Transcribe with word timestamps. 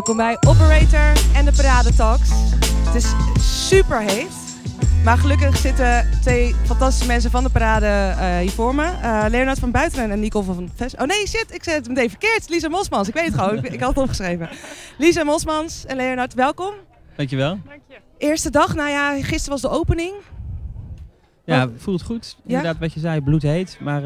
Welkom 0.00 0.16
bij 0.16 0.36
Operator 0.48 1.34
en 1.34 1.44
de 1.44 1.52
Parade 1.56 1.94
Talks. 1.94 2.28
Het 2.84 2.94
is 2.94 3.12
super 3.66 4.00
heet. 4.00 4.30
Maar 5.04 5.18
gelukkig 5.18 5.56
zitten 5.56 6.08
twee 6.22 6.54
fantastische 6.64 7.06
mensen 7.06 7.30
van 7.30 7.42
de 7.42 7.50
parade 7.50 7.86
eh, 7.86 8.38
hier 8.38 8.50
voor 8.50 8.74
me. 8.74 8.84
Eh 8.84 9.24
Leonard 9.28 9.58
van 9.58 9.70
Buiteren 9.70 10.10
en 10.10 10.20
Nicole 10.20 10.44
van 10.44 10.70
Ves. 10.74 10.94
Oh 10.94 11.06
nee, 11.06 11.26
shit, 11.26 11.46
ik 11.54 11.64
zei 11.64 11.76
het 11.76 11.88
meteen 11.88 12.08
verkeerd. 12.08 12.48
Lisa 12.48 12.68
Mosmans, 12.68 13.08
ik 13.08 13.14
weet 13.14 13.24
het 13.24 13.34
gewoon. 13.34 13.58
ik, 13.58 13.72
ik 13.72 13.80
had 13.80 13.88
het 13.88 13.98
opgeschreven. 13.98 14.48
Lisa 14.98 15.24
Mosmans 15.24 15.86
en 15.86 15.96
Leonard, 15.96 16.34
welkom. 16.34 16.72
Dankjewel. 17.16 17.58
Eerste 18.18 18.50
dag, 18.50 18.74
nou 18.74 18.90
ja, 18.90 19.22
gisteren 19.22 19.50
was 19.50 19.60
de 19.60 19.78
opening. 19.78 20.12
Ja, 21.44 21.66
Wat- 21.68 21.70
voelt 21.76 22.02
goed. 22.02 22.36
Inderdaad, 22.46 22.78
wat 22.78 22.92
je 22.92 23.00
zei, 23.00 23.20
bloedheet. 23.20 23.78
Maar 23.80 23.98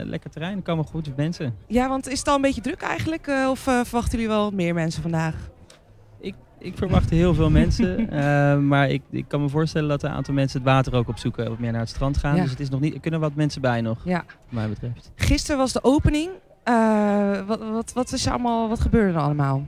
eh, 0.00 0.06
lekker 0.06 0.30
terrein, 0.30 0.56
er 0.56 0.62
komen 0.62 0.84
goed 0.84 1.16
mensen. 1.16 1.56
Ja, 1.66 1.88
want 1.88 2.08
is 2.08 2.18
het 2.18 2.28
al 2.28 2.34
een 2.34 2.40
beetje 2.40 2.60
druk 2.60 2.80
eigenlijk? 2.82 3.26
eh, 3.26 3.46
of 3.50 3.66
eh, 3.66 3.74
verwachten 3.74 4.12
jullie 4.12 4.28
wel 4.28 4.50
meer 4.50 4.74
mensen 4.74 5.02
vandaag? 5.02 5.34
Ik, 6.20 6.34
ik 6.58 6.76
verwacht 6.76 7.10
heel 7.10 7.34
veel 7.34 7.50
mensen. 7.50 8.10
eh, 8.10 8.58
maar 8.58 8.88
ik, 8.88 9.02
ik 9.10 9.24
kan 9.28 9.40
me 9.40 9.48
voorstellen 9.48 9.88
dat 9.88 10.02
een 10.02 10.10
aantal 10.10 10.34
mensen 10.34 10.58
het 10.60 10.68
water 10.68 10.94
ook 10.94 11.08
opzoeken. 11.08 11.48
Wat 11.48 11.58
meer 11.58 11.72
naar 11.72 11.80
het 11.80 11.88
strand 11.90 12.16
gaan. 12.16 12.36
Ja. 12.36 12.42
Dus 12.42 12.50
het 12.50 12.60
is 12.60 12.68
nog 12.68 12.80
niet, 12.80 12.94
er 12.94 13.00
kunnen 13.00 13.20
wat 13.20 13.34
mensen 13.34 13.60
bij 13.60 13.80
nog, 13.80 13.98
Ja. 14.04 14.24
wat 14.26 14.36
mij 14.48 14.68
betreft. 14.68 15.10
Gisteren 15.14 15.58
was 15.58 15.72
de 15.72 15.84
opening. 15.84 16.30
Eh, 16.62 17.46
wat, 17.46 17.58
wat, 17.70 17.92
wat, 17.92 18.12
is 18.12 18.26
er 18.26 18.32
allemaal, 18.32 18.68
wat 18.68 18.80
gebeurde 18.80 19.12
er 19.18 19.20
allemaal? 19.24 19.62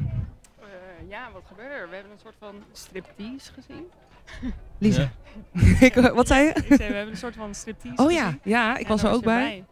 Eh, 0.61 0.67
ja, 1.09 1.29
wat 1.33 1.43
gebeurde 1.49 1.75
er? 1.75 1.89
We 1.89 1.95
hebben 1.95 2.13
een 2.13 2.19
soort 2.23 2.35
van 2.39 2.55
striptease 2.73 3.53
gezien. 3.53 3.85
Lisa, 4.79 5.11
ik, 5.81 5.95
wat 5.95 6.27
zei 6.27 6.45
je? 6.45 6.53
Ik 6.55 6.65
zei, 6.67 6.77
we 6.77 6.85
hebben 6.85 7.09
een 7.11 7.17
soort 7.17 7.35
van 7.37 7.55
striptease 7.55 8.03
Oh 8.03 8.13
ja, 8.13 8.35
ja, 8.43 8.77
ik 8.77 8.83
En 8.83 8.89
was 8.89 9.03
er 9.03 9.11
ook 9.11 9.23
bij. 9.25 9.65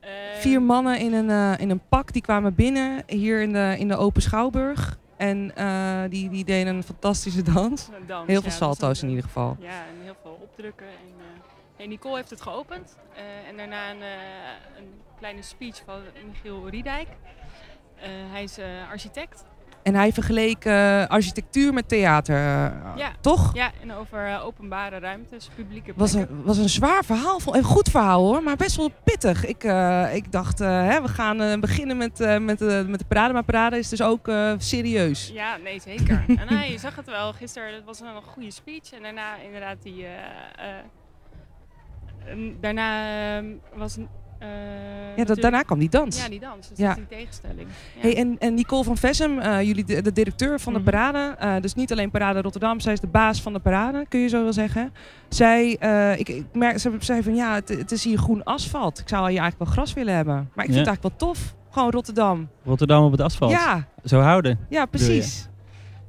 Eh, 0.00 0.10
Vier 0.38 0.62
mannen 0.62 0.98
in 0.98 1.12
een, 1.12 1.30
eh, 1.30 1.60
in 1.60 1.70
een 1.70 1.80
pak, 1.88 2.12
die 2.12 2.22
kwamen 2.22 2.54
binnen 2.54 3.02
hier 3.06 3.40
in 3.42 3.52
de, 3.52 3.74
in 3.78 3.88
de 3.88 3.96
Open 3.96 4.22
Schouwburg. 4.22 4.98
En 5.16 5.54
eh, 5.56 6.00
die, 6.08 6.28
die 6.30 6.44
deden 6.44 6.74
een 6.76 6.82
fantastische 6.82 7.42
dans. 7.42 7.88
een 7.94 8.06
dans, 8.06 8.26
Heel 8.26 8.42
veel 8.42 8.50
salto's 8.50 9.02
in 9.02 9.08
ieder 9.08 9.24
geval. 9.24 9.56
Ja, 9.60 9.68
en 9.68 10.02
heel 10.04 10.16
veel 10.22 10.38
opdrukken. 10.42 10.86
En, 10.86 10.92
eh, 11.18 11.24
hey, 11.76 11.86
Nicole 11.86 12.16
heeft 12.16 12.30
het 12.30 12.40
geopend. 12.40 12.96
eh, 13.14 13.48
en 13.48 13.56
daarna 13.56 13.90
een, 13.90 14.02
eh, 14.02 14.08
een 14.78 14.88
kleine 15.18 15.42
speech 15.42 15.82
van 15.86 16.00
Michiel 16.28 16.68
Riedijk. 16.68 17.08
Eh, 17.96 18.08
hij 18.30 18.42
is 18.42 18.58
eh, 18.58 18.64
architect. 18.90 19.44
En 19.88 19.94
hij 19.94 20.12
vergeleek 20.12 20.64
eh, 20.64 21.06
architectuur 21.06 21.72
met 21.72 21.88
theater, 21.88 22.36
eh, 22.36 22.96
Ja. 22.96 23.12
toch? 23.20 23.54
Ja, 23.54 23.70
en 23.82 23.94
over 23.94 24.26
eh, 24.26 24.44
openbare 24.44 24.98
ruimtes, 24.98 25.50
publieke 25.54 25.92
was 25.96 26.12
plekken. 26.12 26.36
een, 26.36 26.44
was 26.44 26.58
een 26.58 26.68
zwaar 26.68 27.04
verhaal. 27.04 27.40
Een 27.44 27.62
goed 27.62 27.88
verhaal 27.88 28.22
hoor, 28.24 28.42
maar 28.42 28.56
best 28.56 28.76
wel 28.76 28.90
pittig. 29.04 29.44
Ik, 29.46 29.62
ik 30.12 30.32
dacht, 30.32 30.58
hè, 30.58 31.02
we 31.02 31.08
gaan 31.08 31.60
beginnen 31.60 31.96
met, 31.96 32.18
met, 32.40 32.58
de 32.58 32.84
met 32.88 32.98
de 32.98 33.04
parade. 33.08 33.32
Maar 33.32 33.44
parade 33.44 33.78
is 33.78 33.88
dus 33.88 34.02
ook 34.02 34.30
serieus. 34.58 35.30
Ja, 35.34 35.56
nee, 35.56 35.80
zeker. 35.80 36.24
en 36.48 36.70
je 36.70 36.78
zag 36.78 36.96
het 36.96 37.06
wel 37.06 37.32
gisteren, 37.32 37.72
dat 37.72 37.84
was 37.84 38.00
een 38.00 38.22
goede 38.22 38.50
speech. 38.50 38.92
En 38.92 39.02
daarna 39.02 39.36
inderdaad 39.36 39.76
die... 39.82 40.06
daarna 42.60 43.36
ehm, 43.36 43.46
was... 43.74 43.96
een, 43.96 44.08
Ja, 45.16 45.24
dat, 45.24 45.36
daarna 45.40 45.62
kwam 45.62 45.78
die 45.78 45.88
dans. 45.88 46.22
Ja, 46.22 46.28
die 46.28 46.40
dans. 46.40 46.68
Dus 46.68 46.78
Ja. 46.78 46.88
dat 46.88 46.96
is 46.98 47.04
die 47.08 47.18
tegenstelling. 47.18 47.68
Ja. 47.94 48.00
Hey, 48.00 48.16
en, 48.16 48.36
en 48.38 48.54
Nicole 48.54 48.84
van 48.84 48.96
Vessem, 48.96 49.38
eh, 49.38 49.62
jullie 49.62 49.84
de, 49.84 50.02
de 50.02 50.12
directeur 50.12 50.60
van 50.60 50.72
de 50.72 50.78
Mhm. 50.78 50.90
parade. 50.90 51.34
eh, 51.38 51.54
dus 51.60 51.74
niet 51.74 51.92
alleen 51.92 52.10
Parade 52.10 52.40
Rotterdam, 52.40 52.80
zij 52.80 52.92
is 52.92 53.00
de 53.00 53.06
baas 53.06 53.42
van 53.42 53.52
de 53.52 53.58
parade, 53.58 54.06
kun 54.08 54.20
je 54.20 54.28
zo 54.28 54.42
wel 54.42 54.52
zeggen. 54.52 54.92
Zij, 55.28 55.76
eh, 55.80 56.18
ik, 56.18 56.28
ik 56.28 56.44
merk, 56.52 56.78
ze 56.78 56.92
zei 56.98 57.22
van 57.22 57.34
ja, 57.34 57.54
het, 57.54 57.68
het 57.68 57.92
is 57.92 58.04
hier 58.04 58.18
groen 58.18 58.44
asfalt. 58.44 58.98
Ik 58.98 59.08
zou 59.08 59.20
hier 59.30 59.40
eigenlijk 59.40 59.58
wel 59.58 59.72
gras 59.72 59.92
willen 59.94 60.14
hebben. 60.14 60.34
Maar 60.34 60.64
ik 60.64 60.72
vind 60.72 60.74
Ja. 60.74 60.78
het 60.78 60.86
eigenlijk 60.88 61.20
wel 61.20 61.28
tof. 61.28 61.54
Gewoon 61.70 61.90
Rotterdam. 61.90 62.48
Rotterdam 62.64 63.04
op 63.04 63.10
het 63.12 63.20
asfalt. 63.20 63.50
Ja, 63.50 63.86
Zo 64.04 64.20
houden. 64.20 64.58
ja, 64.68 64.86
precies. 64.86 65.48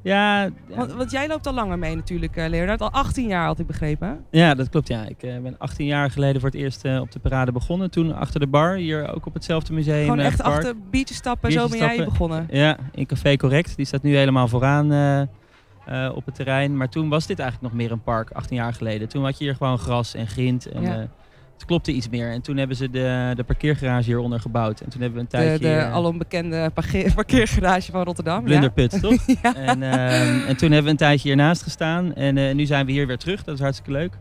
Ja, 0.01 0.43
ja, 0.43 0.51
Want, 0.75 0.93
want 0.93 1.11
jij 1.11 1.27
loopt 1.27 1.47
al 1.47 1.53
langer 1.53 1.79
mee 1.79 1.95
natuurlijk, 1.95 2.35
eh 2.35 2.49
Leonard. 2.49 2.81
Al 2.81 2.91
18 2.91 3.27
jaar 3.27 3.45
had 3.45 3.59
ik 3.59 3.67
begrepen. 3.67 4.25
ja, 4.31 4.53
dat 4.53 4.69
klopt. 4.69 4.87
Ja. 4.87 5.05
Ik 5.07 5.23
eh, 5.23 5.39
ben 5.39 5.55
18 5.57 5.85
jaar 5.85 6.11
geleden 6.11 6.41
voor 6.41 6.49
het 6.49 6.59
eerst 6.59 6.85
eh, 6.85 7.01
op 7.01 7.11
de 7.11 7.19
parade 7.19 7.51
begonnen. 7.51 7.91
Toen 7.91 8.15
achter 8.15 8.39
de 8.39 8.47
bar, 8.47 8.75
hier 8.75 9.13
ook 9.15 9.25
op 9.25 9.33
hetzelfde 9.33 9.73
museum. 9.73 10.03
Gewoon 10.03 10.19
echt 10.19 10.41
park. 10.41 10.55
achter 10.55 10.73
biertjes 10.89 11.17
stappen, 11.17 11.51
zo 11.51 11.67
ben 11.67 11.77
jij 11.77 12.03
begonnen. 12.05 12.47
Ja, 12.51 12.77
in 12.91 13.05
Café 13.05 13.35
Correct. 13.35 13.75
Die 13.75 13.85
staat 13.85 14.03
nu 14.03 14.15
helemaal 14.15 14.47
vooraan 14.47 14.85
op 16.15 16.25
het 16.25 16.35
terrein. 16.35 16.77
Maar 16.77 16.89
toen 16.89 17.09
was 17.09 17.27
dit 17.27 17.39
eigenlijk 17.39 17.71
nog 17.71 17.81
meer 17.81 17.91
een 17.91 18.01
park, 18.01 18.31
18 18.31 18.55
jaar 18.55 18.73
geleden. 18.73 19.07
Toen 19.09 19.23
had 19.23 19.37
je 19.37 19.43
hier 19.43 19.55
gewoon 19.55 19.77
gras 19.77 20.13
en 20.13 20.27
grind. 20.27 20.65
En, 20.65 20.81
Ja. 20.81 21.07
Het 21.59 21.67
klopte 21.67 21.91
iets 21.91 22.09
meer. 22.09 22.31
En 22.31 22.41
toen 22.41 22.57
hebben 22.57 22.75
ze 22.77 22.89
de, 22.89 23.31
de 23.35 23.43
parkeergarage 23.43 24.03
hieronder 24.05 24.39
gebouwd. 24.39 24.81
En 24.81 24.89
toen 24.89 25.01
hebben 25.01 25.19
we 25.19 25.23
een 25.37 25.41
De, 25.41 25.45
tijdje... 25.47 25.67
de 25.67 25.73
eh, 25.75 25.93
alombekende 25.93 26.69
parkeer- 26.73 27.13
parkeergarage 27.23 27.91
van 27.91 28.03
Rotterdam. 28.03 28.43
Blunderput, 28.43 29.01
toch? 29.01 29.25
Ja. 29.43 29.55
En, 29.55 29.83
ehm, 29.83 30.47
en 30.47 30.57
toen 30.57 30.67
hebben 30.71 30.83
we 30.83 30.89
een 30.89 30.97
tijdje 30.97 31.27
hiernaast 31.27 31.63
gestaan. 31.63 32.13
En 32.13 32.37
eh, 32.37 32.55
nu 32.55 32.65
zijn 32.65 32.85
we 32.85 32.91
hier 32.91 33.07
weer 33.07 33.17
terug. 33.17 33.43
Dat 33.43 33.55
is 33.55 33.61
hartstikke 33.61 33.91
leuk. 33.91 34.13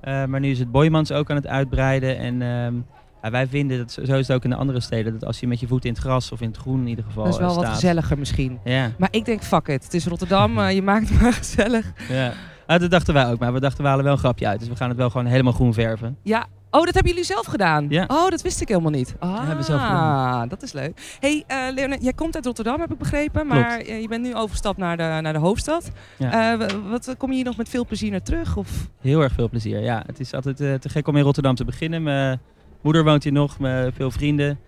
Eh, 0.00 0.24
maar 0.24 0.40
nu 0.40 0.50
is 0.50 0.58
het 0.58 0.70
Boymans 0.70 1.12
ook 1.12 1.30
aan 1.30 1.36
het 1.36 1.46
uitbreiden. 1.46 2.18
En 2.18 2.42
ehm, 2.42 2.74
ja, 3.22 3.30
wij 3.30 3.46
vinden, 3.46 3.78
dat, 3.78 3.92
zo 3.92 4.00
is 4.02 4.26
het 4.26 4.32
ook 4.32 4.44
in 4.44 4.50
de 4.50 4.56
andere 4.56 4.80
steden, 4.80 5.12
dat 5.12 5.24
als 5.24 5.40
je 5.40 5.46
met 5.46 5.60
je 5.60 5.66
voet 5.66 5.84
in 5.84 5.92
het 5.92 6.00
gras 6.00 6.32
of 6.32 6.40
in 6.40 6.48
het 6.48 6.56
groen 6.56 6.80
in 6.80 6.86
ieder 6.86 7.04
geval 7.04 7.24
Dat 7.24 7.32
is 7.32 7.38
wel 7.38 7.48
eh, 7.50 7.56
wat 7.56 7.68
gezelliger 7.68 8.18
misschien. 8.18 8.58
Ja, 8.64 8.90
Maar 8.98 9.08
ik 9.12 9.24
denk, 9.24 9.42
fuck 9.42 9.68
it. 9.68 9.84
Het 9.84 9.94
is 9.94 10.06
Rotterdam, 10.06 10.60
je 10.68 10.82
maakt 10.82 11.08
het 11.08 11.20
maar 11.20 11.32
gezellig. 11.32 11.92
ja. 12.08 12.32
Ah, 12.66 12.80
dat 12.80 12.90
dachten 12.90 13.14
wij 13.14 13.26
ook, 13.30 13.38
maar 13.38 13.52
we 13.52 13.60
dachten 13.60 13.82
we 13.82 13.88
halen 13.88 14.04
wel 14.04 14.12
een 14.12 14.18
grapje 14.18 14.46
uit. 14.46 14.58
Dus 14.60 14.68
we 14.68 14.76
gaan 14.76 14.88
het 14.88 14.98
wel 14.98 15.10
gewoon 15.10 15.26
helemaal 15.26 15.52
groen 15.52 15.74
verven. 15.74 16.16
Ja. 16.22 16.46
Oh, 16.74 16.84
dat 16.84 16.94
hebben 16.94 17.12
jullie 17.12 17.26
zelf 17.26 17.46
gedaan? 17.46 17.86
Ja. 17.88 18.04
Oh, 18.08 18.28
dat 18.28 18.42
wist 18.42 18.60
ik 18.60 18.68
helemaal 18.68 18.90
niet. 18.90 19.14
Ah, 19.18 19.38
hebben 19.38 19.56
we 19.56 19.62
zelf 19.62 19.80
gedaan. 19.80 20.48
dat 20.48 20.62
is 20.62 20.72
leuk. 20.72 21.16
hey, 21.20 21.44
Leonard, 21.74 22.02
jij 22.02 22.12
komt 22.12 22.34
uit 22.34 22.44
Rotterdam, 22.46 22.80
heb 22.80 22.92
ik 22.92 22.98
begrepen. 22.98 23.46
Maar 23.46 23.78
eh, 23.78 24.00
je 24.00 24.08
bent 24.08 24.22
nu 24.22 24.34
overgestapt 24.34 24.78
naar 24.78 24.96
de, 24.96 25.02
naar 25.02 25.32
de 25.32 25.38
hoofdstad. 25.38 25.90
Ja. 26.18 26.52
Eh, 26.52 26.68
wat, 26.90 27.14
kom 27.18 27.28
je 27.28 27.34
hier 27.34 27.44
nog 27.44 27.56
met 27.56 27.68
veel 27.68 27.86
plezier 27.86 28.10
naar 28.10 28.22
terug? 28.22 28.56
Of? 28.56 28.88
Heel 29.00 29.20
erg 29.20 29.32
veel 29.32 29.48
plezier. 29.48 29.80
Ja, 29.80 30.02
het 30.06 30.20
is 30.20 30.34
altijd 30.34 30.56
te 30.56 30.88
gek 30.88 31.08
om 31.08 31.16
in 31.16 31.22
Rotterdam 31.22 31.54
te 31.54 31.64
beginnen. 31.64 32.02
Mijn 32.02 32.40
moeder 32.80 33.04
woont 33.04 33.24
hier 33.24 33.32
nog, 33.32 33.58
met 33.58 33.94
veel 33.94 34.10
vrienden. 34.10 34.58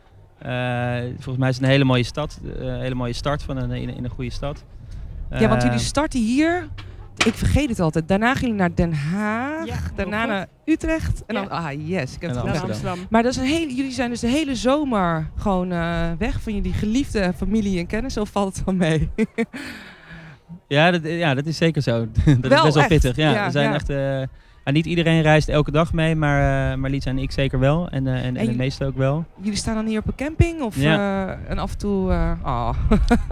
Volgens 1.15 1.37
mij 1.37 1.49
is 1.49 1.55
het 1.55 1.65
een 1.65 1.71
hele 1.71 1.85
mooie 1.85 2.03
stad. 2.03 2.41
Een 2.59 2.81
hele 2.81 2.95
mooie 2.95 3.13
start 3.13 3.43
van 3.43 3.57
een, 3.57 3.71
in, 3.71 3.97
in 3.97 4.05
een 4.05 4.11
goede 4.11 4.31
stad. 4.31 4.65
ja, 5.31 5.49
want 5.49 5.63
jullie 5.63 5.79
starten 5.79 6.21
hier. 6.21 6.69
Ik 7.27 7.35
vergeet 7.35 7.69
het 7.69 7.81
altijd. 7.81 8.09
Daarna 8.09 8.35
gingen 8.35 8.41
jullie 8.57 8.61
naar 8.61 8.75
Den 8.75 8.93
Haag. 8.95 9.67
Ja, 9.67 9.77
daarna 9.95 10.25
naar 10.27 10.47
Utrecht. 10.65 11.23
En 11.27 11.35
dan, 11.35 11.45
Ja. 11.45 11.49
ah 11.51 11.89
yes, 11.89 12.15
ik 12.15 12.21
heb 12.21 12.31
En 12.31 12.37
het. 12.37 12.45
Naar 12.45 12.53
Amsterdam. 12.55 12.71
Amsterdam. 12.71 12.99
Maar 13.11 13.23
dat 13.23 13.33
is 13.33 13.39
een 13.39 13.45
hele, 13.45 13.75
jullie 13.75 13.93
zijn 13.93 14.11
dus 14.11 14.21
de 14.21 14.27
hele 14.29 14.55
zomer 14.55 15.31
gewoon 15.37 15.73
eh, 15.73 16.11
weg 16.19 16.41
van 16.43 16.55
jullie 16.55 16.73
geliefde 16.73 17.33
familie 17.37 17.79
en 17.79 17.87
kennis. 17.87 18.17
Of 18.17 18.29
valt 18.31 18.57
het 18.57 18.65
wel 18.65 18.75
mee? 18.75 19.11
Ja, 20.69 20.91
dat, 20.91 21.01
ja, 21.05 21.35
dat 21.35 21.47
is 21.47 21.57
zeker 21.57 21.83
zo. 21.83 21.99
dat 22.41 22.51
Wel 22.51 22.59
is 22.59 22.63
best 22.63 22.75
wel 22.75 22.83
echt. 22.83 22.89
pittig. 22.89 23.17
Ja, 23.17 23.31
Ja, 23.31 23.45
we 23.45 23.51
zijn 23.51 23.69
ja. 23.69 23.75
echt, 23.75 23.89
eh, 23.89 24.21
ja, 24.65 24.71
niet 24.73 24.87
iedereen 24.87 25.23
reist 25.23 25.49
elke 25.49 25.71
dag 25.71 25.93
mee, 25.93 26.15
maar, 26.17 26.71
eh 26.73 26.77
maar 26.79 26.91
Liet 26.91 27.07
en 27.07 27.19
ik 27.19 27.31
zeker 27.33 27.59
wel. 27.59 27.89
En, 27.89 28.07
en, 28.07 28.23
en, 28.23 28.35
de 28.35 28.41
jullie- 28.41 28.57
meeste 28.57 28.85
ook 28.85 28.97
wel. 28.97 29.25
jullie 29.41 29.59
staan 29.59 29.75
dan 29.75 29.87
hier 29.87 29.99
op 29.99 30.07
een 30.07 30.15
camping? 30.15 30.61
Of, 30.63 30.77
Ja. 30.77 31.27
eh, 31.27 31.51
en 31.51 31.59
af 31.59 31.73
en 31.73 31.79
toe... 31.79 32.11
eh, 32.11 32.33
ah. 32.43 32.77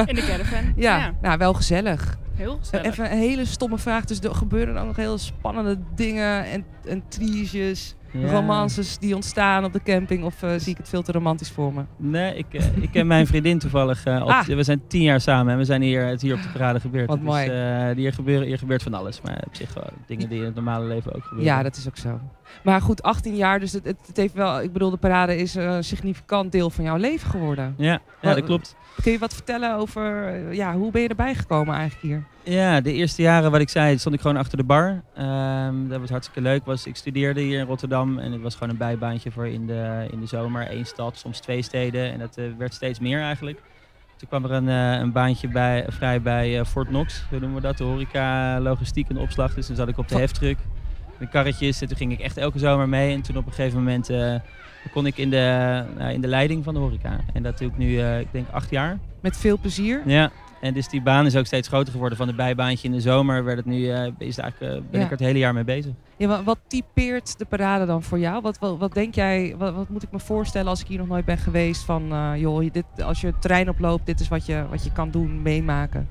In 0.06 0.14
de 0.14 0.25
caravan. 0.26 0.72
ja, 0.88 1.12
nou 1.22 1.38
wel 1.38 1.54
gezellig. 1.54 2.19
Heel 2.42 2.58
gezellig. 2.58 2.86
Even 2.86 3.12
een 3.12 3.19
hele 3.19 3.44
stomme 3.44 3.78
vraag. 3.78 4.04
Dus 4.04 4.20
er 4.20 4.34
gebeuren 4.34 4.76
ook 4.76 4.86
nog 4.86 4.97
heel 4.97 5.19
spannende 5.19 5.78
dingen 5.94 6.44
en, 6.44 6.64
en 6.84 7.03
triesjes, 7.08 7.94
Ja. 8.12 8.30
romances 8.30 8.98
die 8.98 9.14
ontstaan 9.14 9.64
op 9.64 9.72
de 9.72 9.82
camping. 9.82 10.25
Of 10.25 10.43
eh, 10.43 10.50
zie 10.56 10.70
ik 10.72 10.76
het 10.76 10.88
veel 10.88 11.02
te 11.02 11.12
romantisch 11.12 11.50
voor 11.50 11.72
me? 11.72 11.82
Nee, 11.96 12.34
ik, 12.34 12.46
eh, 12.55 12.76
ik 12.76 12.90
ken 12.90 13.06
mijn 13.06 13.26
vriendin 13.26 13.58
toevallig. 13.58 14.05
eh, 14.05 14.20
al- 14.22 14.31
Ah. 14.32 14.44
We 14.46 14.62
zijn 14.62 14.82
tien 14.87 15.02
jaar 15.02 15.20
samen 15.20 15.52
en 15.52 15.58
we 15.58 15.64
zijn 15.64 15.82
hier, 15.82 16.06
het 16.06 16.22
hier 16.22 16.34
op 16.34 16.43
de 16.43 16.49
parade 16.52 16.81
gebeurd. 16.81 17.06
Wat 17.06 17.17
Het 17.17 17.26
mooi. 17.26 17.43
Is, 17.44 17.50
eh, 17.50 17.96
hier, 17.96 18.12
gebeuren, 18.12 18.46
hier 18.46 18.58
gebeurt 18.58 18.82
van 18.82 18.94
alles, 18.94 19.20
maar 19.20 19.43
op 19.46 19.55
zich 19.55 19.75
wel 19.75 19.90
dingen 20.06 20.28
die 20.28 20.38
in 20.38 20.44
het 20.44 20.55
normale 20.55 20.84
leven 20.87 21.14
ook 21.14 21.22
gebeuren. 21.25 21.55
Ja, 21.55 21.62
dat 21.62 21.76
is 21.76 21.88
ook 21.88 21.96
zo. 21.96 22.20
Maar 22.64 22.81
goed, 22.81 23.02
18 23.02 23.37
jaar, 23.37 23.61
dus 23.61 23.72
het, 23.72 23.84
het, 24.06 24.17
heeft 24.17 24.34
wel... 24.34 24.62
Ik 24.62 24.72
bedoel, 24.72 24.90
de 24.90 24.96
parade 24.96 25.37
is 25.37 25.55
een 25.55 25.84
significant 25.84 26.52
deel 26.52 26.70
van 26.70 26.84
jouw 26.84 26.96
leven 26.96 27.31
geworden. 27.31 27.75
ja, 27.78 28.00
ja, 28.22 28.34
dat 28.34 28.44
klopt. 28.44 28.76
Kun 29.02 29.12
je 29.12 29.19
wat 29.19 29.34
vertellen 29.34 29.75
over... 29.76 30.26
eh, 30.28 30.52
Ja, 30.52 30.75
hoe 30.76 30.90
ben 30.90 31.02
je 31.02 31.08
erbij 31.08 31.34
gekomen 31.34 31.75
eigenlijk 31.75 32.02
hier? 32.02 32.25
Ja, 32.44 32.81
de 32.81 32.93
eerste 32.93 33.23
jaren, 33.23 33.50
wat 33.50 33.61
ik 33.61 33.69
zei, 33.69 33.99
stond 33.99 34.14
ik 34.14 34.20
gewoon 34.20 34.37
achter 34.37 34.56
de 34.56 34.64
bar. 34.64 35.02
Ehm, 35.14 35.88
dat 35.88 36.00
was 36.00 36.11
hartstikke 36.11 36.40
leuk. 36.40 36.64
Was, 36.64 36.87
ik 36.87 36.96
studeerde 36.96 37.40
hier 37.40 37.58
in 37.58 37.67
Rotterdam 37.67 38.19
en 38.19 38.32
het 38.32 38.40
was 38.40 38.55
gewoon 38.55 38.69
een 38.69 38.76
bijbaantje 38.76 39.31
voor 39.31 39.49
in 39.49 39.67
de, 39.67 40.08
in 40.11 40.20
de 40.20 40.26
zomer. 40.26 40.70
Eén 40.70 40.87
stad, 40.87 41.19
soms 41.19 41.40
twee 41.40 41.62
steden 41.62 42.12
en 42.12 42.19
dat 42.19 42.37
eh, 42.37 42.44
werd 42.58 42.75
steeds 42.75 42.99
meer 42.99 43.20
eigenlijk. 43.20 43.62
Toen 44.17 44.29
kwam 44.29 44.44
er 44.44 44.50
een, 44.50 44.69
eh, 44.69 45.00
een 45.00 45.12
baantje 45.12 45.49
bij, 45.49 45.84
vrij 45.88 46.23
bij 46.23 46.58
eh, 46.58 46.64
Fort 46.64 46.88
Knox, 46.88 47.25
hoe 47.31 47.38
noemen 47.38 47.61
we 47.61 47.67
dat, 47.67 47.79
de 47.79 47.84
horeca, 47.84 48.61
logistiek 48.61 49.08
en 49.08 49.19
opslag. 49.19 49.55
Dus 49.55 49.67
toen 49.67 49.76
zat 49.76 49.88
ik 49.88 49.99
op 49.99 50.08
de 50.08 50.19
heftruck, 50.19 50.58
de 51.19 51.29
karretjes 51.29 51.81
en 51.81 51.88
toen 51.88 51.96
ging 51.96 52.12
ik 52.12 52.20
echt 52.20 52.37
elke 52.37 52.58
zomer 52.58 52.88
mee. 52.88 53.14
En 53.14 53.23
toen 53.23 53.37
op 53.37 53.46
een 53.46 53.52
gegeven 53.52 53.79
moment 53.79 54.11
kon 54.93 55.06
ik 55.06 55.17
in 55.17 55.31
de, 55.31 55.84
in 56.12 56.20
de 56.20 56.29
leiding 56.29 56.64
van 56.64 56.75
de 56.75 56.81
horeca. 56.81 57.20
En 57.32 57.43
dat 57.43 57.58
doe 57.58 57.69
ik 57.69 57.76
nu, 57.76 58.00
ik 58.00 58.32
denk, 58.32 58.46
acht 58.50 58.70
jaar. 58.70 58.99
Met 59.20 59.37
veel 59.37 59.58
plezier? 59.58 60.02
Ja, 60.06 60.31
en 60.62 60.75
dus 60.75 60.88
die 60.88 61.03
baan 61.03 61.26
is 61.26 61.37
ook 61.37 61.47
steeds 61.47 61.69
groter 61.69 61.93
geworden. 61.93 62.19
Van 62.19 62.29
een 62.29 62.37
bijbaantje 62.37 62.88
in 62.88 62.94
de 62.94 63.00
zomer 63.00 63.44
werd 63.44 63.56
het 63.56 63.67
nu, 63.67 63.88
eh, 63.91 64.06
is 64.19 64.38
eigenlijk, 64.38 64.73
eh, 64.75 64.81
ben 64.91 65.00
Ja. 65.00 65.06
ik 65.06 65.12
er 65.12 65.17
het 65.19 65.26
hele 65.26 65.38
jaar 65.38 65.55
mee 65.55 65.64
bezig. 65.64 65.93
Ja, 66.17 66.26
wa- 66.29 66.43
wat 66.43 66.59
typeert 66.67 67.38
de 67.38 67.44
parade 67.44 67.87
dan 67.87 68.03
voor 68.03 68.19
jou? 68.19 68.43
Wat, 68.43 68.59
wat, 68.59 68.79
wat 68.79 68.94
denk 68.94 69.14
jij, 69.14 69.55
wat, 69.59 69.75
wat 69.75 69.88
moet 69.88 70.03
ik 70.03 70.11
me 70.12 70.19
voorstellen 70.19 70.69
als 70.69 70.81
ik 70.81 70.87
hier 70.87 70.99
nog 70.99 71.09
nooit 71.09 71.25
ben 71.25 71.38
geweest? 71.38 71.82
Van, 71.85 72.12
eh, 72.12 72.31
joh, 72.37 72.73
dit, 72.73 72.85
als 73.05 73.20
je 73.20 73.26
het 73.26 73.41
terrein 73.41 73.69
oploopt, 73.69 74.06
dit 74.06 74.20
is 74.20 74.29
wat 74.29 74.47
je, 74.47 74.64
wat 74.70 74.85
je 74.85 74.93
kan 74.93 75.11
doen, 75.11 75.43
meemaken. 75.43 76.09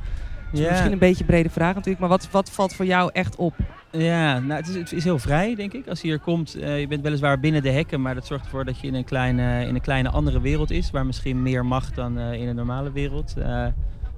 Misschien 0.52 0.92
een 0.92 0.98
beetje 0.98 1.20
een 1.22 1.26
brede 1.30 1.50
vraag 1.50 1.74
natuurlijk, 1.74 2.00
maar 2.00 2.10
wat, 2.10 2.28
wat 2.32 2.50
valt 2.50 2.74
voor 2.74 2.86
jou 2.86 3.10
echt 3.14 3.36
op? 3.36 3.54
Ja, 3.92 4.40
nou, 4.40 4.60
het, 4.60 4.68
is, 4.70 4.76
het 4.76 4.92
is 4.92 5.04
heel 5.04 5.20
vrij, 5.20 5.56
denk 5.56 5.74
ik. 5.74 5.88
Als 5.88 6.02
je 6.02 6.08
hier 6.08 6.20
komt, 6.20 6.52
je 6.52 6.86
bent 6.90 7.02
weliswaar 7.04 7.40
binnen 7.40 7.62
de 7.64 7.70
hekken, 7.70 8.02
maar 8.02 8.16
dat 8.16 8.26
zorgt 8.26 8.44
ervoor 8.44 8.66
dat 8.66 8.80
je 8.80 8.88
in 8.88 8.94
een 8.96 9.04
kleine, 9.04 9.66
in 9.66 9.76
een 9.76 9.82
kleine 9.82 10.10
andere 10.10 10.42
wereld 10.42 10.72
is, 10.72 10.92
waar 10.92 11.06
misschien 11.06 11.42
meer 11.42 11.66
mag 11.66 11.92
dan 11.92 12.20
in 12.20 12.48
een 12.48 12.56
normale 12.56 12.92
wereld. 12.92 13.34
Eh, 13.38 13.66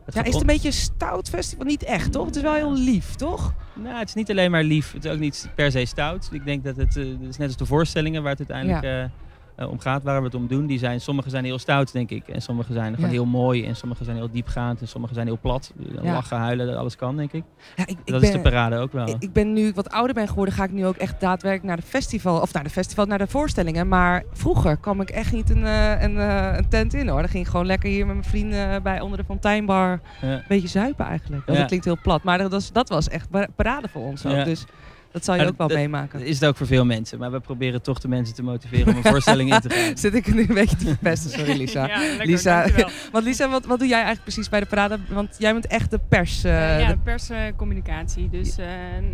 het 0.05 0.13
Ja, 0.13 0.23
is 0.23 0.31
het 0.31 0.41
een 0.41 0.47
beetje 0.47 0.67
een 0.67 0.73
stout 0.73 1.29
festival? 1.29 1.65
Niet 1.65 1.83
echt, 1.83 2.11
toch? 2.11 2.25
Het 2.25 2.35
is 2.35 2.41
wel 2.41 2.53
heel 2.53 2.73
lief, 2.73 3.15
toch? 3.15 3.53
Nou, 3.73 3.97
het 3.97 4.07
is 4.07 4.13
niet 4.13 4.29
alleen 4.29 4.51
maar 4.51 4.63
lief, 4.63 4.91
het 4.91 5.05
is 5.05 5.11
ook 5.11 5.19
niet 5.19 5.49
per 5.55 5.71
se 5.71 5.85
stout. 5.85 6.29
Ik 6.31 6.45
denk 6.45 6.63
dat 6.63 6.75
het, 6.75 6.97
eh, 6.97 7.05
het 7.05 7.29
is 7.29 7.37
net 7.37 7.47
als 7.47 7.57
de 7.57 7.65
voorstellingen 7.65 8.23
waar 8.23 8.35
het 8.35 8.49
uiteindelijk 8.49 8.83
eh, 8.83 9.09
eh, 9.55 9.69
om 9.69 9.79
gaat, 9.79 10.03
waar 10.03 10.19
we 10.19 10.25
het 10.25 10.35
om 10.35 10.47
doen. 10.47 10.65
Die 10.65 10.77
zijn, 10.79 11.01
sommige 11.01 11.29
zijn 11.29 11.43
heel 11.45 11.59
stout, 11.59 11.91
denk 11.91 12.09
ik. 12.09 12.27
En 12.27 12.41
sommige 12.41 12.73
zijn 12.73 12.93
gewoon 12.93 13.09
Ja. 13.09 13.15
heel 13.15 13.25
mooi. 13.25 13.65
En 13.65 13.75
sommige 13.75 14.03
zijn 14.03 14.15
heel 14.15 14.29
diepgaand. 14.31 14.81
En 14.81 14.87
sommige 14.87 15.13
zijn 15.13 15.25
heel 15.27 15.39
plat. 15.41 15.73
Ja. 16.01 16.13
Lachen, 16.13 16.37
huilen, 16.37 16.67
dat 16.67 16.75
alles 16.75 16.95
kan, 16.95 17.15
denk 17.17 17.31
ik. 17.31 17.43
Ja, 17.75 17.83
ik, 17.83 17.89
ik 17.89 17.97
dat 18.05 18.19
ben, 18.21 18.29
is 18.29 18.35
de 18.35 18.41
parade 18.41 18.77
ook 18.77 18.91
wel. 18.91 19.07
Ik- 19.07 19.15
Ik 19.19 19.33
ben 19.33 19.53
nu 19.53 19.71
wat 19.75 19.89
ouder 19.89 20.13
ben 20.15 20.27
geworden, 20.27 20.53
ga 20.53 20.63
ik 20.63 20.71
nu 20.71 20.85
ook 20.85 20.95
echt 20.95 21.19
daadwerkelijk 21.19 21.67
naar 21.67 21.77
de 21.77 21.83
festival. 21.87 22.41
Of 22.41 22.53
naar 22.53 22.63
de 22.63 22.69
festival, 22.69 23.05
naar 23.05 23.17
de 23.17 23.27
voorstellingen. 23.27 23.87
Maar 23.87 24.23
vroeger 24.31 24.77
kwam 24.77 25.01
ik 25.01 25.09
echt 25.09 25.31
niet 25.31 25.49
een, 25.49 25.65
eh, 25.65 26.01
een, 26.01 26.17
eh, 26.17 26.57
een 26.57 26.69
tent 26.69 26.93
in 26.93 27.07
hoor. 27.07 27.19
Dan 27.19 27.29
ging 27.29 27.43
ik 27.45 27.49
gewoon 27.49 27.65
lekker 27.65 27.89
hier 27.89 28.05
met 28.05 28.15
mijn 28.15 28.27
vrienden 28.29 28.83
bij 28.83 28.99
onder 29.01 29.17
de 29.17 29.23
fontainbar. 29.23 29.99
Ja. 30.21 30.31
Een 30.31 30.43
beetje 30.47 30.67
zuipen 30.67 31.05
eigenlijk. 31.05 31.45
Dat 31.47 31.65
klinkt 31.65 31.85
heel 31.85 31.97
plat. 32.01 32.23
Maar 32.23 32.37
dat 32.37 32.51
was, 32.51 32.71
dat 32.71 32.89
was 32.89 33.09
echt 33.09 33.29
para- 33.29 33.47
parade 33.55 33.87
voor 33.87 34.01
ons 34.01 34.25
ook. 34.25 34.31
Ja. 34.31 34.43
Dus 34.43 34.65
dat 35.13 35.23
zal 35.25 35.33
je 35.35 35.41
Maar 35.41 35.49
ook 35.51 35.57
wel 35.57 35.67
dat- 35.67 35.77
meemaken. 35.77 36.19
Dat 36.19 36.27
is 36.27 36.39
het 36.39 36.49
ook 36.49 36.57
voor 36.57 36.67
veel 36.67 36.85
mensen. 36.85 37.19
Maar 37.19 37.31
we 37.31 37.39
proberen 37.39 37.81
toch 37.81 37.99
de 37.99 38.07
mensen 38.07 38.35
te 38.35 38.43
motiveren 38.43 38.87
om 38.87 38.95
een 38.97 39.11
voorstelling 39.13 39.53
in 39.53 39.59
te 39.59 39.69
gaan. 39.69 39.97
Zit 39.97 40.13
ik 40.15 40.33
nu 40.33 40.39
een 40.41 40.53
beetje 40.53 40.75
te 40.75 40.85
verpesten, 40.85 41.29
sorry 41.31 41.57
Lisa. 41.61 41.87
Ja, 41.87 41.97
lekker, 41.99 42.25
Lisa. 42.25 42.65
Want 43.11 43.23
Lisa, 43.25 43.49
wat, 43.49 43.65
wat 43.65 43.79
doe 43.79 43.87
jij 43.87 43.97
eigenlijk 44.03 44.23
precies 44.25 44.49
bij 44.49 44.59
de 44.59 44.65
parade? 44.65 44.99
Want 45.09 45.35
jij 45.39 45.51
bent 45.53 45.67
echt 45.67 45.91
de 45.91 45.99
pers. 46.09 46.43
eh, 46.43 46.73
Eh, 46.75 46.79
ja, 46.81 46.87
de- 46.87 46.97
perscommunicatie. 46.97 48.29
Dus 48.29 48.57
eh, 48.57 48.65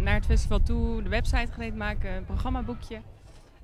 naar 0.04 0.14
het 0.16 0.26
festival 0.26 0.62
toe, 0.64 1.04
de 1.04 1.10
website 1.10 1.48
gereed 1.52 1.76
maken, 1.76 2.12
een 2.16 2.26
programmaboekje. 2.26 2.98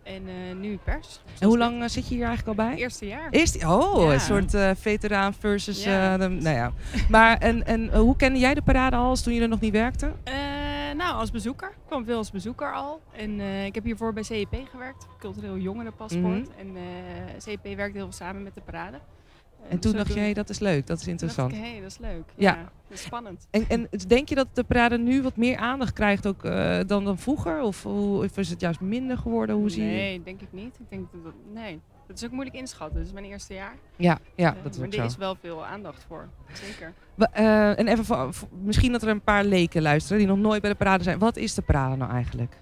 En 0.05 0.27
eh, 0.27 0.55
nu 0.55 0.79
pers. 0.83 1.19
en 1.39 1.47
hoe 1.47 1.57
lang 1.57 1.81
eh, 1.81 1.87
zit 1.89 2.07
je 2.07 2.15
hier 2.15 2.25
eigenlijk 2.25 2.59
al 2.59 2.65
bij? 2.65 2.75
Eerste 2.75 3.07
jaar. 3.07 3.27
Eerst, 3.29 3.65
oh, 3.65 4.03
Ja. 4.03 4.13
een 4.13 4.19
soort 4.19 4.53
eh, 4.53 4.71
veteraan 4.75 5.33
versus. 5.33 5.83
Ja. 5.83 6.17
de, 6.17 6.27
nou 6.27 6.55
ja. 6.55 6.71
Maar 7.09 7.37
en, 7.37 7.65
en 7.65 7.95
hoe 7.95 8.15
kende 8.15 8.39
jij 8.39 8.53
de 8.53 8.61
parade 8.61 8.95
al 8.95 9.09
als 9.09 9.23
toen 9.23 9.33
je 9.33 9.41
er 9.41 9.47
nog 9.47 9.59
niet 9.59 9.71
werkte? 9.71 10.11
Nou, 10.95 11.15
als 11.15 11.31
bezoeker. 11.31 11.67
Ik 11.69 11.75
kwam 11.87 12.05
veel 12.05 12.17
als 12.17 12.31
bezoeker 12.31 12.73
al. 12.73 13.01
En 13.11 13.39
ik 13.65 13.75
heb 13.75 13.83
hiervoor 13.83 14.13
bij 14.13 14.23
CEP 14.23 14.55
gewerkt, 14.71 15.07
Cultureel 15.19 15.57
Jongerenpaspoort. 15.57 16.49
Mhm. 16.49 16.59
En 16.59 16.75
eh, 16.75 16.81
CEP 17.37 17.75
werkt 17.75 17.93
heel 17.93 18.03
veel 18.03 18.11
samen 18.11 18.43
met 18.43 18.55
de 18.55 18.61
parade. 18.61 18.97
En 19.69 19.79
toen 19.79 19.91
dacht 19.91 20.07
zodoende- 20.07 20.21
jij, 20.25 20.33
dat 20.33 20.49
is 20.49 20.59
leuk, 20.59 20.87
dat 20.87 20.99
is 20.99 21.07
interessant. 21.07 21.51
ik, 21.51 21.57
hé, 21.57 21.69
hey, 21.71 21.79
dat 21.81 21.91
is 21.91 21.97
leuk. 21.97 22.23
Ja. 22.35 22.53
Ja. 22.55 22.61
dat 22.87 22.97
is 22.97 23.01
spannend. 23.03 23.47
En, 23.51 23.65
en 23.67 23.87
denk 24.07 24.29
je 24.29 24.35
dat 24.35 24.47
de 24.53 24.63
parade 24.63 24.97
nu 24.97 25.21
wat 25.21 25.35
meer 25.37 25.57
aandacht 25.57 25.93
krijgt 25.93 26.27
ook, 26.27 26.43
eh, 26.43 26.79
dan, 26.87 27.03
dan 27.03 27.17
vroeger? 27.17 27.61
Of, 27.61 27.83
hoe, 27.83 28.23
of 28.23 28.37
is 28.37 28.49
het 28.49 28.59
juist 28.61 28.79
minder 28.79 29.17
geworden? 29.17 29.55
Hoe 29.55 29.69
zie 29.69 29.83
je? 29.83 29.89
nee, 29.89 30.23
denk 30.23 30.41
ik 30.41 30.47
niet. 30.51 30.75
Ik 30.79 30.85
denk 30.89 31.11
dat, 31.11 31.23
dat- 31.23 31.33
nee. 31.53 31.79
Dat 32.07 32.17
is 32.17 32.25
ook 32.25 32.31
moeilijk 32.31 32.55
inschatten. 32.55 32.97
Dit 32.97 33.07
is 33.07 33.13
mijn 33.13 33.25
eerste 33.25 33.53
jaar. 33.53 33.73
Ja, 33.95 34.17
ja 34.35 34.55
Eh, 34.55 34.63
dat 34.63 34.71
is 34.71 34.77
maar 34.77 34.87
ook 34.87 34.93
er 34.93 34.99
zo. 34.99 35.05
is 35.05 35.17
wel 35.17 35.35
veel 35.41 35.65
aandacht 35.65 36.05
voor. 36.07 36.27
Zeker. 36.53 36.93
Eh, 37.31 37.79
en 37.79 37.87
even 37.87 38.29
misschien 38.63 38.91
dat 38.91 39.01
er 39.01 39.09
een 39.09 39.21
paar 39.21 39.43
leken 39.45 39.81
luisteren 39.81 40.17
die 40.17 40.27
nog 40.27 40.37
nooit 40.37 40.61
bij 40.61 40.69
de 40.71 40.75
parade 40.77 41.03
zijn. 41.03 41.19
Wat 41.19 41.37
is 41.37 41.53
de 41.53 41.61
parade 41.61 41.95
nou 41.95 42.11
eigenlijk? 42.11 42.57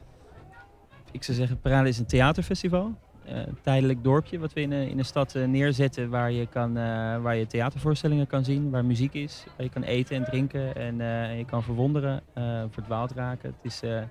Ik 1.11 1.23
zou 1.23 1.37
zeggen, 1.37 1.59
Parade 1.59 1.87
is 1.89 1.97
een 1.99 2.05
theaterfestival. 2.05 2.93
Eh, 3.25 3.35
een 3.35 3.57
tijdelijk 3.61 4.03
dorpje 4.03 4.39
wat 4.39 4.53
we 4.53 4.61
in, 4.61 4.71
een- 4.71 4.87
in 4.89 4.97
een 4.99 5.05
stad 5.05 5.35
eh, 5.35 5.43
neerzetten 5.45 6.09
waar 6.09 6.31
je, 6.31 6.47
kan, 6.47 6.77
eh, 6.77 6.83
waar 7.21 7.35
je 7.35 7.47
theatervoorstellingen 7.47 8.27
kan 8.27 8.43
zien, 8.43 8.69
waar 8.69 8.85
muziek 8.85 9.13
is, 9.13 9.43
waar 9.55 9.65
je 9.65 9.71
kan 9.71 9.83
eten 9.83 10.15
en 10.15 10.23
drinken 10.23 10.75
en, 10.75 11.01
eh, 11.01 11.23
en 11.23 11.37
je 11.37 11.45
kan 11.45 11.63
verwonderen, 11.63 12.21
eh, 12.33 12.63
verdwaald 12.69 13.11
raken. 13.11 13.49
Het 13.61 13.71
is, 13.71 13.81
eh, 13.81 13.95
het, 13.95 14.05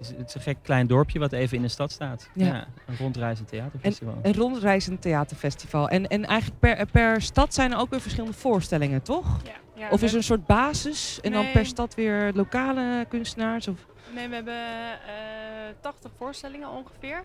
is, 0.00 0.08
het 0.08 0.28
is 0.28 0.34
een 0.34 0.40
gek 0.40 0.56
klein 0.62 0.86
dorpje 0.86 1.18
wat 1.18 1.32
even 1.32 1.56
in 1.56 1.62
de 1.62 1.68
stad 1.68 1.92
staat. 1.92 2.30
Ja. 2.34 2.66
een 2.86 2.96
rondreizend 2.96 3.48
theaterfestival. 3.48 4.18
Een 4.22 4.34
rondreizend 4.34 5.02
theaterfestival. 5.02 5.88
En, 5.88 6.08
en 6.08 6.24
eigenlijk 6.24 6.60
per, 6.60 6.86
per 6.86 7.22
stad 7.22 7.54
zijn 7.54 7.72
er 7.72 7.78
ook 7.78 7.90
weer 7.90 8.00
verschillende 8.00 8.36
voorstellingen, 8.36 9.02
toch? 9.02 9.40
Ja. 9.44 9.50
Ja, 9.74 9.88
Of 9.90 10.02
is 10.02 10.10
er 10.10 10.16
een 10.16 10.22
soort 10.22 10.46
basis 10.46 11.20
en 11.20 11.32
dan 11.32 11.44
per 11.52 11.66
stad 11.66 11.94
weer 11.94 12.30
lokale 12.34 13.04
kunstenaars? 13.08 13.68
Of... 13.68 13.86
Nee, 14.14 14.28
we 14.28 14.34
hebben 14.34 14.54
eh 14.54 15.74
80 15.80 16.10
voorstellingen 16.16 16.68
ongeveer. 16.70 17.24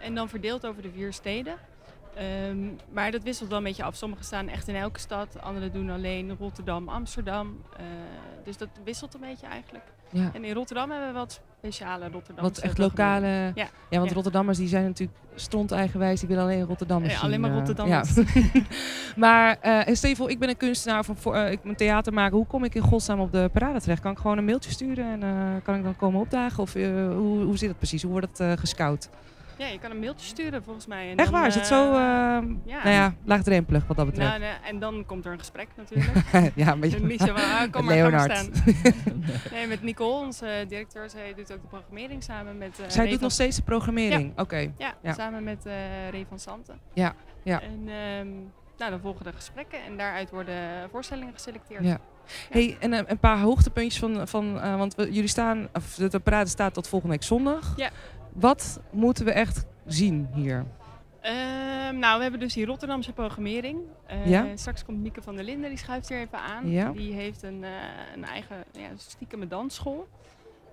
En 0.00 0.14
dan 0.14 0.28
verdeeld 0.28 0.66
over 0.66 0.82
de 0.82 0.90
vier 0.90 1.12
steden. 1.12 1.54
Ehm, 2.14 2.58
maar 2.92 3.10
dat 3.10 3.22
wisselt 3.22 3.48
wel 3.48 3.58
een 3.58 3.64
beetje 3.64 3.82
af. 3.82 3.96
Sommige 3.96 4.24
staan 4.24 4.48
echt 4.48 4.68
in 4.68 4.74
elke 4.74 4.98
stad. 4.98 5.42
Andere 5.42 5.70
doen 5.70 5.90
alleen 5.90 6.36
Rotterdam, 6.38 6.88
Amsterdam. 6.88 7.62
Eh, 7.76 7.84
dus 8.44 8.56
dat 8.56 8.68
wisselt 8.84 9.14
een 9.14 9.20
beetje 9.20 9.46
eigenlijk. 9.46 9.84
Ja. 10.10 10.30
En 10.32 10.44
in 10.44 10.54
Rotterdam 10.54 10.90
hebben 10.90 11.08
we 11.08 11.14
wat 11.14 11.40
speciale 11.58 12.08
Rotterdamse 12.08 12.42
Wat 12.52 12.58
echt 12.58 12.78
lokale... 12.78 13.26
Ja. 13.54 13.68
want 13.90 14.08
Ja. 14.08 14.14
Rotterdamers 14.14 14.58
die 14.58 14.68
zijn 14.68 14.84
natuurlijk 14.84 15.18
stond 15.34 15.72
eigenwijs. 15.72 16.20
Die 16.20 16.28
willen 16.28 16.42
alleen 16.42 16.64
Rotterdammers 16.64 17.14
Ja, 17.14 17.20
alleen 17.20 17.40
maar 17.40 17.50
eh, 17.50 17.56
Rotterdammers. 17.56 18.14
ja. 18.14 18.24
maar 19.16 19.58
uh, 19.64 19.94
je 19.94 20.16
voor, 20.16 20.30
ik 20.30 20.38
ben 20.38 20.48
een 20.48 20.56
kunstenaar, 20.56 21.04
voor, 21.04 21.34
eh, 21.34 21.50
ik 21.50 21.62
ben 21.62 21.76
theater 21.76 22.12
maken. 22.12 22.36
Hoe 22.36 22.46
kom 22.46 22.64
ik 22.64 22.74
in 22.74 22.82
godsnaam 22.82 23.20
op 23.20 23.32
de 23.32 23.50
parade 23.52 23.80
terecht? 23.80 24.02
Kan 24.02 24.12
ik 24.12 24.18
gewoon 24.18 24.38
een 24.38 24.44
mailtje 24.44 24.70
sturen 24.70 25.04
en 25.04 25.22
eh, 25.22 25.62
kan 25.62 25.74
ik 25.74 25.82
dan 25.82 25.96
komen 25.96 26.20
opdagen? 26.20 26.62
Of 26.62 26.74
eh, 26.74 26.84
hoe, 26.92 27.42
hoe 27.42 27.56
zit 27.58 27.68
het 27.68 27.78
precies? 27.78 28.02
Hoe 28.02 28.10
wordt 28.10 28.28
het 28.28 28.40
eh, 28.40 28.52
gescout? 28.52 29.08
Ja, 29.58 29.66
je 29.66 29.78
kan 29.78 29.90
een 29.90 29.98
mailtje 29.98 30.26
sturen 30.26 30.62
volgens 30.62 30.86
mij. 30.86 31.10
En 31.10 31.16
Echt 31.16 31.30
dan, 31.30 31.38
waar? 31.40 31.46
Is 31.48 31.54
het 31.54 31.62
eh, 31.62 31.68
zo, 31.68 31.84
uh, 31.92 31.96
ja. 32.64 32.82
nou 32.82 32.88
ja, 32.88 33.14
laagdrempelig 33.24 33.86
wat 33.86 33.96
dat 33.96 34.06
betreft? 34.06 34.28
Nou, 34.28 34.40
nee, 34.40 34.52
en 34.64 34.78
dan 34.78 35.04
komt 35.06 35.24
er 35.24 35.32
een 35.32 35.38
gesprek 35.38 35.68
natuurlijk. 35.76 36.10
ja, 36.54 36.72
een 36.72 36.80
beetje. 36.80 37.00
Niet 37.00 37.20
zo 37.20 37.26
van, 37.26 37.36
ah, 37.36 37.72
kom 37.72 37.84
Met 37.84 38.10
maar, 38.10 38.20
staan. 38.30 38.50
nee, 39.52 39.66
met 39.66 39.82
Nicole, 39.82 40.24
onze 40.26 40.64
directeur, 40.68 41.10
zij 41.10 41.34
doet 41.36 41.52
ook 41.52 41.60
de 41.60 41.66
programmering 41.68 42.22
samen 42.22 42.58
met... 42.58 42.78
eh, 42.80 42.88
Zij 42.88 43.02
Ray 43.02 43.12
doet 43.12 43.20
nog 43.20 43.32
steeds 43.32 43.56
de 43.56 43.62
programmering? 43.62 44.38
Oké. 44.38 44.70
Ja, 44.78 44.94
Ja. 45.02 45.12
samen 45.12 45.44
met 45.44 45.66
eh 45.66 45.74
Ray 46.10 46.26
van 46.28 46.38
Santen. 46.38 46.78
Ja, 46.92 47.14
ja. 47.42 47.60
En 47.60 47.80
ehm, 47.88 48.28
nou, 48.78 48.90
dan 48.90 49.00
volgen 49.00 49.24
de 49.24 49.32
gesprekken 49.32 49.84
en 49.84 49.96
daaruit 49.96 50.30
worden 50.30 50.56
voorstellingen 50.90 51.32
geselecteerd. 51.34 51.84
Ja. 51.84 51.98
Hey, 52.50 52.76
en 52.80 52.92
een 52.92 53.18
paar 53.18 53.38
hoogtepuntjes 53.38 53.98
van, 53.98 54.28
van 54.28 54.52
want 54.78 54.94
we, 54.94 55.12
jullie 55.12 55.28
staan, 55.28 55.68
of 55.72 55.94
de 55.94 56.18
parade 56.18 56.48
staat 56.50 56.74
tot 56.74 56.88
volgende 56.88 57.14
week 57.14 57.24
zondag. 57.24 57.72
Ja. 57.76 57.90
Wat 58.40 58.80
moeten 58.90 59.24
we 59.24 59.30
echt 59.32 59.64
zien 59.86 60.28
hier? 60.34 60.64
Ehm, 61.20 61.98
nou, 61.98 62.16
we 62.16 62.22
hebben 62.22 62.40
dus 62.40 62.54
die 62.54 62.66
Rotterdamse 62.66 63.12
programmering. 63.12 63.80
Eh, 64.06 64.26
Ja. 64.26 64.46
Straks 64.56 64.84
komt 64.84 64.98
Mieke 65.00 65.22
van 65.22 65.34
der 65.36 65.44
Linden, 65.44 65.68
die 65.68 65.78
schuift 65.78 66.08
hier 66.08 66.18
even 66.18 66.38
aan. 66.40 66.70
Ja. 66.70 66.90
Die 66.92 67.12
heeft 67.12 67.42
een, 67.42 67.64
eh, 67.64 67.70
een 68.14 68.24
eigen 68.24 68.56
ja, 68.72 68.88
stiekeme 68.96 69.46
dansschool. 69.48 70.08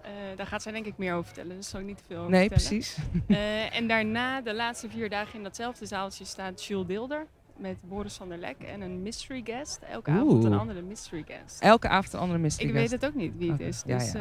Eh, 0.01 0.11
daar 0.35 0.47
gaat 0.47 0.61
zij 0.61 0.71
denk 0.71 0.85
ik 0.85 0.97
meer 0.97 1.13
over 1.13 1.25
vertellen, 1.25 1.55
dus 1.55 1.69
zal 1.69 1.79
ik 1.79 1.85
niet 1.85 1.97
te 1.97 2.03
veel 2.07 2.17
over 2.19 2.31
Nee, 2.31 2.49
vertellen. 2.49 2.69
precies. 2.79 2.97
En 3.77 3.87
daarna, 3.87 4.41
de 4.41 4.53
laatste 4.53 4.89
vier 4.89 5.09
dagen 5.09 5.35
in 5.37 5.43
datzelfde 5.43 5.85
zaaltje, 5.85 6.25
staat 6.25 6.63
Jules 6.63 6.87
Deelder 6.87 7.25
met 7.57 7.77
Boris 7.81 8.13
van 8.13 8.29
der 8.29 8.37
Lek 8.37 8.55
en 8.59 8.81
een 8.81 9.01
mystery 9.01 9.41
guest. 9.43 9.79
Elke 9.91 10.09
Oeh. 10.11 10.19
avond 10.19 10.43
een 10.43 10.53
andere 10.53 10.81
mystery 10.81 11.23
guest. 11.27 11.61
Elke 11.61 11.87
avond 11.87 12.13
een 12.13 12.19
andere 12.19 12.39
mystery 12.39 12.67
Ik 12.69 12.75
guest. 12.75 12.89
weet 12.91 13.01
het 13.01 13.09
ook 13.09 13.15
niet 13.15 13.33
wie 13.37 13.51
het 13.51 13.59
is. 13.59 13.83
Dus, 13.83 14.11
ja. 14.11 14.19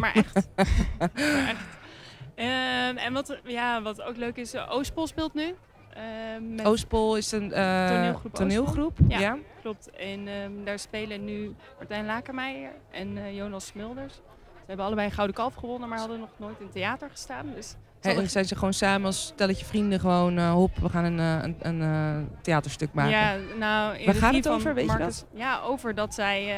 maar 0.00 0.14
echt. 0.14 0.48
maar 1.12 1.46
echt. 1.48 1.75
Ehm, 2.36 2.96
en 2.96 3.12
wat, 3.12 3.38
ja, 3.44 3.82
wat 3.82 4.02
ook 4.02 4.16
leuk 4.16 4.36
is, 4.36 4.54
uh, 4.54 4.70
Oostpol 4.70 5.06
speelt 5.06 5.34
nu. 5.34 5.54
Met- 6.40 6.66
Oostpol 6.66 7.16
is 7.16 7.32
een 7.32 7.52
eh, 7.52 7.86
Toneelgroep 7.88 8.34
toneelgroep. 8.34 8.98
Ja. 9.08 9.18
Ja. 9.18 9.36
Klopt. 9.60 9.90
En 9.90 10.28
ehm, 10.28 10.64
daar 10.64 10.78
spelen 10.78 11.24
nu 11.24 11.54
Martijn 11.78 12.06
Lakermeijer 12.06 12.72
en 12.90 13.16
eh, 13.18 13.36
Jonas 13.36 13.66
Smulders. 13.66 14.14
Ze 14.14 14.20
hebben 14.66 14.86
allebei 14.86 15.06
een 15.08 15.14
Gouden 15.14 15.36
Kalf 15.36 15.54
gewonnen, 15.54 15.88
maar 15.88 15.98
hadden 15.98 16.20
nog 16.20 16.30
nooit 16.36 16.60
in 16.60 16.70
theater 16.70 17.10
gestaan. 17.10 17.52
Dus 17.54 17.74
zijn 18.26 18.44
ze 18.44 18.54
gewoon 18.54 18.72
samen 18.72 19.06
als 19.06 19.26
stelletje 19.26 19.64
vrienden 19.64 20.00
gewoon, 20.00 20.38
eh, 20.38 20.52
hop, 20.52 20.76
we 20.78 20.88
gaan 20.88 21.04
een, 21.04 21.18
eh, 21.18 21.38
een, 21.42 21.56
een 21.60 21.82
eh, 21.82 22.42
theaterstuk 22.42 22.88
maken. 22.92 23.10
Ja, 23.10 23.36
nou, 23.58 24.04
Waar 24.04 24.14
gaat 24.14 24.34
het 24.34 24.48
over, 24.48 24.74
weet 24.74 24.84
je 24.90 24.96
Marcus- 24.98 25.24
Ja, 25.34 25.60
over 25.60 25.94
dat 25.94 26.14
zij 26.14 26.54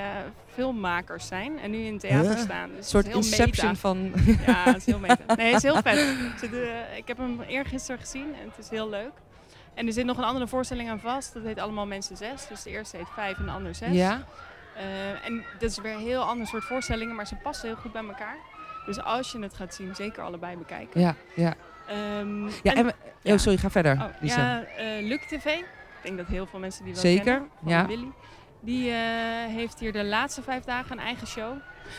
filmmakers 0.55 1.26
zijn 1.26 1.59
en 1.59 1.71
nu 1.71 1.78
in 1.78 1.99
theater 1.99 2.31
Huh? 2.35 2.38
staan. 2.38 2.69
Dus 2.69 2.78
een 2.78 2.85
soort 2.85 3.07
inception 3.07 3.67
meta. 3.67 3.81
van... 3.81 4.12
Ja, 4.47 4.64
het 4.64 4.76
is 4.76 4.87
heel 4.87 4.99
meta. 4.99 5.35
Nee, 5.37 5.47
het 5.52 5.57
is 5.64 5.71
heel 5.73 5.83
vet. 5.83 6.17
Ik 6.97 7.09
heb 7.09 7.17
hem 7.19 7.40
eergisteren 7.40 8.00
gezien 8.00 8.35
en 8.43 8.49
het 8.49 8.59
is 8.59 8.69
heel 8.71 8.88
leuk. 8.88 9.11
En 9.75 9.87
er 9.87 9.93
zit 9.93 10.05
nog 10.05 10.19
een 10.19 10.25
andere 10.25 10.47
voorstelling 10.49 10.90
aan 10.90 11.00
vast. 11.00 11.35
Dat 11.35 11.43
heet 11.43 11.59
Allemaal 11.59 11.87
Mensen 11.87 12.17
6. 12.17 12.47
Dus 12.49 12.62
de 12.62 12.71
eerste 12.71 12.97
heet 12.97 13.07
5 13.14 13.38
en 13.38 13.45
de 13.45 13.50
ander 13.50 13.75
6. 13.75 13.88
ja? 13.93 14.23
En 15.25 15.45
dat 15.59 15.71
is 15.71 15.78
weer 15.78 15.93
een 15.93 15.99
heel 15.99 16.23
ander 16.23 16.47
soort 16.47 16.64
voorstellingen, 16.64 17.14
maar 17.14 17.26
ze 17.26 17.35
passen 17.35 17.69
heel 17.69 17.76
goed 17.76 17.93
bij 17.93 18.02
elkaar. 18.05 18.37
Dus 18.88 19.02
als 19.02 19.33
je 19.33 19.38
het 19.42 19.54
gaat 19.54 19.75
zien, 19.75 19.95
zeker 19.95 20.23
allebei 20.23 20.57
bekijken. 20.57 21.00
Ja, 21.00 21.14
ja. 21.35 21.54
Ehm, 21.88 22.45
ja 22.47 22.75
en 22.75 22.85
we- 22.87 22.95
ja. 23.23 23.33
Oh, 23.33 23.38
sorry, 23.38 23.59
ga 23.59 23.71
verder. 23.71 23.92
Oh, 23.92 24.04
ja, 24.28 24.62
eh 24.62 25.07
Luc 25.07 25.21
TV. 25.28 25.45
Ik 25.45 25.64
denk 26.02 26.16
dat 26.16 26.26
heel 26.26 26.47
veel 26.47 26.59
mensen 26.59 26.85
die 26.85 26.92
wel 26.92 27.02
Zeker, 27.02 27.25
kennen. 27.25 27.49
Van 27.62 27.73
ja. 27.73 27.87
Willy. 27.87 28.09
Die 28.61 28.90
eh, 28.90 28.97
heeft 29.54 29.78
hier 29.80 29.92
de 29.92 30.04
laatste 30.04 30.42
vijf 30.42 30.64
dagen 30.64 30.99
een 30.99 31.04
eigen 31.04 31.26
show. 31.26 31.52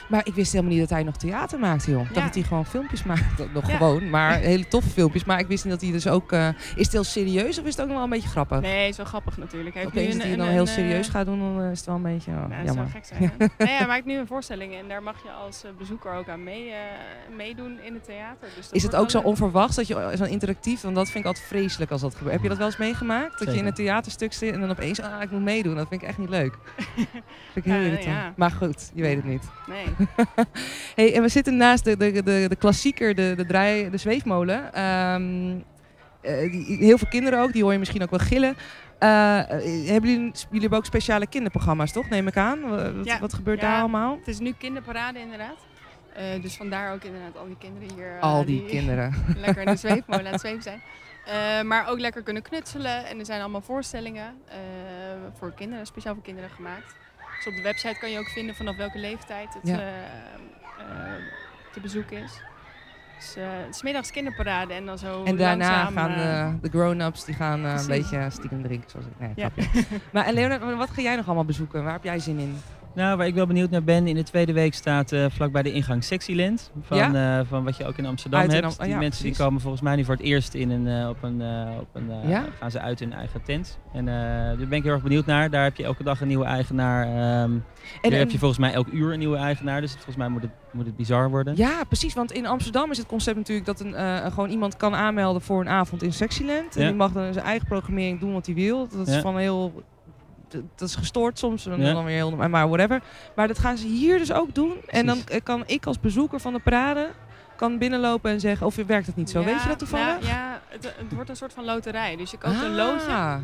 Maar 0.09 0.21
ik 0.25 0.33
wist 0.33 0.51
helemaal 0.51 0.71
niet 0.71 0.81
dat 0.81 0.89
hij 0.89 1.03
nog 1.03 1.17
theater 1.17 1.59
maakte, 1.59 1.91
joh. 1.91 2.01
Ik 2.01 2.13
dacht 2.13 2.25
dat 2.25 2.35
hij 2.35 2.43
gewoon 2.43 2.65
filmpjes 2.65 3.03
maakte. 3.03 3.47
Nog 3.53 3.67
Ja. 3.69 3.75
gewoon, 3.77 4.09
maar 4.09 4.37
hele 4.37 4.67
toffe 4.67 4.89
filmpjes. 4.89 5.23
Maar 5.25 5.39
ik 5.39 5.47
wist 5.47 5.63
niet 5.63 5.73
dat 5.73 5.81
hij 5.81 5.91
dus 5.91 6.07
ook... 6.07 6.31
eh, 6.31 6.47
is 6.75 6.83
het 6.83 6.91
heel 6.91 7.03
serieus 7.03 7.59
of 7.59 7.65
is 7.65 7.71
het 7.71 7.81
ook 7.81 7.87
nog 7.87 7.95
wel 7.95 8.03
een 8.03 8.09
beetje 8.09 8.29
grappig? 8.29 8.61
Nee, 8.61 8.81
het 8.81 8.89
is 8.89 8.97
wel 8.97 9.05
grappig 9.05 9.37
natuurlijk. 9.37 9.75
Heeft 9.75 9.93
nu 9.93 10.01
Opeens 10.01 10.13
dat 10.15 10.23
een- 10.23 10.27
hij 10.29 10.37
dan 10.37 10.45
een- 10.45 10.51
heel 10.51 10.61
een, 10.61 10.67
serieus 10.67 11.07
eh, 11.07 11.13
gaat 11.13 11.25
doen, 11.25 11.39
dan 11.39 11.63
eh, 11.63 11.71
is 11.71 11.77
het 11.77 11.85
wel 11.87 11.95
een 11.95 12.01
beetje 12.01 12.31
oh, 12.31 12.37
Nou, 12.37 12.49
dat 12.49 12.65
jammer. 12.65 12.73
zou 12.73 12.89
gek 12.89 13.05
zijn. 13.05 13.31
hè? 13.37 13.45
nee, 13.65 13.75
hij 13.77 13.87
maakt 13.87 14.05
nu 14.05 14.17
een 14.17 14.27
voorstelling 14.27 14.73
en 14.75 14.87
daar 14.87 15.03
mag 15.03 15.23
je 15.23 15.31
als 15.31 15.63
bezoeker 15.77 16.13
ook 16.13 16.29
aan 16.29 16.43
mee, 16.43 16.69
eh, 16.69 16.77
meedoen 17.37 17.79
in 17.83 17.93
het 17.93 18.03
theater. 18.03 18.47
Dus 18.55 18.69
Is 18.71 18.83
het 18.83 18.95
ook 18.95 19.09
zo 19.09 19.19
onverwachts, 19.19 19.75
dat 19.75 19.87
je 19.87 20.13
zo 20.17 20.23
interactief, 20.23 20.81
want 20.81 20.95
dat 20.95 21.05
vind 21.05 21.19
ik 21.19 21.25
altijd 21.25 21.45
vreselijk 21.47 21.91
als 21.91 22.01
dat 22.01 22.15
gebeurt. 22.15 22.33
Heb 22.33 22.43
je 22.43 22.49
dat 22.49 22.57
wel 22.57 22.67
eens 22.67 22.77
meegemaakt? 22.77 23.39
Dat 23.39 23.51
je 23.53 23.59
in 23.59 23.65
een 23.65 23.73
theaterstuk 23.73 24.33
zit 24.33 24.53
en 24.53 24.59
dan 24.59 24.69
opeens, 24.69 25.01
ah, 25.01 25.21
ik 25.21 25.31
moet 25.31 25.41
meedoen. 25.41 25.75
Dat 25.75 25.87
vind 25.87 26.01
ik 26.01 26.07
echt 26.07 26.17
niet 26.17 26.29
leuk. 26.29 26.53
vind 26.85 27.07
ik 27.53 27.63
heel 27.63 27.73
Ja, 27.73 27.79
irritant. 27.79 28.03
ja. 28.15 28.33
Maar 28.35 28.51
goed, 28.51 28.91
je 28.93 29.01
weet 29.01 29.15
het 29.15 29.25
niet. 29.25 29.43
Nee. 29.67 29.78
Hey, 30.95 31.15
en 31.15 31.21
we 31.21 31.27
zitten 31.27 31.57
naast 31.57 31.83
de, 31.83 31.97
de, 31.97 32.11
de, 32.11 32.45
de 32.49 32.55
klassieker, 32.55 33.15
de, 33.15 33.33
de, 33.37 33.45
draai, 33.45 33.89
de 33.89 33.97
zweefmolen. 33.97 34.73
Ehm, 34.73 35.57
eh, 36.21 36.51
die, 36.51 36.77
heel 36.77 36.97
veel 36.97 37.07
kinderen 37.07 37.39
ook, 37.39 37.53
die 37.53 37.63
hoor 37.63 37.71
je 37.71 37.79
misschien 37.79 38.01
ook 38.03 38.09
wel 38.09 38.19
gillen. 38.19 38.55
Eh, 38.99 39.39
eh, 39.39 39.87
hebben 39.89 40.09
jullie, 40.09 40.31
jullie 40.33 40.59
hebben 40.61 40.77
ook 40.77 40.85
speciale 40.85 41.27
kinderprogramma's, 41.27 41.91
toch? 41.91 42.09
Neem 42.09 42.27
ik 42.27 42.37
aan. 42.37 42.69
Wat, 42.69 42.95
wat- 42.95 43.05
Ja, 43.05 43.19
wat 43.19 43.33
gebeurt 43.33 43.61
ja. 43.61 43.69
daar 43.69 43.79
allemaal? 43.79 44.15
Het 44.17 44.27
is 44.27 44.39
nu 44.39 44.53
kinderparade 44.57 45.19
inderdaad. 45.19 45.67
Dus 46.41 46.55
vandaar 46.57 46.93
ook 46.93 47.03
inderdaad 47.03 47.37
al 47.37 47.45
die 47.45 47.57
kinderen 47.57 47.95
hier. 47.95 48.17
Al 48.19 48.45
die 48.45 48.65
kinderen. 48.65 49.13
lekker 49.45 49.61
in 49.63 49.71
de 49.71 49.75
zweefmolen 49.87 50.25
aan 50.25 50.31
het 50.31 50.41
zweven 50.41 50.61
zijn. 50.63 50.81
Maar 51.67 51.87
ook 51.87 51.99
lekker 51.99 52.21
kunnen 52.23 52.41
knutselen. 52.41 53.05
En 53.05 53.19
er 53.19 53.25
zijn 53.25 53.41
allemaal 53.41 53.61
voorstellingen 53.61 54.33
voor 55.37 55.53
kinderen, 55.53 55.85
speciaal 55.85 56.13
voor 56.13 56.23
kinderen 56.23 56.49
gemaakt. 56.49 56.95
Dus 57.39 57.47
op 57.47 57.55
de 57.55 57.61
website 57.61 57.99
kan 57.99 58.11
je 58.11 58.19
ook 58.19 58.27
vinden 58.29 58.55
vanaf 58.55 58.75
welke 58.75 58.97
leeftijd 58.99 59.53
het 59.53 59.67
Ja. 59.67 59.79
eh, 59.79 59.87
eh, 59.87 61.23
te 61.73 61.79
bezoeken 61.79 62.17
is. 62.23 62.41
Dus 63.17 63.35
eh, 63.35 63.43
het 63.65 63.75
is 63.75 63.81
middags 63.81 64.11
kinderparade 64.11 64.73
en 64.73 64.85
dan 64.85 64.97
zo 64.97 65.23
En 65.23 65.35
daarna 65.35 65.85
gaan 65.85 66.17
de, 66.17 66.69
de 66.69 66.77
grown-ups 66.77 67.25
die 67.25 67.35
gaan 67.35 67.63
een 67.63 67.87
beetje 67.87 68.27
stiekem 68.29 68.63
drinken. 68.63 68.89
Zoals 68.89 69.05
ik, 69.05 69.11
nee, 69.19 69.31
Ja. 69.35 69.49
Maar 70.13 70.25
en 70.25 70.33
Leonard, 70.33 70.77
wat 70.77 70.89
ga 70.89 71.01
jij 71.01 71.15
nog 71.15 71.25
allemaal 71.25 71.45
bezoeken? 71.45 71.83
Waar 71.83 71.93
heb 71.93 72.03
jij 72.03 72.19
zin 72.19 72.39
in? 72.39 72.57
Nou, 72.99 73.17
waar 73.17 73.27
ik 73.27 73.33
wel 73.33 73.45
benieuwd 73.45 73.69
naar 73.69 73.83
ben, 73.83 74.07
in 74.07 74.15
de 74.15 74.23
tweede 74.23 74.53
week 74.53 74.73
staat 74.73 75.11
eh 75.11 75.25
vlakbij 75.29 75.61
de 75.63 75.71
ingang 75.71 76.03
Sexyland. 76.03 76.71
Van, 76.81 77.15
eh, 77.15 77.39
van 77.47 77.63
wat 77.63 77.77
je 77.77 77.85
ook 77.85 77.97
in 77.97 78.05
Amsterdam 78.05 78.39
Uit 78.39 78.53
in 78.53 78.63
hebt. 78.63 78.79
Am- 78.79 78.85
die 78.85 78.93
ja, 78.93 78.99
mensen 78.99 79.23
die 79.23 79.35
komen 79.35 79.61
volgens 79.61 79.81
mij 79.81 79.95
nu 79.95 80.03
voor 80.03 80.15
het 80.15 80.23
eerst 80.23 80.53
in 80.53 80.69
een, 80.69 80.87
eh, 80.87 81.09
op 81.09 81.23
een, 81.23 81.41
op 81.79 81.87
een 81.93 82.29
Ja? 82.29 82.45
gaan 82.59 82.71
ze 82.71 82.79
uit 82.79 83.01
in 83.01 83.09
hun 83.09 83.17
eigen 83.17 83.41
tent. 83.43 83.79
En 83.93 84.05
daar 84.05 84.55
ben 84.57 84.77
ik 84.77 84.83
heel 84.83 84.93
erg 84.93 85.03
benieuwd 85.03 85.25
naar. 85.25 85.49
Daar 85.49 85.63
heb 85.63 85.75
je 85.75 85.83
elke 85.83 86.03
dag 86.03 86.21
een 86.21 86.27
nieuwe 86.27 86.45
eigenaar. 86.45 87.05
ehm 87.05 87.51
En, 88.01 88.09
daar 88.09 88.19
heb 88.19 88.31
je 88.31 88.39
volgens 88.39 88.59
mij 88.59 88.73
elk 88.73 88.87
uur 88.87 89.13
een 89.13 89.19
nieuwe 89.19 89.37
eigenaar. 89.37 89.81
Dus 89.81 89.93
volgens 89.93 90.15
mij 90.15 90.27
moet 90.27 90.41
het, 90.41 90.51
moet 90.71 90.85
het 90.85 90.95
bizar 90.95 91.29
worden. 91.29 91.55
ja, 91.55 91.83
precies. 91.83 92.13
Want 92.13 92.31
in 92.31 92.45
Amsterdam 92.45 92.91
is 92.91 92.97
het 92.97 93.07
concept 93.07 93.37
natuurlijk 93.37 93.65
dat 93.65 93.79
een, 93.79 93.93
gewoon 94.31 94.49
iemand 94.49 94.77
kan 94.77 94.95
aanmelden 94.95 95.41
voor 95.41 95.61
een 95.61 95.69
avond 95.69 96.03
in 96.03 96.13
Sexyland. 96.13 96.75
En 96.75 96.87
die 96.87 96.95
mag 96.95 97.11
dan 97.11 97.33
zijn 97.33 97.45
eigen 97.45 97.67
programmering 97.67 98.19
doen 98.19 98.33
wat 98.33 98.45
hij 98.45 98.55
wil. 98.55 98.87
Dat 98.87 99.07
is 99.07 99.17
van 99.17 99.37
heel... 99.37 99.83
Dat 100.75 100.87
is 100.87 100.95
gestoord 100.95 101.39
soms, 101.39 101.65
en 101.65 101.81
Ja. 101.81 101.93
dan 101.93 102.03
weer 102.05 102.15
heel... 102.15 102.31
Maar 102.31 102.67
whatever. 102.69 103.01
Maar 103.35 103.47
dat 103.47 103.59
gaan 103.59 103.77
ze 103.77 103.87
hier 103.87 104.17
dus 104.17 104.31
ook 104.31 104.55
doen. 104.55 104.73
En 104.87 105.05
dan 105.05 105.17
kan 105.43 105.63
ik 105.65 105.85
als 105.85 105.99
bezoeker 105.99 106.39
van 106.39 106.53
de 106.53 106.59
parade 106.59 107.09
kan 107.55 107.77
binnenlopen 107.77 108.31
en 108.31 108.39
zeggen... 108.39 108.67
Of 108.67 108.75
werkt 108.75 109.05
dat 109.05 109.15
niet 109.15 109.29
zo? 109.29 109.39
ja, 109.39 109.45
Weet 109.45 109.61
je 109.61 109.67
dat 109.67 109.79
toevallig? 109.79 110.05
nou, 110.05 110.25
ja, 110.25 110.61
het, 110.67 110.83
het 110.83 111.13
wordt 111.13 111.29
een 111.29 111.35
soort 111.35 111.53
van 111.53 111.65
loterij. 111.65 112.15
Dus 112.15 112.31
je 112.31 112.37
koopt 112.37 112.61
een 112.61 112.75
loodje. 112.75 113.39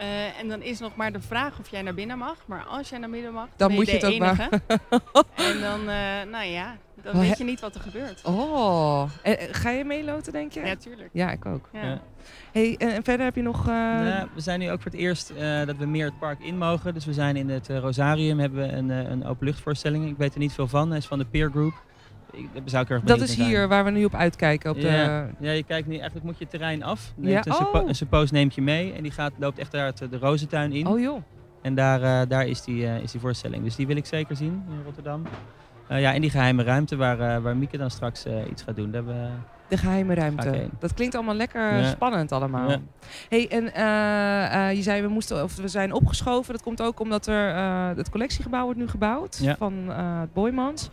Eh, 0.00 0.38
en 0.40 0.48
dan 0.48 0.62
is 0.62 0.78
nog 0.78 0.96
maar 0.96 1.12
de 1.12 1.20
vraag 1.20 1.58
of 1.58 1.68
jij 1.70 1.82
naar 1.82 1.94
binnen 1.94 2.18
mag. 2.18 2.36
Maar 2.46 2.64
als 2.64 2.88
jij 2.88 2.98
naar 2.98 3.10
binnen 3.10 3.32
mag, 3.32 3.48
Dan 3.56 3.68
ben 3.68 3.76
moet 3.76 3.86
je 3.90 3.98
de 3.98 4.06
het 4.06 4.14
ook 4.14 4.20
maar- 4.20 4.48
enige. 4.50 4.60
en 5.52 5.60
dan, 5.60 5.80
eh, 5.80 6.30
nou 6.30 6.44
ja, 6.44 6.76
dan 7.02 7.20
weet 7.20 7.38
je 7.38 7.44
niet 7.44 7.60
wat 7.60 7.74
er 7.74 7.80
gebeurt. 7.80 8.22
Oh. 8.24 9.02
En, 9.22 9.38
eh, 9.38 9.48
ga 9.50 9.70
je 9.70 9.84
meeloten, 9.84 10.32
denk 10.32 10.52
je? 10.52 10.60
Ja, 10.60 10.76
tuurlijk. 10.76 11.08
Ja, 11.12 11.30
ik 11.30 11.46
ook. 11.46 11.68
Ja. 11.72 11.82
Ja. 11.82 12.00
Hey, 12.52 12.74
en, 12.78 12.90
en 12.92 13.04
verder 13.04 13.24
heb 13.26 13.34
je 13.36 13.42
nog... 13.42 13.58
eh, 13.60 13.74
Nou, 13.74 14.28
we 14.34 14.40
zijn 14.40 14.58
nu 14.60 14.70
ook 14.70 14.82
voor 14.82 14.90
het 14.90 15.00
eerst 15.00 15.30
eh, 15.30 15.66
dat 15.66 15.76
we 15.76 15.86
meer 15.86 16.04
het 16.04 16.18
park 16.18 16.40
in 16.40 16.58
mogen. 16.58 16.94
Dus 16.94 17.04
we 17.04 17.12
zijn 17.12 17.36
in 17.36 17.48
het 17.48 17.68
Rosarium, 17.68 18.38
hebben 18.38 18.66
we 18.68 18.72
een, 18.74 18.90
eh, 18.90 19.10
een 19.10 19.24
openluchtvoorstelling. 19.26 20.08
Ik 20.10 20.16
weet 20.16 20.32
er 20.34 20.40
niet 20.40 20.52
veel 20.52 20.68
van, 20.68 20.88
hij 20.88 20.98
is 20.98 21.06
van 21.06 21.18
de 21.18 21.24
Peer 21.26 21.50
Group. 21.50 21.74
Ik, 22.32 22.48
daar 22.52 22.62
zou 22.64 22.84
ik 22.84 22.90
erg 22.90 23.02
dat 23.02 23.20
is 23.20 23.34
hier 23.34 23.68
waar 23.68 23.84
we 23.84 23.90
nu 23.90 24.04
op 24.04 24.14
uitkijken. 24.14 24.70
Op 24.70 24.80
de, 24.80 24.88
Ja. 24.88 25.30
Ja, 25.38 25.50
je 25.50 25.62
kijkt 25.62 25.88
nu 25.88 25.94
eigenlijk 25.94 26.24
moet 26.24 26.38
je 26.38 26.42
het 26.44 26.52
terrein 26.52 26.82
af. 26.82 27.12
Neemt 27.16 27.48
oh. 27.48 27.86
een 27.86 27.94
suppoos 27.94 28.30
neemt 28.30 28.54
je 28.54 28.62
mee 28.62 28.92
en 28.92 29.02
die 29.02 29.12
gaat, 29.12 29.32
loopt 29.38 29.58
echt 29.58 29.72
daar 29.72 29.92
de 30.10 30.18
rozentuin 30.18 30.72
in. 30.72 30.86
Oh 30.86 31.00
joh. 31.00 31.22
En 31.62 31.74
daar, 31.74 32.02
eh, 32.02 32.28
daar 32.28 32.46
is, 32.46 32.62
die, 32.62 32.86
eh, 32.86 33.02
is 33.02 33.10
die 33.10 33.20
voorstelling. 33.20 33.64
Dus 33.64 33.76
die 33.76 33.86
wil 33.86 33.96
ik 33.96 34.06
zeker 34.06 34.36
zien 34.36 34.62
in 34.68 34.82
Rotterdam. 34.84 35.22
Eh, 35.88 36.00
ja, 36.00 36.12
in 36.12 36.20
die 36.20 36.30
geheime 36.30 36.62
ruimte 36.62 36.96
waar, 36.96 37.42
waar 37.42 37.56
Mieke 37.56 37.76
dan 37.76 37.90
straks 37.90 38.26
iets 38.50 38.62
gaat 38.62 38.76
doen. 38.76 38.90
Daar 38.90 39.04
hebben 39.04 39.22
we- 39.22 39.58
De 39.70 39.76
geheime 39.76 40.14
ruimte. 40.14 40.68
Dat 40.78 40.94
klinkt 40.94 41.14
allemaal 41.14 41.34
lekker 41.34 41.76
Ja. 41.76 41.88
spannend 41.88 42.32
allemaal. 42.32 42.70
Ja. 42.70 42.78
Hey, 43.28 43.48
en 43.48 43.74
eh, 43.74 44.68
eh, 44.68 44.76
je 44.76 44.82
zei 44.82 45.02
we, 45.02 45.08
moesten, 45.08 45.42
of 45.42 45.56
we 45.56 45.68
zijn 45.68 45.92
opgeschoven. 45.92 46.52
Dat 46.52 46.62
komt 46.62 46.82
ook 46.82 47.00
omdat 47.00 47.26
er, 47.26 47.54
eh, 47.54 47.88
het 47.96 48.10
collectiegebouw 48.10 48.64
wordt 48.64 48.78
nu 48.78 48.88
gebouwd 48.88 49.38
Ja. 49.42 49.56
van 49.56 49.74
het 49.88 50.32
Boymans. 50.32 50.90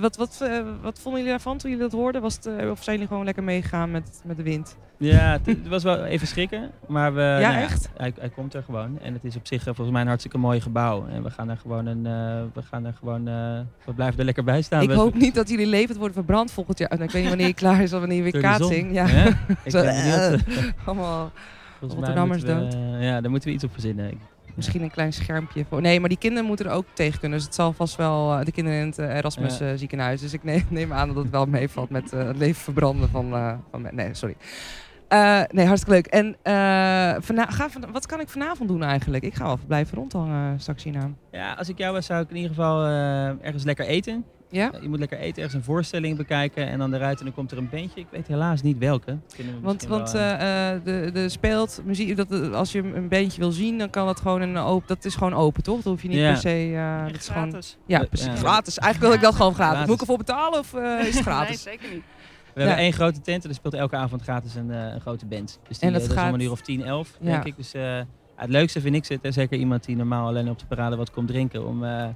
Wat, 0.00 0.16
wat, 0.16 0.48
wat 0.82 0.98
vonden 1.00 1.20
jullie 1.20 1.28
daarvan 1.36 1.58
toen 1.58 1.70
jullie 1.70 1.84
dat 1.88 1.98
hoorden? 2.00 2.22
Was 2.22 2.34
het, 2.34 2.46
of 2.46 2.82
zijn 2.82 2.96
jullie 2.96 3.06
gewoon 3.06 3.24
lekker 3.24 3.42
meegegaan 3.44 3.90
met, 3.90 4.20
met 4.24 4.36
de 4.36 4.42
wind? 4.42 4.76
Ja, 4.98 5.32
het, 5.32 5.46
het 5.46 5.68
was 5.68 5.82
wel 5.82 6.04
even 6.04 6.26
schrikken. 6.26 6.70
Maar 6.86 7.14
we, 7.14 7.20
Ja, 7.20 7.50
nou 7.50 7.62
echt? 7.62 7.88
hij, 7.96 8.12
hij 8.18 8.28
komt 8.28 8.54
er 8.54 8.62
gewoon. 8.62 8.98
En 9.00 9.12
het 9.12 9.24
is 9.24 9.36
op 9.36 9.46
zich 9.46 9.58
eh, 9.60 9.64
volgens 9.66 9.90
mij 9.90 10.00
een 10.00 10.06
hartstikke 10.06 10.38
mooi 10.38 10.60
gebouw. 10.60 11.06
En 11.08 11.22
we 11.22 11.30
gaan 11.30 11.48
er 11.48 11.56
gewoon 11.56 11.86
een. 11.86 12.06
eh, 12.06 12.42
we 12.54 12.62
gaan 12.62 12.84
er 12.84 12.94
gewoon. 12.98 13.28
eh, 13.28 13.58
we 13.84 13.92
blijven 13.94 14.18
er 14.18 14.24
lekker 14.24 14.44
bij 14.44 14.62
staan. 14.62 14.82
ik 14.82 14.88
We- 14.88 14.94
hoop 14.94 15.14
niet 15.14 15.34
dat 15.34 15.48
jullie 15.48 15.66
levend 15.66 15.96
worden 15.98 16.14
verbrand 16.16 16.50
volgend 16.52 16.78
jaar. 16.78 16.88
Nou, 16.90 17.02
ik 17.02 17.10
weet 17.10 17.20
niet 17.20 17.28
wanneer 17.30 17.46
je 17.46 17.54
klaar 17.54 17.82
is 17.82 17.92
of 17.92 17.98
wanneer 18.00 18.24
je 18.24 18.30
weer 18.32 18.42
kaatsing. 18.42 18.92
Ja. 18.94 19.06
Ja? 19.08 19.26
Ik 19.64 19.70
Zo, 19.72 19.82
ben 19.82 20.40
allemaal 20.84 21.32
Volgens 21.78 21.98
Rotterdammers 22.00 22.42
we, 22.42 22.96
Ja, 23.00 23.20
daar 23.20 23.30
moeten 23.30 23.48
we 23.48 23.54
iets 23.54 23.64
op 23.64 23.72
verzinnen. 23.72 24.10
Ik- 24.10 24.18
Misschien 24.54 24.82
een 24.82 24.90
klein 24.90 25.12
schermpje 25.12 25.64
voor. 25.68 25.80
Nee, 25.80 26.00
maar 26.00 26.08
die 26.08 26.18
kinderen 26.18 26.46
moeten 26.46 26.66
er 26.66 26.72
ook 26.72 26.84
tegen 26.92 27.20
kunnen. 27.20 27.38
Dus 27.38 27.46
het 27.46 27.56
zal 27.56 27.72
vast 27.72 27.96
wel 27.96 28.44
de 28.44 28.52
kinderen 28.52 28.80
in 28.80 28.86
het 28.86 28.98
Erasmus 28.98 29.58
Ja. 29.58 29.76
ziekenhuis. 29.76 30.20
Dus 30.20 30.32
ik 30.32 30.44
neem, 30.44 30.64
neem 30.68 30.92
aan 30.92 31.06
dat 31.08 31.16
het 31.16 31.30
wel 31.30 31.46
meevalt 31.46 31.90
met 31.90 32.10
het 32.10 32.36
leven 32.36 32.62
verbranden 32.62 33.08
van, 33.08 33.30
van 33.70 33.88
Nee, 33.92 34.08
sorry. 34.14 34.34
Eh, 35.08 35.40
nee, 35.50 35.66
hartstikke 35.66 35.94
leuk. 35.94 36.06
En 36.06 36.36
eh, 36.42 36.52
vana- 37.22 37.46
ga 37.50 37.70
van, 37.70 37.84
wat 37.92 38.06
kan 38.06 38.20
ik 38.20 38.28
vanavond 38.28 38.68
doen 38.68 38.82
eigenlijk? 38.82 39.24
Ik 39.24 39.34
ga 39.34 39.44
wel 39.44 39.58
blijven 39.66 39.96
rondhangen 39.98 40.60
straks 40.60 40.82
hierna. 40.84 41.10
Ja, 41.32 41.52
als 41.52 41.68
ik 41.68 41.78
jou 41.78 41.92
was, 41.92 42.06
zou 42.06 42.22
ik 42.22 42.30
in 42.30 42.36
ieder 42.36 42.50
geval 42.50 42.84
eh, 42.84 43.26
ergens 43.46 43.64
lekker 43.64 43.86
eten. 43.86 44.24
Ja? 44.50 44.70
Je 44.80 44.88
moet 44.88 44.98
lekker 44.98 45.18
eten, 45.18 45.36
ergens 45.42 45.54
een 45.54 45.62
voorstelling 45.64 46.16
bekijken. 46.16 46.68
En 46.68 46.78
dan 46.78 46.94
eruit 46.94 47.18
en 47.18 47.24
dan 47.24 47.34
komt 47.34 47.50
er 47.50 47.58
een 47.58 47.68
bandje. 47.68 48.00
Ik 48.00 48.06
weet 48.10 48.26
helaas 48.26 48.62
niet 48.62 48.78
welke. 48.78 49.16
Kunnen 49.34 49.54
we 49.54 49.60
Want, 49.60 49.86
want 49.86 50.10
wel, 50.10 50.22
eh, 50.22 50.32
eh, 50.32 50.74
eh, 50.74 50.84
de, 50.84 51.10
de 51.12 51.28
speelt 51.28 51.80
muziek. 51.84 52.16
Dat, 52.16 52.52
als 52.52 52.72
je 52.72 52.78
een 52.78 53.08
bandje 53.08 53.40
wil 53.40 53.50
zien, 53.52 53.78
dan 53.78 53.90
kan 53.90 54.06
dat 54.06 54.20
gewoon 54.20 54.40
een 54.40 54.56
open. 54.56 54.86
Dat 54.88 55.04
is 55.04 55.14
gewoon 55.14 55.34
open, 55.34 55.62
toch? 55.62 55.76
Dat 55.76 55.84
hoef 55.84 56.02
je 56.02 56.08
niet 56.08 56.16
Ja. 56.18 56.30
per 56.30 56.40
se. 56.40 56.72
eh, 56.74 57.06
dat 57.06 57.16
is 57.16 57.28
gewoon, 57.28 57.48
gratis. 57.48 57.76
ja, 57.86 58.04
precies. 58.04 58.26
ja. 58.26 58.34
Gratis. 58.34 58.78
Eigenlijk 58.78 59.12
wil 59.12 59.22
ik 59.22 59.26
dat 59.26 59.34
gewoon 59.36 59.54
gratis. 59.54 59.70
Gratis. 59.72 59.86
Moet 59.86 59.94
ik 59.94 60.00
ervoor 60.00 60.18
betalen 60.18 60.58
of 60.58 60.74
eh, 60.74 61.06
is 61.06 61.14
het 61.14 61.22
gratis? 61.24 61.64
Nee, 61.64 61.74
zeker 61.78 61.94
niet. 61.94 62.02
We 62.56 62.62
hebben 62.62 62.80
één 62.84 62.92
grote 62.92 63.20
tent 63.20 63.42
en 63.44 63.48
er 63.50 63.54
speelt 63.56 63.74
elke 63.74 63.96
avond 63.96 64.22
gratis 64.22 64.54
een, 64.54 64.70
eh, 64.70 64.92
een 64.94 65.00
grote 65.00 65.26
band. 65.26 65.58
Dus 65.68 65.78
die, 65.78 65.88
En 65.88 65.92
dat 65.94 66.02
eh, 66.02 66.08
dat 66.08 66.16
is 66.16 66.22
gaat- 66.22 66.32
om 66.32 66.38
een 66.38 66.44
uur 66.46 66.50
of 66.50 66.60
10, 66.60 66.82
11, 66.82 67.16
Ja. 67.20 67.30
denk 67.30 67.44
ik. 67.44 67.56
Dus 67.56 67.74
eh, 67.74 67.98
het 68.36 68.50
leukste 68.50 68.80
vind 68.80 68.94
ik 68.94 69.04
zit 69.04 69.18
er 69.22 69.32
zeker 69.32 69.58
iemand 69.58 69.84
die 69.84 69.96
normaal 69.96 70.26
alleen 70.26 70.50
op 70.50 70.58
de 70.58 70.66
parade 70.66 70.96
wat 70.96 71.10
komt 71.10 71.28
drinken. 71.28 71.66
Om 71.66 71.82
een 71.82 72.14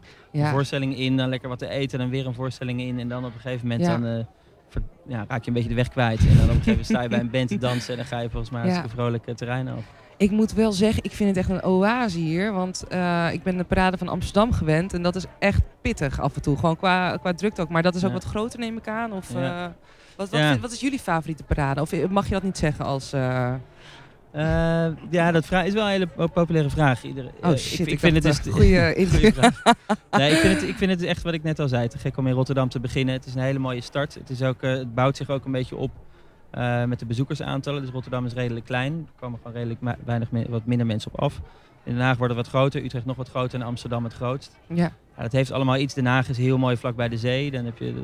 voorstelling 0.51 0.97
in, 0.97 1.17
dan 1.17 1.29
lekker 1.29 1.49
wat 1.49 1.59
te 1.59 1.69
eten, 1.69 1.99
dan 1.99 2.11
weer 2.11 2.27
een 2.27 2.35
voorstelling 2.35 2.81
in. 2.81 2.99
En 3.01 3.09
dan 3.09 3.25
op 3.25 3.35
een 3.35 3.41
gegeven 3.41 3.69
moment 3.69 3.87
Ja. 3.87 3.99
dan, 3.99 4.27
ver- 4.69 4.83
ja, 5.09 5.25
raak 5.29 5.43
je 5.43 5.49
een 5.49 5.55
beetje 5.55 5.69
de 5.69 5.75
weg 5.75 5.89
kwijt. 5.89 6.21
En 6.21 6.27
dan 6.27 6.35
op 6.35 6.41
een 6.41 6.47
gegeven 6.49 6.69
moment 6.71 6.87
sta 6.87 7.03
je 7.03 7.09
bij 7.09 7.21
een 7.21 7.31
band 7.31 7.49
te 7.49 7.59
dansen 7.59 7.91
en 7.91 7.97
dan 7.97 8.07
ga 8.07 8.19
je 8.21 8.31
volgens 8.31 8.51
mij 8.51 8.61
Ja. 8.61 8.67
hartstikke 8.67 8.97
vrolijk 9.03 9.27
het 9.27 9.37
terrein 9.37 9.69
af. 9.69 9.85
Ik 10.17 10.31
moet 10.31 10.53
wel 10.53 10.73
zeggen, 10.73 11.05
ik 11.05 11.13
vind 11.13 11.29
het 11.29 11.39
echt 11.39 11.49
een 11.49 11.65
oase 11.65 12.19
hier. 12.19 12.53
Want 12.53 12.85
ik 13.33 13.43
ben 13.43 13.57
de 13.57 13.65
parade 13.65 13.99
van 13.99 14.09
Amsterdam 14.09 14.53
gewend. 14.53 14.95
En 14.95 15.03
dat 15.03 15.17
is 15.17 15.25
echt 15.39 15.63
pittig 15.83 16.21
af 16.21 16.35
en 16.37 16.43
toe. 16.43 16.57
Gewoon 16.57 16.77
qua, 16.77 17.17
qua 17.17 17.33
drukte 17.35 17.63
ook. 17.63 17.69
Maar 17.69 17.83
dat 17.83 17.95
is 17.95 18.05
ook 18.05 18.13
wat 18.13 18.25
groter, 18.25 18.59
neem 18.59 18.77
ik 18.77 18.89
aan. 18.89 19.13
Of, 19.13 19.35
wat, 20.21 20.31
wat, 20.31 20.41
Ja. 20.41 20.49
vind- 20.51 20.61
wat 20.61 20.73
is 20.73 20.81
jullie 20.81 20.99
favoriete 20.99 21.43
parade? 21.43 21.81
Of 21.81 22.09
mag 22.09 22.25
je 22.27 22.33
dat 22.33 22.43
niet 22.43 22.59
zeggen 22.59 22.85
als... 22.85 23.13
eh, 23.13 23.55
Eh, 24.33 24.87
ja, 25.11 25.33
dat 25.33 25.43
is 25.43 25.49
wel 25.73 25.85
een 25.85 25.91
hele 25.91 26.07
po- 26.07 26.27
populaire 26.27 26.71
vraag. 26.71 27.05
Oh 27.05 27.11
eh, 27.41 27.57
shit, 27.57 27.81
ik, 27.81 27.87
ik, 27.87 27.99
vind 27.99 28.15
het 28.15 28.23
dus 28.23 28.47
eh, 28.47 28.53
goede 28.53 28.95
interview. 29.05 29.33
vraag. 29.39 29.63
nee, 30.11 30.31
ik 30.33 30.37
vind, 30.39 30.61
het, 30.61 30.69
ik 30.69 30.77
vind 30.77 30.91
het 30.91 31.03
echt 31.03 31.23
wat 31.23 31.35
ik 31.35 31.43
net 31.43 31.59
al 31.59 31.69
zei. 31.69 31.89
Te 31.89 31.99
gek 31.99 32.17
om 32.17 32.27
in 32.27 32.33
Rotterdam 32.33 32.69
te 32.69 32.81
beginnen. 32.81 33.15
Het 33.15 33.27
is 33.27 33.35
een 33.35 33.41
hele 33.43 33.59
mooie 33.59 33.81
start. 33.81 34.15
Het, 34.15 34.31
is 34.31 34.43
ook, 34.43 34.63
eh, 34.63 34.71
het 34.71 34.95
bouwt 34.95 35.17
zich 35.17 35.31
ook 35.31 35.45
een 35.45 35.53
beetje 35.53 35.77
op 35.77 35.91
eh, 36.51 36.85
met 36.85 36.99
de 36.99 37.07
bezoekersaantallen. 37.07 37.83
Dus 37.83 37.91
Rotterdam 37.91 38.27
is 38.27 38.33
redelijk 38.33 38.67
klein. 38.67 38.93
Er 38.93 39.21
komen 39.21 39.39
gewoon 39.43 39.57
redelijk 39.57 39.97
weinig 40.05 40.31
me- 40.31 40.47
wat 40.49 40.67
minder 40.67 40.87
mensen 40.87 41.13
op 41.13 41.21
af. 41.21 41.41
In 41.85 41.93
Den 41.95 42.03
Haag 42.03 42.17
wordt 42.17 42.35
het 42.35 42.43
wat 42.45 42.53
groter, 42.55 42.85
Utrecht 42.85 43.05
nog 43.07 43.17
wat 43.17 43.29
groter 43.29 43.61
en 43.61 43.67
Amsterdam 43.67 44.05
het 44.05 44.13
grootst. 44.13 44.57
Ja, 44.67 44.93
Ja, 45.17 45.23
dat 45.23 45.33
heeft 45.33 45.53
allemaal 45.53 45.77
iets. 45.77 45.95
Den 45.95 46.07
Haag 46.07 46.29
is 46.29 46.37
heel 46.37 46.59
mooi 46.59 46.77
vlak 46.77 46.97
bij 46.97 47.09
de 47.09 47.19
zee. 47.19 47.51
Dan 47.51 47.65
heb 47.65 47.79
je, 47.79 47.95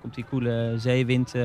komt 0.00 0.14
die 0.14 0.24
koele 0.24 0.74
zeewind. 0.76 1.34
eh, 1.34 1.42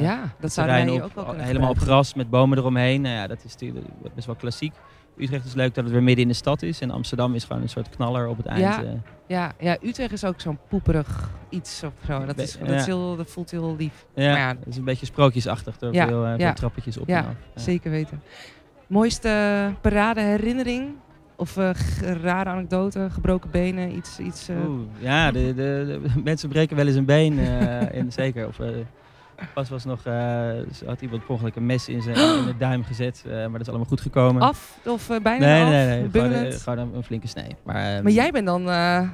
ja, 0.00 0.34
dat 0.40 0.52
zouden 0.52 0.76
wij 0.76 0.84
terrein 0.84 0.88
hier 0.88 1.02
op, 1.04 1.08
ook 1.08 1.14
wel 1.14 1.24
kunnen 1.24 1.44
helemaal 1.44 1.70
op 1.70 1.78
gras 1.78 2.14
met 2.14 2.30
bomen 2.30 2.58
eromheen. 2.58 3.00
Nou 3.00 3.14
ja, 3.14 3.26
dat 3.26 3.44
is 3.44 3.52
natuurlijk 3.52 3.86
best 4.14 4.26
wel 4.26 4.34
klassiek. 4.36 4.72
Utrecht 5.16 5.44
is 5.44 5.54
leuk 5.54 5.74
dat 5.74 5.84
het 5.84 5.92
weer 5.92 6.02
midden 6.02 6.22
in 6.22 6.28
de 6.30 6.36
stad 6.36 6.62
is. 6.62 6.80
En 6.80 6.90
Amsterdam 6.90 7.34
is 7.34 7.44
gewoon 7.44 7.62
een 7.62 7.68
soort 7.68 7.88
knaller 7.88 8.28
op 8.28 8.36
het 8.36 8.46
eind. 8.46 8.60
Ja. 8.60 8.82
eh. 8.82 8.88
Ja, 9.26 9.52
ja, 9.58 9.76
Utrecht 9.82 10.12
is 10.12 10.24
ook 10.24 10.40
zo'n 10.40 10.58
poeperig 10.68 11.30
iets 11.48 11.82
of 11.82 11.92
zo. 12.06 12.24
Dat, 12.24 12.38
is, 12.38 12.58
dat, 12.58 12.68
is 12.68 12.78
ja. 12.80 12.84
heel, 12.84 13.16
dat 13.16 13.30
voelt 13.30 13.50
heel 13.50 13.76
lief. 13.78 14.06
ja, 14.14 14.30
Maar 14.30 14.38
ja. 14.38 14.48
het 14.48 14.66
is 14.68 14.76
een 14.76 14.84
beetje 14.84 15.06
sprookjesachtig 15.06 15.78
door 15.78 15.94
Ja, 15.94 16.06
veel, 16.06 16.24
eh, 16.26 16.34
veel 16.36 16.52
trappetjes 16.52 16.98
op 16.98 17.08
Ja, 17.08 17.18
en 17.18 17.24
af. 17.26 17.62
Zeker 17.62 17.90
weten. 17.90 18.22
Mooiste 18.86 19.28
paradeherinnering? 19.80 20.94
Of 21.36 21.56
eh, 21.56 21.70
rare 22.22 22.50
anekdote, 22.50 23.08
gebroken 23.10 23.50
benen, 23.50 23.96
iets... 23.96 24.18
iets 24.18 24.48
eh, 24.48 24.68
Oeh, 24.68 24.80
ja, 24.98 25.30
de, 25.30 25.40
de, 25.54 25.54
de- 25.54 26.20
mensen 26.24 26.48
breken 26.48 26.76
wel 26.76 26.86
eens 26.86 26.96
een 26.96 27.04
been, 27.04 27.38
eh, 27.38 27.94
in, 27.98 28.12
zeker. 28.22 28.46
Of, 28.46 28.56
pas 29.54 29.68
was 29.68 29.84
nog, 29.84 30.04
had 30.86 31.00
iemand 31.00 31.26
per 31.26 31.52
een 31.56 31.66
mes 31.66 31.88
in 31.88 32.02
zijn 32.02 32.16
in 32.38 32.46
de 32.46 32.56
duim 32.58 32.84
gezet, 32.84 33.24
maar 33.26 33.50
dat 33.50 33.60
is 33.60 33.68
allemaal 33.68 33.86
goed 33.86 34.00
gekomen. 34.00 34.42
af 34.42 34.78
of 34.86 35.06
bijna 35.22 35.44
nee, 35.46 35.62
af? 35.62 35.68
nee, 35.68 35.86
nee, 35.86 35.96
gewoon, 35.96 36.10
bungelend? 36.10 36.54
eh, 36.54 36.60
gewoon 36.60 36.94
een, 36.94 37.02
flinke 37.02 37.28
snee. 37.28 37.56
Maar, 37.64 37.94
ehm, 37.94 38.02
Maar 38.02 38.12
jij 38.12 38.30
bent 38.30 38.46
dan 38.46 38.62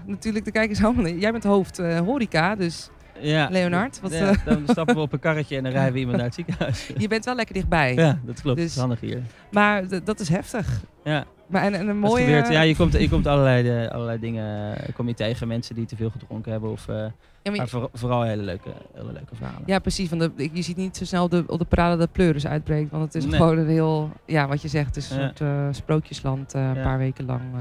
natuurlijk, 0.07 0.45
de 0.45 0.50
kijkers 0.53 0.79
helemaal 0.79 1.05
niet. 1.05 1.21
Jij 1.21 1.33
bent 1.33 1.45
hoofd 1.45 1.79
horeca, 1.79 2.55
dus 2.55 2.91
ja, 3.21 3.49
Leonard, 3.50 4.00
wat, 4.00 4.12
ja, 4.12 4.33
dan 4.45 4.62
stappen 4.67 4.95
we 4.95 5.00
op 5.00 5.12
een 5.12 5.19
karretje 5.19 5.57
en 5.57 5.62
dan 5.62 5.73
rijden 5.73 5.93
we 5.93 5.99
iemand 6.05 6.17
naar 6.17 6.27
het 6.27 6.35
ziekenhuis. 6.35 6.91
je 6.97 7.09
bent 7.09 7.25
wel 7.25 7.35
lekker 7.35 7.55
dichtbij. 7.55 7.95
Ja, 7.95 8.19
dat 8.25 8.41
klopt. 8.41 8.57
Dus- 8.59 8.67
Dat 8.67 8.75
is 8.75 8.81
handig 8.81 9.00
hier. 9.00 9.23
Maar 9.50 9.83
dat 10.05 10.21
is 10.21 10.29
heftig. 10.29 10.81
Ja, 11.05 11.25
Maar 11.50 11.62
en, 11.62 11.75
en 11.75 11.80
een 11.80 12.00
dat 12.00 12.11
mooie... 12.11 12.25
gebeurt. 12.25 12.49
Ja, 12.49 12.61
je 12.61 12.76
komt, 12.76 12.92
je 12.92 13.09
komt 13.09 13.26
allerlei, 13.26 13.62
de- 13.62 13.90
allerlei 13.92 14.19
dingen 14.21 14.76
eh, 14.76 14.95
kom 14.95 15.09
je 15.09 15.14
tegen. 15.14 15.49
Mensen 15.49 15.75
die 15.75 15.87
te 15.87 15.97
veel 15.97 16.11
gedronken 16.11 16.52
hebben. 16.52 16.71
Of, 16.71 16.88
eh, 16.88 16.95
Ja, 16.97 17.50
maar 17.50 17.57
maar 17.57 17.64
je- 17.64 17.71
voor- 17.71 17.88
vooral 17.92 18.23
hele 18.23 18.42
leuke, 18.42 18.69
hele 18.95 19.12
leuke 19.12 19.35
verhalen. 19.37 19.62
ja, 19.66 19.78
precies. 19.78 20.09
Want 20.11 20.21
de, 20.37 20.50
je 20.52 20.62
ziet 20.62 20.76
niet 20.76 20.97
zo 20.97 21.04
snel 21.04 21.28
de, 21.28 21.45
op 21.47 21.59
de 21.59 21.64
parade 21.64 21.97
dat 21.97 22.12
pleuris 22.12 22.47
uitbreekt. 22.47 22.90
Want 22.90 23.02
het 23.04 23.14
is 23.14 23.25
Nee. 23.25 23.37
gewoon 23.40 23.59
een 23.59 23.69
heel... 23.69 24.11
Ja, 24.26 24.49
wat 24.49 24.62
je 24.62 24.69
zegt, 24.69 24.87
het 24.87 24.97
is 24.97 25.11
een 25.11 25.21
Ja. 25.21 25.26
soort 25.26 25.40
eh, 25.40 25.66
sprookjesland. 25.71 26.54
eh, 26.54 26.62
een 26.69 26.75
Ja. 26.75 26.83
paar 26.83 26.99
weken 26.99 27.25
lang. 27.26 27.40
eh. 27.54 27.61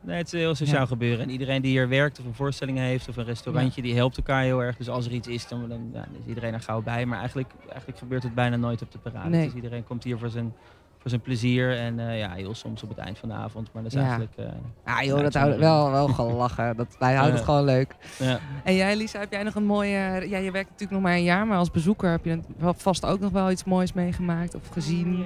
Nee, 0.00 0.16
het 0.16 0.26
is 0.26 0.32
een 0.32 0.38
heel 0.38 0.54
sociaal 0.54 0.86
gebeuren. 0.86 1.20
En 1.24 1.30
iedereen 1.30 1.62
die 1.62 1.70
hier 1.70 1.88
werkt 1.88 2.18
of 2.18 2.24
een 2.24 2.34
voorstelling 2.34 2.78
heeft 2.78 3.08
of 3.08 3.16
een 3.16 3.24
restaurantje, 3.24 3.82
die 3.82 3.94
helpt 3.94 4.16
elkaar 4.16 4.42
heel 4.42 4.62
erg. 4.62 4.76
Dus 4.76 4.88
als 4.88 5.06
er 5.06 5.12
iets 5.12 5.28
is, 5.28 5.48
dan, 5.48 5.68
dan, 5.68 5.92
is 6.20 6.26
iedereen 6.28 6.52
er 6.54 6.60
gauw 6.60 6.82
bij. 6.82 7.06
Maar 7.06 7.18
eigenlijk, 7.18 7.48
eigenlijk 7.68 7.98
gebeurt 7.98 8.22
het 8.22 8.34
bijna 8.34 8.56
nooit 8.56 8.82
op 8.82 8.92
de 8.92 8.98
parade. 8.98 9.28
Nee. 9.28 9.44
Dus 9.44 9.54
iedereen 9.54 9.84
komt 9.84 10.04
hier 10.04 10.18
voor 10.18 10.28
zijn, 10.30 10.52
voor 11.00 11.10
zijn 11.10 11.20
plezier. 11.20 11.76
En 11.78 11.98
eh, 12.08 12.18
ja, 12.18 12.32
heel 12.32 12.54
soms 12.54 12.82
op 12.82 12.88
het 12.88 12.98
eind 12.98 13.18
van 13.18 13.28
de 13.28 13.34
avond. 13.34 13.72
Maar 13.72 13.82
dat 13.82 13.92
is 13.92 13.98
Ja. 13.98 14.04
eigenlijk... 14.04 14.36
eh, 14.36 14.44
Ah 14.46 14.52
Ja, 14.84 15.04
joh, 15.04 15.20
dat 15.20 15.32
snap 15.32 15.58
wel, 15.58 15.90
wel 15.90 16.08
gelachen. 16.08 16.76
Dat, 16.76 16.96
wij 16.98 17.14
houden 17.14 17.34
het 17.36 17.44
gewoon 17.44 17.64
leuk. 17.64 17.94
ja. 18.18 18.38
En 18.64 18.74
jij 18.74 18.96
Lisa, 18.96 19.18
heb 19.18 19.32
jij 19.32 19.42
nog 19.42 19.54
een 19.54 19.64
mooie... 19.64 20.28
Ja, 20.28 20.38
je 20.38 20.50
werkt 20.50 20.70
natuurlijk 20.70 20.90
nog 20.90 21.00
maar 21.02 21.12
een 21.12 21.22
jaar, 21.22 21.46
maar 21.46 21.58
als 21.58 21.70
bezoeker 21.70 22.10
heb 22.10 22.24
je 22.24 22.40
wel 22.56 22.74
vast 22.74 23.04
ook 23.06 23.20
nog 23.20 23.30
wel 23.32 23.50
iets 23.50 23.64
moois 23.64 23.92
meegemaakt 23.92 24.54
of 24.54 24.68
gezien. 24.68 25.18
Ja, 25.18 25.24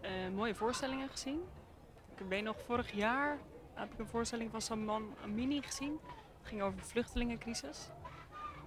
eh, 0.00 0.10
mooie 0.34 0.54
voorstellingen 0.54 1.08
gezien. 1.10 1.38
Ik 2.18 2.24
weet 2.28 2.44
nog, 2.44 2.56
vorig 2.66 2.92
jaar 2.92 3.36
heb 3.74 3.92
ik 3.92 3.98
een 3.98 4.06
voorstelling 4.10 4.50
van 4.50 4.60
Saman 4.60 5.02
Amini 5.24 5.60
gezien. 5.62 5.92
Het 6.40 6.48
ging 6.48 6.62
over 6.62 6.78
de 6.78 6.84
vluchtelingencrisis. 6.84 7.88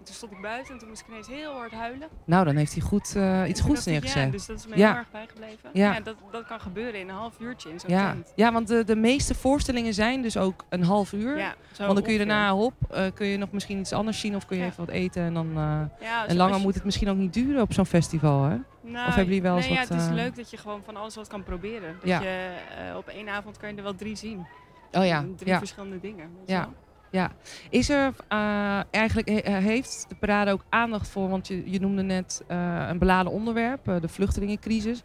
En 0.03 0.10
toen 0.10 0.17
stond 0.17 0.31
ik 0.31 0.41
buiten 0.41 0.74
en 0.74 0.79
toen 0.79 0.88
moest 0.89 1.01
ik 1.01 1.07
ineens 1.07 1.27
heel 1.27 1.53
hard 1.53 1.72
huilen. 1.72 2.07
Nou, 2.25 2.45
dan 2.45 2.55
heeft 2.55 2.74
hij 2.74 2.81
goed, 2.81 3.15
eh, 3.15 3.43
iets 3.48 3.62
goeds 3.62 3.86
neergezet. 3.86 4.24
Ja, 4.24 4.29
dus 4.29 4.45
dat 4.45 4.57
is 4.57 4.67
me 4.67 4.77
Ja. 4.77 4.88
heel 4.89 4.98
erg 4.98 5.12
bijgebleven. 5.12 5.69
Ja. 5.74 5.93
Ja. 5.93 6.00
dat, 6.00 6.15
dat 6.31 6.45
kan 6.45 6.60
gebeuren 6.60 7.00
in 7.00 7.10
een 7.10 7.15
half 7.15 7.39
uurtje 7.39 7.69
in 7.69 7.79
zo'n 7.79 7.89
Ja, 7.89 8.12
tent. 8.12 8.31
ja 8.36 8.51
want 8.51 8.67
de, 8.67 8.83
de 8.83 8.95
meeste 8.95 9.36
voorstellingen 9.36 9.93
zijn 9.93 10.22
dus 10.22 10.38
ook 10.38 10.63
een 10.69 10.83
half 10.83 11.13
uur. 11.13 11.38
Ja, 11.38 11.55
want 11.77 11.93
dan 11.93 12.03
kun 12.03 12.12
je 12.12 12.17
daarna, 12.17 12.51
hop, 12.51 12.74
eh, 12.91 13.05
kun 13.13 13.27
je 13.27 13.38
nog 13.38 13.51
misschien 13.51 13.79
iets 13.79 13.93
anders 13.93 14.19
zien 14.19 14.36
of 14.36 14.45
kun 14.45 14.57
je 14.57 14.63
Ja. 14.63 14.69
even 14.69 14.86
wat 14.86 14.95
eten. 14.95 15.24
En, 15.24 15.33
dan, 15.33 15.48
eh, 15.50 15.81
Ja, 16.07 16.27
en 16.27 16.36
langer 16.36 16.55
je- 16.57 16.62
moet 16.62 16.74
het 16.75 16.83
misschien 16.83 17.10
ook 17.10 17.17
niet 17.17 17.33
duren 17.33 17.62
op 17.62 17.74
zo'n 17.74 17.86
festival, 17.86 18.43
hè? 18.43 18.57
Nou, 18.81 19.07
Of 19.07 19.15
hebben 19.15 19.25
jullie 19.25 19.41
wel 19.41 19.55
eens 19.57 19.67
nee, 19.67 19.77
wat, 19.77 19.88
ja, 19.88 19.93
het 19.95 20.03
is 20.03 20.10
leuk 20.10 20.36
dat 20.36 20.50
je 20.50 20.57
gewoon 20.57 20.81
van 20.86 20.95
alles 20.95 21.15
wat 21.15 21.27
kan 21.27 21.43
proberen. 21.43 21.95
Dat 22.00 22.10
Ja. 22.10 22.22
je 22.22 22.51
op 22.98 23.07
één 23.07 23.29
avond 23.29 23.57
kan 23.57 23.69
je 23.69 23.75
er 23.75 23.83
wel 23.83 23.95
drie 23.95 24.15
zien. 24.15 24.45
Oh 24.91 25.06
ja, 25.06 25.25
Drie 25.36 25.49
ja. 25.51 25.58
verschillende 25.58 25.99
dingen. 25.99 26.30
je 26.45 26.65
Ja. 27.13 27.32
Is 27.69 27.89
er 27.89 28.13
eh, 28.28 28.80
eigenlijk, 28.91 29.28
eh, 29.28 29.58
heeft 29.58 30.06
de 30.10 30.15
parade 30.15 30.52
ook 30.52 30.63
aandacht 30.69 31.08
voor, 31.08 31.30
want 31.30 31.47
je, 31.47 31.71
je 31.71 31.80
noemde 31.80 32.02
net 32.02 32.43
eh, 32.47 32.86
een 32.89 32.97
beladen 32.97 33.32
onderwerp, 33.32 33.86
de 34.02 34.08
vluchtelingencrisis. 34.08 35.04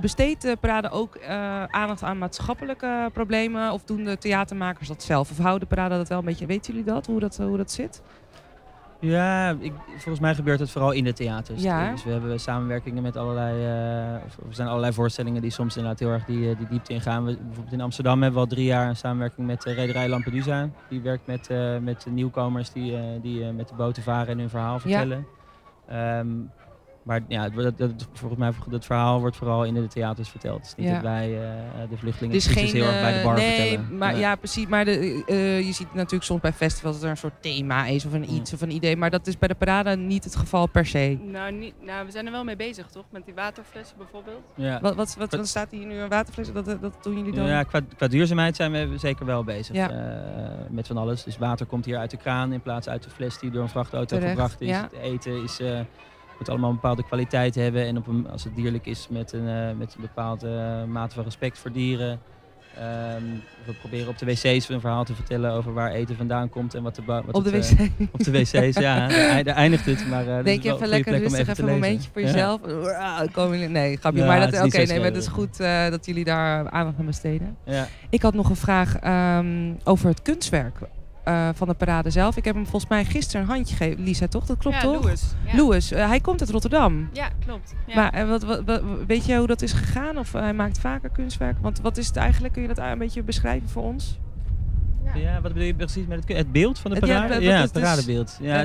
Besteedt 0.00 0.42
de 0.42 0.56
parade 0.60 0.90
ook 0.90 1.18
aandacht 1.70 2.02
aan 2.02 2.18
maatschappelijke 2.18 3.10
problemen 3.12 3.72
of 3.72 3.84
doen 3.84 4.04
de 4.04 4.18
theatermakers 4.18 4.88
dat 4.88 5.02
zelf? 5.02 5.30
Of 5.30 5.38
houden 5.38 5.68
de 5.68 5.74
parade 5.74 5.96
dat 5.96 6.08
wel 6.08 6.18
een 6.18 6.24
beetje, 6.24 6.46
weten 6.46 6.72
jullie 6.72 6.92
dat, 6.92 7.06
hoe 7.06 7.20
dat, 7.20 7.36
hoe 7.36 7.56
dat 7.56 7.70
zit? 7.70 8.02
Ja, 9.04 9.56
ik, 9.58 9.72
volgens 9.88 10.20
mij 10.20 10.34
gebeurt 10.34 10.60
het 10.60 10.70
vooral 10.70 10.90
in 10.92 11.04
de 11.04 11.12
theaters. 11.12 11.62
Ja. 11.62 11.90
Dus 11.90 12.04
we 12.04 12.10
hebben 12.10 12.40
samenwerkingen 12.40 13.02
met 13.02 13.16
allerlei, 13.16 13.64
eh, 13.64 14.24
of 14.24 14.48
er 14.48 14.54
zijn 14.54 14.68
allerlei 14.68 14.92
voorstellingen 14.92 15.42
die 15.42 15.50
soms 15.50 15.76
inderdaad 15.76 16.00
heel 16.00 16.10
erg 16.10 16.24
die, 16.24 16.50
eh, 16.50 16.58
die 16.58 16.66
diepte 16.68 16.92
ingaan. 16.92 17.24
We, 17.24 17.36
bijvoorbeeld 17.36 17.72
in 17.72 17.80
Amsterdam 17.80 18.22
hebben 18.22 18.40
we 18.40 18.46
al 18.48 18.54
drie 18.54 18.66
jaar 18.66 18.88
een 18.88 18.96
samenwerking 18.96 19.46
met 19.46 19.62
de 19.62 19.72
Rederij 19.72 20.08
Lampedusa. 20.08 20.68
Die 20.88 21.00
werkt 21.00 21.26
met, 21.26 21.50
eh, 21.50 21.78
met 21.78 22.06
nieuwkomers 22.10 22.72
die, 22.72 22.96
eh, 22.96 23.02
die 23.22 23.44
eh, 23.44 23.50
met 23.50 23.68
de 23.68 23.74
boten 23.74 24.02
varen 24.02 24.28
en 24.28 24.38
hun 24.38 24.50
verhaal 24.50 24.78
vertellen. 24.78 25.26
Ehm, 25.88 26.28
maar 27.04 27.20
ja, 27.28 27.48
dat, 27.48 27.78
dat, 27.78 27.90
volgens 28.12 28.40
mij 28.40 28.50
dat 28.68 28.84
verhaal 28.84 29.20
wordt 29.20 29.36
vooral 29.36 29.64
in 29.64 29.74
de 29.74 29.86
theaters 29.86 30.28
verteld. 30.28 30.56
Het 30.58 30.66
is 30.66 30.74
niet 30.74 30.86
Ja. 30.86 30.92
dat 30.92 31.02
wij 31.02 31.42
eh, 31.42 31.90
de 31.90 31.96
vluchtelingen 31.96 32.34
Dus 32.34 32.46
geen, 32.46 32.66
heel 32.66 32.84
erg 32.84 33.00
bij 33.00 33.12
de 33.12 33.18
eh, 33.18 33.24
bar 33.24 33.34
nee, 33.34 33.54
vertellen. 33.70 33.98
maar 33.98 34.12
Nee. 34.12 34.20
ja, 34.20 34.36
precies. 34.36 34.66
Maar 34.66 34.84
de, 34.84 35.22
eh, 35.26 35.66
je 35.66 35.72
ziet 35.72 35.94
natuurlijk 35.94 36.24
soms 36.24 36.40
bij 36.40 36.52
festivals 36.52 36.94
dat 36.94 37.04
er 37.04 37.10
een 37.10 37.16
soort 37.16 37.42
thema 37.42 37.86
is 37.86 38.04
of 38.06 38.12
een 38.12 38.20
Mm. 38.28 38.36
iets 38.36 38.52
of 38.52 38.60
een 38.60 38.70
idee. 38.70 38.96
Maar 38.96 39.10
dat 39.10 39.26
is 39.26 39.38
bij 39.38 39.48
de 39.48 39.54
parade 39.54 39.96
niet 39.96 40.24
het 40.24 40.36
geval 40.36 40.66
per 40.66 40.86
se. 40.86 41.18
Nou, 41.22 41.52
niet, 41.52 41.74
nou, 41.82 42.04
we 42.06 42.10
zijn 42.10 42.26
er 42.26 42.32
wel 42.32 42.44
mee 42.44 42.56
bezig, 42.56 42.86
toch? 42.86 43.04
Met 43.10 43.24
die 43.24 43.34
waterflessen 43.34 43.96
bijvoorbeeld. 43.96 44.42
Ja. 44.54 44.80
Wat, 44.80 44.94
wat, 44.94 45.14
wat, 45.18 45.34
wat 45.34 45.46
staat 45.46 45.70
hier 45.70 45.86
nu 45.86 45.94
een 45.98 46.08
waterfles? 46.08 46.52
Dat, 46.52 46.64
dat 46.64 47.02
doen 47.02 47.16
jullie 47.16 47.32
dan? 47.32 47.46
Ja, 47.46 47.62
qua, 47.62 47.80
qua 47.96 48.06
duurzaamheid 48.08 48.56
zijn 48.56 48.72
we 48.72 48.98
zeker 48.98 49.26
wel 49.26 49.44
bezig 49.44 49.74
Ja. 49.76 49.90
eh, 49.90 50.50
met 50.70 50.86
van 50.86 50.96
alles. 50.96 51.24
Dus 51.24 51.38
water 51.38 51.66
komt 51.66 51.84
hier 51.84 51.96
uit 51.98 52.10
de 52.10 52.16
kraan 52.16 52.52
in 52.52 52.60
plaats 52.62 52.88
uit 52.88 53.02
de 53.02 53.10
fles 53.10 53.38
die 53.38 53.50
door 53.50 53.62
een 53.62 53.68
vrachtauto 53.68 54.06
Terecht, 54.16 54.30
gebracht 54.30 54.60
is. 54.60 54.68
ja. 54.68 54.82
Het 54.82 55.00
eten 55.02 55.42
is, 55.42 55.60
eh, 55.60 55.80
moet 56.38 56.48
allemaal 56.48 56.68
een 56.70 56.74
bepaalde 56.74 57.04
kwaliteit 57.04 57.54
hebben. 57.54 57.86
En 57.86 57.96
op 57.96 58.06
een, 58.06 58.30
als 58.30 58.44
het 58.44 58.56
dierlijk 58.56 58.86
is 58.86 59.06
met 59.10 59.32
een, 59.32 59.48
eh, 59.48 59.76
met 59.78 59.94
een 59.94 60.00
bepaalde 60.00 60.84
mate 60.88 61.14
van 61.14 61.24
respect 61.24 61.58
voor 61.58 61.72
dieren. 61.72 62.20
Ehm, 62.78 63.22
we 63.66 63.72
proberen 63.80 64.08
op 64.08 64.18
de 64.18 64.26
wc's 64.26 64.68
een 64.68 64.80
verhaal 64.80 65.04
te 65.04 65.14
vertellen 65.14 65.52
over 65.52 65.72
waar 65.72 65.90
eten 65.90 66.16
vandaan 66.16 66.48
komt 66.48 66.74
en 66.74 66.82
wat 66.82 66.94
de 66.94 67.02
wat 67.04 67.24
Op 67.30 67.44
de 67.44 67.50
het, 67.50 67.70
wc. 67.70 67.78
eh, 67.78 68.06
op 68.12 68.24
de 68.24 68.30
wc's, 68.30 68.78
ja. 68.78 69.08
Daar, 69.42 69.54
eindigt 69.54 69.86
het. 69.86 70.08
Maar, 70.08 70.24
dat 70.24 70.44
Denk 70.44 70.62
je 70.62 70.72
even 70.74 70.88
lekker 70.88 71.18
rustig, 71.18 71.48
even 71.48 71.64
een 71.68 71.72
momentje 71.72 72.10
voor 72.12 72.22
jezelf. 72.22 72.60
Komen 73.32 73.58
jullie- 73.58 73.72
Nee, 73.72 73.96
grapje. 73.96 74.20
Ja, 74.20 74.26
maar 74.26 74.40
het 74.40 74.50
dat, 74.50 74.64
oké, 74.64 74.76
nee, 74.76 74.96
maar 74.96 75.06
het 75.06 75.16
is 75.16 75.26
goed 75.26 75.56
dat 75.90 76.06
jullie 76.06 76.24
daar 76.24 76.70
aandacht 76.70 76.98
aan 76.98 77.06
besteden. 77.06 77.56
Ja. 77.64 77.86
Ik 78.10 78.22
had 78.22 78.34
nog 78.34 78.48
een 78.50 78.56
vraag 78.56 78.96
ehm, 78.96 79.72
over 79.84 80.08
het 80.08 80.22
kunstwerk 80.22 80.78
eh, 81.24 81.48
van 81.54 81.68
de 81.68 81.74
parade 81.74 82.10
zelf. 82.10 82.36
Ik 82.36 82.44
heb 82.44 82.54
hem 82.54 82.66
volgens 82.66 82.90
mij 82.90 83.04
gisteren 83.04 83.42
een 83.42 83.48
handje 83.48 83.76
gegeven. 83.76 84.04
Lisa, 84.04 84.26
toch? 84.26 84.46
Dat 84.46 84.56
klopt 84.58 84.76
ja, 84.76 84.82
toch? 84.82 85.02
Louis. 85.02 85.34
Ja. 85.46 85.56
Louis, 85.56 85.92
eh, 85.92 86.06
hij 86.06 86.20
komt 86.20 86.40
uit 86.40 86.50
Rotterdam. 86.50 87.08
Ja, 87.12 87.28
klopt. 87.46 87.74
Ja. 87.86 87.94
Maar 87.94 88.12
eh, 88.12 88.28
wat, 88.28 88.42
wat, 88.42 88.62
wat- 88.64 88.82
weet 89.06 89.26
je 89.26 89.36
hoe 89.36 89.46
dat 89.46 89.62
is 89.62 89.72
gegaan? 89.72 90.18
Of 90.18 90.32
hij 90.32 90.52
maakt 90.54 90.78
vaker 90.78 91.10
kunstwerk? 91.10 91.56
Want 91.60 91.80
wat 91.80 91.96
is 91.96 92.06
het 92.06 92.16
eigenlijk? 92.16 92.52
Kun 92.52 92.62
je 92.62 92.68
dat 92.68 92.78
een 92.78 92.98
beetje 92.98 93.22
beschrijven 93.22 93.68
voor 93.68 93.82
ons? 93.82 94.18
Ja, 95.14 95.40
wat 95.40 95.52
bedoel 95.52 95.66
je 95.66 95.74
precies 95.74 96.06
met 96.06 96.28
het, 96.28 96.36
het 96.36 96.52
beeld 96.52 96.78
van 96.78 96.90
de 96.90 97.00
parade? 97.00 97.40
Ja, 97.40 97.60
het 97.60 97.72
dus- 97.72 97.82
paradebeeld. 97.82 98.38
Ja, 98.40 98.64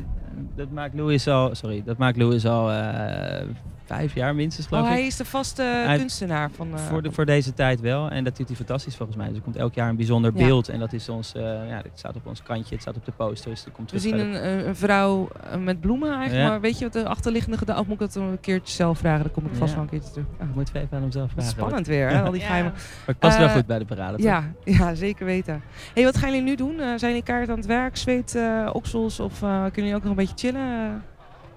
dat 0.56 0.72
maakt 0.72 0.93
Louis 0.93 1.28
al, 1.28 1.56
sorry, 1.56 1.84
dat 1.86 1.98
maakt 1.98 2.17
Louis 2.17 2.45
al 2.45 2.72
eh, 2.72 3.48
vijf 3.95 4.13
jaar 4.13 4.36
minstens, 4.36 4.67
geloof 4.67 4.84
Oh, 4.84 4.89
ik. 4.89 4.95
hij 4.95 5.06
is 5.06 5.15
de 5.15 5.25
vaste 5.25 5.62
Hij- 5.63 5.97
kunstenaar 5.97 6.49
van... 6.52 6.73
eh, 6.73 6.80
voor, 6.80 7.02
de, 7.02 7.12
voor 7.12 7.25
deze 7.25 7.54
tijd 7.54 7.80
wel. 7.80 8.10
En 8.10 8.23
dat 8.23 8.38
doet 8.38 8.47
hij 8.47 8.56
fantastisch 8.56 8.95
volgens 8.95 9.17
mij. 9.17 9.28
Dus 9.28 9.38
er 9.38 9.43
komt 9.43 9.56
elk 9.56 9.73
jaar 9.73 9.89
een 9.89 9.95
bijzonder 9.95 10.32
Ja. 10.36 10.45
beeld. 10.45 10.69
En 10.69 10.80
dat 10.80 10.93
is 10.93 11.10
ons, 11.10 11.34
eh, 11.34 11.41
ja, 11.43 11.75
het 11.75 11.91
staat 11.93 12.15
op 12.15 12.25
ons 12.28 12.43
kantje, 12.43 12.73
het 12.73 12.82
staat 12.82 12.95
op 12.95 13.06
de 13.06 13.12
posters. 13.12 13.65
Er 13.65 13.71
komt 13.71 13.91
We 13.91 13.99
zien 13.99 14.19
een, 14.19 14.47
een- 14.47 14.67
een 14.67 14.75
vrouw 14.75 15.28
eh, 15.52 15.58
met 15.58 15.80
bloemen 15.82 16.10
eigenlijk. 16.12 16.41
Ja. 16.43 16.49
Maar 16.49 16.62
weet 16.62 16.78
je 16.78 16.84
wat 16.84 16.93
de 16.93 17.06
achterliggende 17.08 17.58
gedachte... 17.58 17.82
Of 17.82 17.88
moet 17.88 18.02
ik 18.02 18.13
dat 18.13 18.23
een 18.23 18.39
keertje 18.39 18.73
zelf 18.75 18.97
vragen? 18.97 19.23
Dan 19.23 19.32
kom 19.32 19.45
ik 19.45 19.56
vast 19.56 19.69
Ja. 19.69 19.75
wel 19.75 19.84
een 19.84 19.89
keertje 19.89 20.12
terug. 20.12 20.25
Ah, 20.39 20.47
moet 20.56 20.69
even 20.73 20.88
aan 20.91 21.02
hem 21.02 21.12
zelf 21.12 21.32
vragen. 21.32 21.52
spannend 21.52 21.88
weer, 21.88 22.10
hè? 22.10 22.21
Al 22.21 22.32
die 22.32 22.39
Ja. 22.41 22.45
geheimen. 22.45 22.71
Maar 22.71 22.82
het 23.06 23.19
past 23.19 23.38
wel 23.38 23.49
goed 23.49 23.65
bij 23.65 23.80
de 23.80 23.86
parade, 23.86 24.15
toch? 24.15 24.25
Ja, 24.25 24.43
ja, 24.78 24.95
zeker 24.95 25.25
weten. 25.25 25.62
hey, 25.93 26.04
wat 26.04 26.17
gaan 26.17 26.30
jullie 26.30 26.43
nu 26.45 26.56
doen? 26.56 26.75
Zijn 26.78 26.99
jullie 26.99 27.23
kaart 27.23 27.49
aan 27.49 27.58
het 27.58 27.65
werk? 27.65 27.97
Zweet, 27.97 28.38
oksels? 28.71 29.19
Of 29.19 29.41
eh, 29.41 29.49
kunnen 29.49 29.73
jullie 29.73 29.95
ook 29.95 30.02
nog 30.02 30.10
een 30.12 30.15
beetje 30.25 30.47
chillen? 30.47 31.02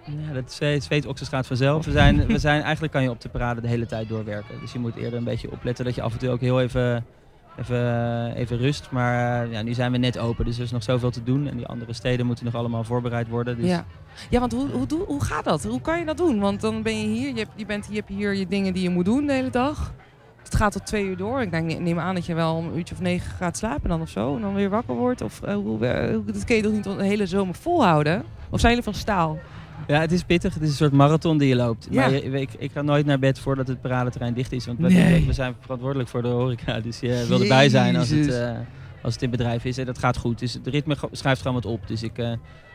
Ja, 0.05 0.33
dat 0.33 0.53
zweet, 0.53 0.85
zweetoksels 0.85 1.29
gaat 1.29 1.47
vanzelf. 1.47 1.85
We 1.85 1.91
zijn, 1.91 2.27
we 2.27 2.39
zijn, 2.39 2.63
eigenlijk 2.63 2.93
kan 2.93 3.03
je 3.03 3.11
op 3.11 3.21
de 3.21 3.29
parade 3.29 3.61
de 3.61 3.69
hele 3.69 3.87
tijd 3.87 4.09
doorwerken. 4.09 4.61
Dus 4.61 4.73
je 4.73 4.79
moet 4.79 4.97
eerder 4.97 5.19
een 5.19 5.25
beetje 5.25 5.51
opletten 5.51 5.85
dat 5.85 5.95
je 5.95 6.03
af 6.03 6.13
en 6.13 6.19
toe 6.19 6.29
ook 6.31 6.41
heel 6.41 6.61
even, 6.61 7.05
even, 7.59 8.35
even 8.35 8.57
rust. 8.59 8.91
Maar 8.91 9.45
eh, 9.45 9.53
ja, 9.53 9.63
nu 9.63 9.75
zijn 9.75 9.93
we 9.93 9.99
net 9.99 10.19
open, 10.19 10.45
dus 10.45 10.57
er 10.57 10.63
is 10.63 10.71
nog 10.71 10.83
zoveel 10.83 11.11
te 11.11 11.23
doen. 11.23 11.49
En 11.49 11.57
die 11.57 11.67
andere 11.67 11.93
steden 11.93 12.27
moeten 12.27 12.45
nog 12.45 12.55
allemaal 12.55 12.85
voorbereid 12.85 13.29
worden. 13.29 13.57
Dus 13.57 13.69
Ja. 13.69 13.85
ja, 14.31 14.41
want 14.41 14.53
hoe, 14.53 14.69
hoe, 14.71 14.87
hoe 15.07 15.25
gaat 15.25 15.45
dat? 15.45 15.65
Hoe 15.65 15.81
kan 15.81 15.99
je 15.99 16.05
dat 16.05 16.17
doen? 16.17 16.41
Want 16.41 16.61
dan 16.61 16.83
ben 16.83 17.01
je 17.01 17.07
hier, 17.07 17.29
je, 17.29 17.39
hebt, 17.39 17.51
je, 17.57 17.67
bent, 17.67 17.87
je 17.91 17.95
hebt 17.95 18.09
hier 18.09 18.35
je 18.35 18.47
dingen 18.47 18.73
die 18.73 18.83
je 18.83 18.91
moet 18.91 19.05
doen 19.05 19.27
de 19.27 19.33
hele 19.33 19.51
dag. 19.51 19.93
Het 20.43 20.55
gaat 20.55 20.73
tot 20.73 20.87
twee 20.87 21.05
uur 21.05 21.17
door. 21.17 21.41
Ik 21.41 21.51
denk, 21.51 21.79
neem 21.79 21.99
aan 21.99 22.15
dat 22.15 22.27
je 22.27 22.35
wel 22.35 22.55
om 22.55 22.67
een 22.67 22.77
uurtje 22.77 22.95
of 22.95 23.01
negen 23.01 23.31
gaat 23.31 23.57
slapen 23.57 23.89
dan 23.89 24.01
of 24.01 24.09
zo. 24.09 24.37
En 24.37 24.41
dan 24.43 24.55
weer 24.55 24.71
wakker 24.71 24.95
wordt. 24.95 25.21
Of 25.21 25.43
eh, 25.43 25.55
hoe, 25.55 25.87
eh, 25.87 26.19
dat 26.27 26.45
kun 26.45 26.57
je 26.57 26.63
toch 26.63 26.73
niet 26.73 26.87
een 26.87 27.01
hele 27.01 27.27
zomer 27.27 27.55
volhouden? 27.55 28.23
Of 28.51 28.61
zijn 28.61 28.73
jullie 28.73 28.91
van 28.93 29.01
staal? 29.01 29.39
Ja, 29.87 30.01
het 30.01 30.13
is 30.13 30.23
pittig. 30.23 30.55
Het 30.55 30.63
is 30.63 30.69
een 30.69 30.75
soort 30.75 30.93
marathon 30.93 31.39
die 31.39 31.49
je 31.49 31.57
loopt. 31.57 31.87
Ja. 31.91 32.01
Maar 32.01 32.13
ik, 32.13 32.51
ik 32.59 32.71
ga 32.73 32.83
nooit 32.83 33.07
naar 33.07 33.19
bed 33.19 33.39
voordat 33.39 33.69
het 33.69 33.81
paradeterrein 33.81 34.35
dicht 34.35 34.53
is. 34.53 34.67
Want 34.67 34.79
we, 34.79 34.89
Nee. 34.93 35.27
we 35.27 35.33
zijn 35.33 35.55
verantwoordelijk 35.61 36.09
voor 36.09 36.23
de 36.23 36.29
horeca. 36.29 36.81
Dus 36.81 37.01
je 37.01 37.25
wil 37.29 37.41
erbij 37.43 37.69
zijn 37.69 37.97
als 37.97 38.09
het, 38.09 38.29
eh, 38.29 38.51
als 39.03 39.15
het 39.15 39.23
in 39.23 39.31
bedrijf 39.31 39.65
is. 39.65 39.79
En 39.79 39.87
dat 39.87 39.99
gaat 39.99 40.17
goed. 40.17 40.39
Dus 40.39 40.53
het 40.55 40.67
ritme 40.67 40.97
schuift 41.13 41.41
gewoon 41.41 41.57
wat 41.63 41.67
op. 41.73 41.87
Dus 41.87 42.03
ik, 42.03 42.19
eh, 42.19 42.31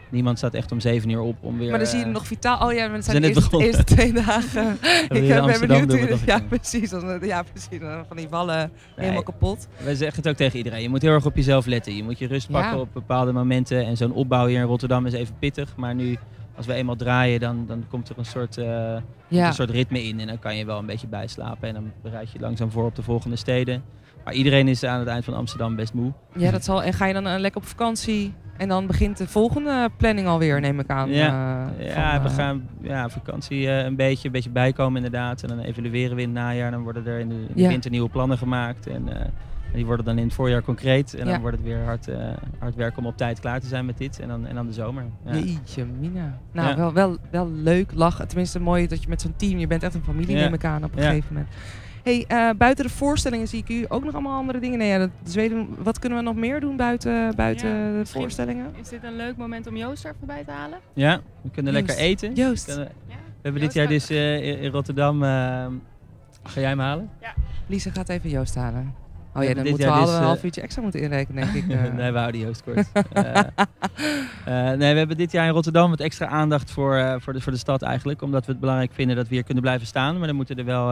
niemand 0.10 0.38
staat 0.38 0.54
echt 0.54 0.72
om 0.72 0.80
zeven 0.80 1.10
uur 1.10 1.20
op 1.22 1.36
om 1.42 1.58
weer... 1.58 1.70
Maar 1.70 1.80
dan 1.80 1.88
zie 1.88 1.98
je 1.98 2.04
er 2.04 2.10
eh, 2.10 2.16
nog 2.16 2.28
vitaal. 2.28 2.68
Oh 2.68 2.74
ja, 2.74 2.92
het 2.92 3.06
zijn 3.06 3.22
zijn 3.24 3.34
de 3.34 3.58
eerste, 3.66 3.84
twee 3.84 4.14
dagen. 4.14 4.78
ik 5.10 5.28
ben 5.28 5.42
Amsterdam 5.42 5.88
benieuwd. 5.88 6.10
doen 6.10 6.20
we 6.20 6.26
ja, 6.26 6.40
precies. 6.50 6.92
Ja, 7.22 7.44
precies. 7.44 7.80
Van 8.08 8.18
die 8.18 8.30
wallen 8.30 8.72
helemaal 8.96 9.24
kapot. 9.24 9.68
Wij 9.84 9.96
zeggen 9.96 10.18
het 10.22 10.28
ook 10.32 10.36
tegen 10.38 10.58
iedereen. 10.58 10.82
Je 10.82 10.90
moet 10.90 11.02
heel 11.02 11.12
erg 11.12 11.26
op 11.26 11.36
jezelf 11.36 11.66
letten. 11.66 11.96
Je 11.96 12.04
moet 12.04 12.20
je 12.20 12.28
rust 12.28 12.48
Ja. 12.50 12.62
pakken 12.62 12.80
op 12.80 12.90
bepaalde 12.94 13.32
momenten. 13.32 13.86
En 13.86 13.98
zo'n 13.98 14.14
opbouw 14.14 14.48
hier 14.48 14.60
in 14.60 14.66
Rotterdam 14.66 15.06
is 15.06 15.14
even 15.14 15.36
pittig. 15.40 15.76
Maar 15.76 15.96
nu, 15.96 16.18
als 16.58 16.66
we 16.66 16.74
eenmaal 16.74 16.96
draaien, 16.96 17.40
dan, 17.40 17.66
dan 17.68 17.84
komt 17.90 18.10
er 18.10 18.18
een 18.18 18.26
soort, 18.26 18.58
eh, 18.58 18.96
Ja. 19.28 19.48
een 19.48 19.54
soort 19.54 19.70
ritme 19.70 20.04
in. 20.04 20.20
En 20.20 20.28
dan 20.28 20.40
kan 20.40 20.56
je 20.58 20.66
wel 20.66 20.80
een 20.80 20.86
beetje 20.86 21.08
bijslapen. 21.08 21.68
En 21.68 21.74
dan 21.74 21.92
bereid 22.02 22.32
je 22.32 22.40
langzaam 22.40 22.72
voor 22.72 22.86
op 22.86 22.96
de 22.96 23.02
volgende 23.04 23.36
steden. 23.36 23.84
Maar 24.24 24.34
iedereen 24.34 24.68
is 24.68 24.84
aan 24.84 25.00
het 25.00 25.08
eind 25.08 25.26
van 25.26 25.34
Amsterdam 25.34 25.76
best 25.76 25.94
moe. 25.94 26.12
ja, 26.36 26.52
dat 26.52 26.64
zal. 26.64 26.84
En 26.84 26.94
ga 26.94 27.06
je 27.06 27.14
dan 27.14 27.28
eh, 27.28 27.40
lekker 27.40 27.62
op 27.62 27.68
vakantie? 27.68 28.34
En 28.58 28.68
dan 28.68 28.88
begint 28.88 29.18
de 29.18 29.28
volgende 29.28 29.90
planning 29.98 30.28
alweer, 30.28 30.60
neem 30.60 30.80
ik 30.80 30.90
aan. 30.90 31.10
Ja. 31.10 31.70
eh, 31.80 31.96
Ja, 31.96 32.14
van, 32.22 32.24
we 32.24 32.30
gaan 32.30 32.70
ja, 32.82 33.10
vakantie 33.10 33.70
een, 33.70 33.96
beetje, 33.96 34.26
een 34.26 34.32
beetje 34.32 34.50
bijkomen 34.50 34.96
inderdaad. 35.04 35.42
En 35.44 35.48
dan 35.50 35.60
evalueren 35.60 36.16
we 36.16 36.22
in 36.22 36.28
het 36.30 36.38
najaar. 36.38 36.72
Dan 36.72 36.84
worden 36.84 37.06
er 37.08 37.20
in 37.20 37.30
de, 37.30 37.36
in 37.36 37.48
de 37.56 37.62
Ja. 37.62 37.68
winter 37.68 37.92
nieuwe 37.92 38.10
plannen 38.10 38.38
gemaakt. 38.38 38.88
En, 38.88 39.10
en 39.20 39.34
die 39.74 39.86
worden 39.86 40.06
dan 40.06 40.18
in 40.18 40.24
het 40.26 40.34
voorjaar 40.34 40.62
concreet. 40.62 41.14
En 41.14 41.26
dan 41.26 41.34
Ja. 41.34 41.40
wordt 41.40 41.58
het 41.58 41.66
weer 41.66 41.84
hard, 41.84 42.08
eh, 42.08 42.18
hard 42.60 42.76
werken 42.76 42.98
om 43.00 43.06
op 43.06 43.18
tijd 43.18 43.40
klaar 43.40 43.60
te 43.60 43.68
zijn 43.68 43.86
met 43.86 43.98
dit. 43.98 44.20
En 44.20 44.28
dan, 44.28 44.46
en 44.48 44.56
dan 44.56 44.66
de 44.68 44.74
zomer. 44.74 45.04
Ja. 45.26 45.34
Jeetje, 45.36 45.86
Mina. 46.00 46.38
Nou, 46.52 46.68
Ja. 46.70 46.76
wel, 46.76 46.94
wel, 46.94 47.18
wel 47.32 47.52
leuk 47.52 47.92
lachen. 47.94 48.28
Tenminste, 48.28 48.60
mooi 48.60 48.88
dat 48.88 49.04
je 49.04 49.10
met 49.10 49.22
zo'n 49.22 49.34
team, 49.36 49.58
je 49.60 49.68
bent 49.68 49.84
echt 49.84 49.94
een 49.94 50.04
familie, 50.04 50.36
Ja. 50.36 50.44
neem 50.44 50.54
ik 50.54 50.64
aan 50.66 50.84
op 50.84 50.96
een 50.96 51.02
Ja. 51.04 51.08
gegeven 51.10 51.34
moment. 51.34 51.52
Hey, 52.04 52.26
eh, 52.28 52.50
buiten 52.58 52.86
de 52.86 52.92
voorstellingen 52.92 53.48
zie 53.48 53.60
ik 53.60 53.70
u 53.70 53.86
ook 53.88 54.04
nog 54.04 54.14
allemaal 54.14 54.38
andere 54.38 54.60
dingen. 54.60 54.78
Nee, 54.78 54.88
ja, 54.88 54.98
dat, 54.98 55.10
Zweden, 55.24 55.68
wat 55.84 56.00
kunnen 56.00 56.18
we 56.18 56.24
nog 56.24 56.36
meer 56.36 56.60
doen 56.60 56.76
buiten, 56.78 57.36
buiten 57.36 57.70
Ja, 57.70 57.98
de 58.00 58.06
voorstellingen? 58.06 58.66
Is 58.82 58.90
dit 58.90 59.04
een 59.04 59.16
leuk 59.16 59.38
moment 59.38 59.68
om 59.68 59.78
Joost 59.78 60.04
er 60.06 60.12
even 60.16 60.28
bij 60.28 60.44
te 60.44 60.52
halen? 60.52 60.78
Ja, 60.94 61.20
we 61.42 61.50
kunnen 61.52 61.74
Joost. 61.74 61.88
lekker 61.88 62.06
eten. 62.06 62.34
Joost. 62.34 62.66
We, 62.66 62.72
kunnen- 62.74 62.92
Ja. 63.08 63.16
we 63.16 63.40
hebben 63.42 63.62
dit 63.62 63.74
jaar 63.74 63.88
dus 63.88 64.10
eh, 64.10 64.36
in 64.48 64.60
in 64.60 64.72
Rotterdam. 64.72 65.24
eh, 65.24 65.30
ga 66.44 66.60
jij 66.60 66.70
hem 66.70 66.80
halen? 66.80 67.10
Lisa 67.68 67.92
gaat 67.92 68.10
even 68.10 68.30
Joost 68.30 68.56
halen. 68.56 68.94
Oh 69.38 69.44
ja, 69.44 69.54
dan 69.54 69.64
dit 69.64 69.72
moeten 69.72 69.88
we 69.88 69.94
al 69.94 70.06
dus, 70.06 70.14
een 70.14 70.20
eh, 70.20 70.26
half 70.26 70.44
uurtje 70.44 70.62
extra 70.62 70.82
moeten 70.82 71.02
inrekenen, 71.02 71.54
denk 71.54 71.66
ik. 71.66 71.72
eh. 71.78 71.94
nee, 71.94 72.12
we 72.12 72.18
houden 72.18 72.42
Joost 72.42 72.64
kort. 72.64 72.88
Eh, 74.46 74.54
nee, 74.54 74.92
we 74.92 74.98
hebben 74.98 75.18
dit 75.18 75.32
jaar 75.32 75.46
in 75.48 75.52
Rotterdam 75.54 75.90
wat 75.90 76.00
extra 76.00 76.28
aandacht 76.28 76.72
voor, 76.72 77.18
voor, 77.22 77.34
de, 77.34 77.42
voor 77.42 77.52
de 77.52 77.58
stad 77.58 77.82
eigenlijk. 77.82 78.22
Omdat 78.22 78.46
we 78.46 78.52
het 78.52 78.60
belangrijk 78.60 78.92
vinden 78.94 79.16
dat 79.16 79.28
we 79.28 79.34
hier 79.34 79.44
kunnen 79.44 79.64
blijven 79.64 79.88
staan. 79.88 80.18
Maar 80.18 80.28
dan 80.28 80.36
moeten 80.36 80.58
er 80.58 80.66
wel 80.66 80.90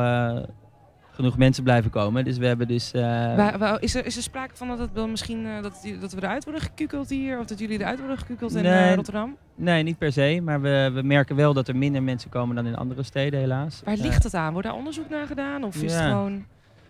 genoeg 1.12 1.38
mensen 1.38 1.64
blijven 1.64 1.92
komen. 1.92 2.24
Dus 2.24 2.38
we 2.38 2.46
hebben 2.46 2.68
dus... 2.68 2.92
Waar- 2.92 3.58
waar- 3.58 3.82
is, 3.82 3.96
er, 3.96 4.06
is 4.06 4.16
er 4.18 4.22
sprake 4.24 4.56
van 4.56 4.68
dat, 4.68 4.80
het 4.80 4.90
wel 4.94 5.08
misschien, 5.08 5.48
dat, 5.62 5.80
die- 5.84 5.98
dat 5.98 6.14
we 6.14 6.22
eruit 6.22 6.44
worden 6.44 6.62
gekukeld 6.62 7.10
hier? 7.10 7.40
Of 7.40 7.46
dat 7.46 7.60
jullie 7.60 7.80
eruit 7.80 8.00
worden 8.00 8.18
gekukeld 8.18 8.56
in 8.56 8.94
Rotterdam? 8.96 9.38
Nee, 9.56 9.84
niet 9.84 9.98
per 9.98 10.12
se. 10.12 10.40
Maar 10.44 10.62
we, 10.62 10.92
we 10.94 11.02
merken 11.02 11.36
wel 11.36 11.54
dat 11.54 11.68
er 11.68 11.76
minder 11.76 12.04
mensen 12.04 12.30
komen 12.30 12.56
dan 12.56 12.66
in 12.66 12.76
andere 12.76 13.04
steden 13.04 13.40
helaas. 13.40 13.82
Waar 13.86 13.98
ligt 13.98 14.24
het 14.24 14.34
aan? 14.34 14.52
Wordt 14.54 14.68
daar 14.68 14.78
onderzoek 14.78 15.10
naar 15.10 15.28
gedaan? 15.28 15.64
Of 15.64 15.76
is 15.76 15.94
het 15.94 16.02
gewoon... 16.02 16.46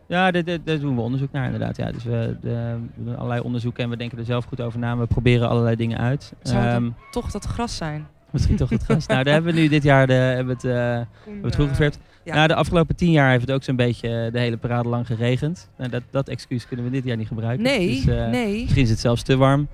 Ja, 0.08 0.32
daar, 0.32 0.44
doen 0.80 0.96
we 0.96 1.02
onderzoek 1.02 1.32
naar 1.32 1.46
inderdaad. 1.46 1.78
Ja. 1.78 1.92
Dus 1.92 2.04
we, 2.04 2.38
de- 2.42 2.76
we 2.96 3.04
doen 3.04 3.16
allerlei 3.18 3.42
onderzoeken 3.42 3.84
en 3.84 3.90
we 3.90 3.98
denken 3.98 4.18
er 4.18 4.26
zelf 4.26 4.46
goed 4.46 4.62
over 4.62 4.80
na. 4.80 4.98
We 4.98 5.06
proberen 5.06 5.50
allerlei 5.50 5.76
dingen 5.76 5.98
uit. 5.98 6.34
Zou 6.42 6.66
Ehm, 6.66 6.90
toch 7.12 7.32
dat 7.32 7.46
gras 7.46 7.76
zijn? 7.78 8.06
misschien 8.32 8.56
toch 8.58 8.70
het 8.70 8.84
gas. 8.84 9.06
nou, 9.08 9.24
daar 9.24 9.34
hebben 9.34 9.54
we 9.54 9.60
nu 9.60 9.68
dit 9.68 9.84
jaar 9.84 10.08
de, 10.08 10.14
hebben 10.14 10.54
het, 10.56 10.64
eh, 10.64 10.72
hebben 10.74 11.08
we 11.42 11.46
het 11.48 11.56
goed 11.56 11.68
geveerd. 11.68 11.98
ja. 12.24 12.36
Nou, 12.36 12.48
de 12.48 12.56
afgelopen 12.56 12.96
tien 12.96 13.12
jaar 13.12 13.30
heeft 13.30 13.42
het 13.42 13.52
ook 13.52 13.64
zo'n 13.64 13.76
beetje 13.76 14.08
eh, 14.26 14.32
de 14.32 14.40
hele 14.40 14.58
parade 14.58 14.90
lang 14.90 15.08
geregend. 15.08 15.70
Nou, 15.78 15.90
dat, 15.90 16.02
dat 16.12 16.28
excuus 16.30 16.68
kunnen 16.68 16.86
we 16.86 16.92
dit 16.92 17.04
jaar 17.04 17.18
niet 17.18 17.28
gebruiken. 17.28 17.64
Nee, 17.64 17.88
Dus, 17.96 18.06
eh, 18.16 18.28
nee. 18.30 18.62
Misschien 18.62 18.84
is 18.84 18.90
het 18.90 19.00
zelfs 19.00 19.22
te 19.24 19.38
warm. 19.38 19.68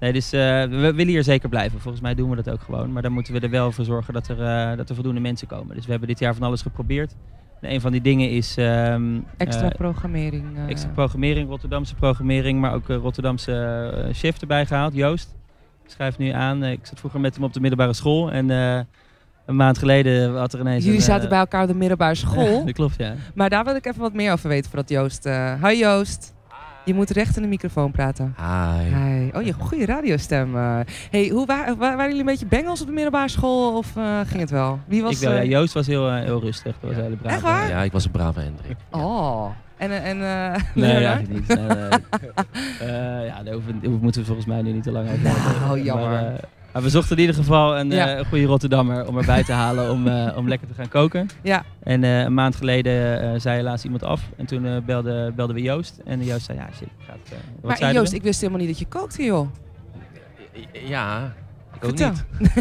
Nee, 0.00 0.12
dus 0.12 0.32
eh, 0.32 0.40
we 0.64 0.76
willen 0.94 1.06
hier 1.08 1.24
zeker 1.24 1.48
blijven. 1.48 1.80
Volgens 1.80 2.02
mij 2.02 2.14
doen 2.14 2.30
we 2.30 2.36
dat 2.36 2.50
ook 2.50 2.60
gewoon. 2.60 2.92
Maar 2.92 3.02
dan 3.02 3.12
moeten 3.12 3.32
we 3.32 3.40
er 3.40 3.50
wel 3.50 3.72
voor 3.72 3.84
zorgen 3.84 4.14
dat 4.14 4.28
er, 4.28 4.42
eh, 4.42 4.76
dat 4.76 4.88
er 4.88 4.94
voldoende 4.94 5.20
mensen 5.20 5.46
komen. 5.48 5.74
Dus 5.76 5.84
we 5.84 5.90
hebben 5.90 6.08
dit 6.08 6.18
jaar 6.18 6.34
van 6.34 6.46
alles 6.46 6.62
geprobeerd. 6.62 7.14
En 7.60 7.72
een 7.72 7.80
van 7.80 7.92
die 7.92 8.00
dingen 8.00 8.30
is 8.30 8.56
ehm, 8.56 9.18
Extra 9.36 9.70
eh, 9.70 9.76
programmering. 9.76 10.56
eh. 10.56 10.68
extra 10.68 10.90
programmering, 10.90 11.48
Rotterdamse 11.48 11.94
programmering, 11.94 12.60
maar 12.60 12.74
ook 12.74 12.88
eh, 12.88 12.96
Rotterdamse 12.96 14.08
chef 14.12 14.40
erbij 14.40 14.66
gehaald, 14.66 14.94
Joost. 14.94 15.34
Schrijft 15.86 16.18
nu 16.18 16.28
aan. 16.28 16.64
Ik 16.64 16.86
zat 16.86 16.98
vroeger 16.98 17.20
met 17.20 17.34
hem 17.34 17.44
op 17.44 17.52
de 17.52 17.60
middelbare 17.60 17.92
school 17.92 18.30
en 18.32 18.48
een 19.46 19.56
maand 19.56 19.78
geleden 19.78 20.36
had 20.36 20.52
er 20.52 20.60
ineens 20.60 20.84
Jullie 20.84 20.98
een, 20.98 21.04
zaten 21.04 21.28
bij 21.28 21.38
elkaar 21.38 21.62
op 21.62 21.68
de 21.68 21.74
middelbare 21.74 22.14
school. 22.24 22.64
dat 22.64 22.74
klopt, 22.74 22.96
ja. 22.96 23.14
maar 23.34 23.50
daar 23.50 23.64
wil 23.64 23.74
ik 23.74 23.86
even 23.86 24.00
wat 24.00 24.12
meer 24.12 24.32
over 24.32 24.48
weten 24.48 24.70
voordat 24.70 24.88
Joost... 24.88 25.26
eh 25.26 25.62
Hoi 25.62 25.78
Joost. 25.78 26.34
Je 26.90 26.96
moet 26.96 27.10
recht 27.10 27.36
in 27.36 27.42
de 27.42 27.48
microfoon 27.48 27.90
praten. 27.90 28.34
Hi. 28.38 28.94
Hi. 28.94 29.30
Oh, 29.32 29.42
je 29.42 29.52
goede 29.52 29.86
radiostem. 29.86 30.56
eh. 30.56 30.78
hey, 31.10 31.28
hoe 31.28 31.46
wa- 31.46 31.64
wa- 31.66 31.76
waren 31.76 32.04
jullie 32.04 32.18
een 32.20 32.26
beetje 32.26 32.46
bengels 32.46 32.80
op 32.80 32.86
de 32.86 32.92
middelbare 32.92 33.28
school 33.28 33.76
of 33.76 33.96
eh, 33.96 34.20
ging 34.26 34.40
het 34.40 34.50
wel? 34.50 34.78
Wie 34.86 35.02
was 35.02 35.12
ik 35.12 35.18
wel, 35.28 35.32
ja. 35.32 35.40
eh, 35.40 35.48
Joost 35.50 35.74
was 35.74 35.86
heel, 35.86 36.12
heel 36.12 36.40
rustig. 36.40 36.76
Dat 36.80 36.88
was 36.90 36.96
een 36.98 37.02
hele 37.04 37.16
brave. 37.16 37.34
Echt 37.34 37.44
waar? 37.44 37.68
Ja, 37.68 37.82
ik 37.82 37.92
was 37.92 38.04
een 38.04 38.10
brave 38.10 38.40
Hendrik. 38.40 38.76
Oh. 38.90 39.46
En, 39.76 39.90
en 40.02 40.16
eh, 40.22 40.60
Nee, 40.74 41.04
eigenlijk 41.06 41.28
niet. 41.28 41.48
Nee, 41.48 41.66
nee. 41.66 41.88
Eh, 42.80 43.26
ja, 43.26 43.42
daar 43.42 43.52
hoeven, 43.54 43.78
daar 43.82 43.90
moeten 43.90 44.20
we 44.20 44.26
volgens 44.26 44.46
mij 44.46 44.62
nu 44.62 44.72
niet 44.72 44.82
te 44.82 44.90
lang 44.92 45.08
over 45.10 45.22
Nou, 45.60 45.82
jammer. 45.82 46.08
Maar, 46.10 46.40
maar 46.72 46.82
we 46.82 46.88
zochten 46.90 47.16
in 47.16 47.20
ieder 47.20 47.34
geval 47.36 47.78
een, 47.78 47.90
Ja. 47.90 48.08
eh, 48.12 48.18
een 48.18 48.24
goede 48.26 48.44
Rotterdammer 48.44 49.06
om 49.08 49.18
erbij 49.18 49.44
te 49.44 49.52
halen 49.52 49.90
om, 49.90 50.06
eh, 50.06 50.36
om 50.36 50.48
lekker 50.48 50.68
te 50.68 50.74
gaan 50.74 50.88
koken. 50.88 51.28
Ja. 51.42 51.64
En 51.82 52.04
eh, 52.04 52.20
een 52.20 52.34
maand 52.34 52.56
geleden 52.56 53.20
eh, 53.34 53.40
zei 53.40 53.56
helaas 53.56 53.84
iemand 53.84 54.02
af. 54.02 54.22
En 54.36 54.46
toen 54.46 54.64
eh, 54.66 54.76
belde, 54.84 55.32
belden 55.36 55.54
we 55.56 55.62
Joost. 55.62 56.00
En 56.04 56.24
Joost 56.24 56.44
zei, 56.44 56.58
ja 56.58 56.68
shit, 56.76 56.88
gaat, 57.06 57.16
eh, 57.24 57.38
wat 57.60 57.80
Maar 57.80 57.92
Joost, 57.92 58.10
we? 58.10 58.16
ik 58.16 58.22
wist 58.22 58.40
helemaal 58.40 58.60
niet 58.60 58.70
dat 58.70 58.78
je 58.78 58.86
kookte, 58.86 59.22
joh. 59.24 59.48
Ja, 60.72 61.32
ik 61.74 61.84
ook 61.84 61.96
Vertel. 61.98 62.12
niet. 62.38 62.52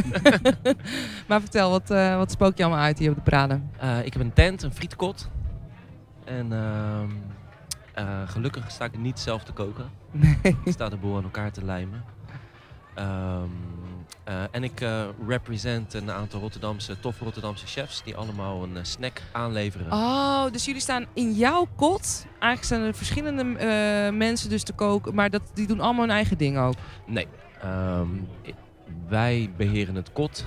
maar 1.27 1.39
vertel, 1.41 1.69
wat, 1.69 1.89
eh, 1.91 2.15
wat 2.17 2.31
spook 2.31 2.57
je 2.57 2.63
allemaal 2.63 2.83
uit 2.83 2.99
hier 2.99 3.09
op 3.09 3.15
de 3.15 3.21
parade? 3.21 3.59
Eh, 3.77 4.05
ik 4.05 4.13
heb 4.13 4.21
een 4.21 4.33
tent, 4.33 4.63
een 4.63 4.73
frietkot. 4.73 5.29
En 6.25 6.53
ehm, 6.53 7.09
eh, 7.93 8.05
gelukkig 8.25 8.71
sta 8.71 8.85
ik 8.85 8.97
niet 8.97 9.19
zelf 9.19 9.43
te 9.43 9.51
koken. 9.51 9.85
Nee. 10.11 10.37
Ik 10.43 10.71
sta 10.71 10.89
de 10.89 10.97
boel 10.97 11.17
aan 11.17 11.23
elkaar 11.23 11.51
te 11.51 11.65
lijmen. 11.65 12.03
Ehm, 12.95 13.43
eh, 14.29 14.43
en 14.51 14.63
ik 14.63 14.81
eh, 14.81 15.07
represent 15.27 15.93
een 15.93 16.11
aantal 16.11 16.39
Rotterdamse, 16.39 16.99
toffe 16.99 17.23
Rotterdamse 17.23 17.67
chefs 17.67 18.03
die 18.03 18.15
allemaal 18.15 18.63
een 18.63 18.77
eh, 18.77 18.83
snack 18.83 19.21
aanleveren. 19.31 19.91
Oh, 19.91 20.51
dus 20.51 20.65
jullie 20.65 20.81
staan 20.81 21.05
in 21.13 21.33
jouw 21.33 21.67
kot. 21.75 22.25
Eigenlijk 22.31 22.63
zijn 22.63 22.81
er 22.81 22.95
verschillende 22.95 23.43
mensen 24.13 24.49
dus 24.49 24.63
te 24.63 24.73
koken, 24.73 25.15
maar 25.15 25.29
dat, 25.29 25.41
die 25.53 25.67
doen 25.67 25.79
allemaal 25.79 26.05
hun 26.05 26.13
eigen 26.13 26.37
ding 26.37 26.57
ook. 26.57 26.75
Nee, 27.05 27.27
ehm, 27.61 28.07
wij 29.07 29.51
beheren 29.57 29.95
het 29.95 30.11
kot. 30.11 30.45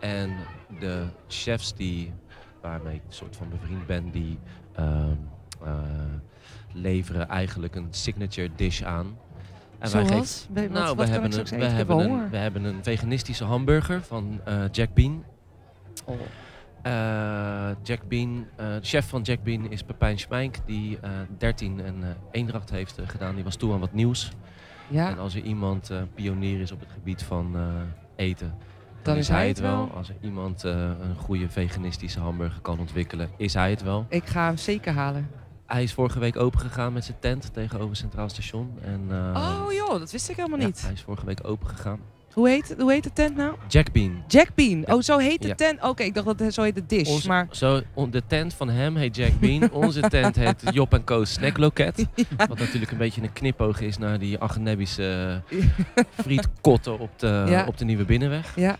En 0.00 0.36
de 0.80 1.06
chefs 1.28 1.74
die, 1.74 2.12
waarmee 2.60 2.94
ik 2.94 3.02
een 3.06 3.12
soort 3.12 3.36
van 3.36 3.48
bevriend 3.48 3.86
ben, 3.86 4.10
die 4.10 4.38
ehm, 4.74 5.16
eh, 5.64 5.72
leveren 6.72 7.28
eigenlijk 7.28 7.74
een 7.74 7.88
signature 7.90 8.50
dish 8.56 8.82
aan. 8.82 9.18
En 9.84 9.90
wij 9.92 10.18
wat, 10.18 10.48
nou, 10.70 10.96
wat 10.96 11.06
we, 11.06 11.12
hebben 11.12 11.38
een, 11.38 11.58
we, 11.58 11.64
hebben 11.64 11.98
een, 11.98 12.30
we 12.30 12.36
hebben 12.36 12.64
een 12.64 12.78
veganistische 12.82 13.44
hamburger 13.44 14.02
van 14.02 14.40
eh, 14.44 14.62
Jack 14.70 14.94
Bean. 14.94 15.24
Oh. 16.04 16.14
Eh, 16.82 17.70
Jack 17.82 18.08
Bean, 18.08 18.46
eh, 18.56 18.66
de 18.66 18.78
chef 18.82 19.08
van 19.08 19.22
Jack 19.22 19.42
Bean 19.42 19.70
is 19.70 19.82
Pepijn 19.82 20.18
Schmijk, 20.18 20.58
die 20.66 20.98
eh 21.00 21.10
13 21.38 21.80
en 21.84 22.16
Eendracht 22.30 22.70
heeft 22.70 22.98
gedaan. 23.06 23.34
Die 23.34 23.44
was 23.44 23.56
toe 23.56 23.72
aan 23.72 23.80
wat 23.80 23.92
nieuws. 23.92 24.32
En 24.90 24.96
Ja, 24.96 25.12
als 25.12 25.34
er 25.34 25.42
iemand 25.42 25.90
pionier 26.14 26.60
is 26.60 26.72
op 26.72 26.80
het 26.80 26.88
gebied 26.92 27.22
van 27.22 27.56
eten, 28.16 28.54
dan, 29.02 29.16
is 29.16 29.28
hij 29.28 29.48
het 29.48 29.60
wel. 29.60 29.90
Als 29.94 30.08
er 30.08 30.16
iemand 30.20 30.62
een 30.62 31.16
goede 31.16 31.48
veganistische 31.48 32.20
hamburger 32.20 32.60
kan 32.60 32.78
ontwikkelen, 32.78 33.28
is 33.36 33.54
hij 33.54 33.70
het 33.70 33.82
wel. 33.82 34.06
ik 34.08 34.26
ga 34.26 34.46
hem 34.46 34.56
zeker 34.56 34.92
halen. 34.92 35.28
Hij 35.66 35.82
is 35.82 35.92
vorige 35.92 36.18
week 36.18 36.36
open 36.36 36.60
gegaan 36.60 36.92
met 36.92 37.04
zijn 37.04 37.16
tent 37.20 37.50
tegenover 37.52 37.96
Centraal 37.96 38.28
Station. 38.28 38.70
En, 38.84 39.00
eh, 39.10 39.60
oh 39.66 39.72
joh, 39.72 39.98
dat 39.98 40.10
wist 40.12 40.28
ik 40.28 40.36
helemaal 40.36 40.58
ja, 40.58 40.66
niet. 40.66 40.82
hij 40.82 40.92
is 40.92 41.02
vorige 41.02 41.26
week 41.26 41.40
open 41.42 41.68
gegaan. 41.68 42.00
Hoe, 42.32 42.48
heet, 42.48 42.74
hoe 42.78 42.92
heet 42.92 43.02
de 43.02 43.12
tent 43.12 43.36
nou? 43.36 43.54
Jack 43.68 43.92
Bean. 43.92 44.22
Jack 44.28 44.48
Bean. 44.54 44.86
Oh, 44.92 45.00
zo 45.02 45.18
heet 45.18 45.42
de 45.42 45.48
Ja. 45.48 45.54
tent. 45.54 45.82
Oké, 45.82 46.02
ik 46.02 46.14
dacht 46.14 46.26
dat 46.26 46.38
het 46.38 46.54
zo 46.54 46.62
heet 46.62 46.74
de 46.74 46.86
dish. 46.86 47.08
Onze- 47.08 47.28
Maar 47.28 47.46
Zo, 47.50 47.80
on- 47.94 48.10
de 48.10 48.22
tent 48.26 48.54
van 48.54 48.68
hem 48.68 48.96
heet 48.96 49.16
Jack 49.16 49.40
Bean. 49.40 49.70
Onze 49.84 50.00
tent 50.00 50.36
heet 50.36 50.62
Job 50.72 51.00
Co's 51.04 51.32
Snackloket. 51.32 52.06
Wat 52.36 52.58
natuurlijk 52.58 52.92
een 52.92 52.98
beetje 52.98 53.22
een 53.22 53.32
knipoog 53.32 53.80
is 53.80 53.98
naar 53.98 54.18
die 54.18 54.40
Agenebische 54.40 55.42
frietkotten 56.22 56.98
op 56.98 57.18
de, 57.18 57.64
op 57.66 57.78
de 57.78 57.84
Nieuwe 57.84 58.04
Binnenweg. 58.04 58.52
ja, 58.56 58.76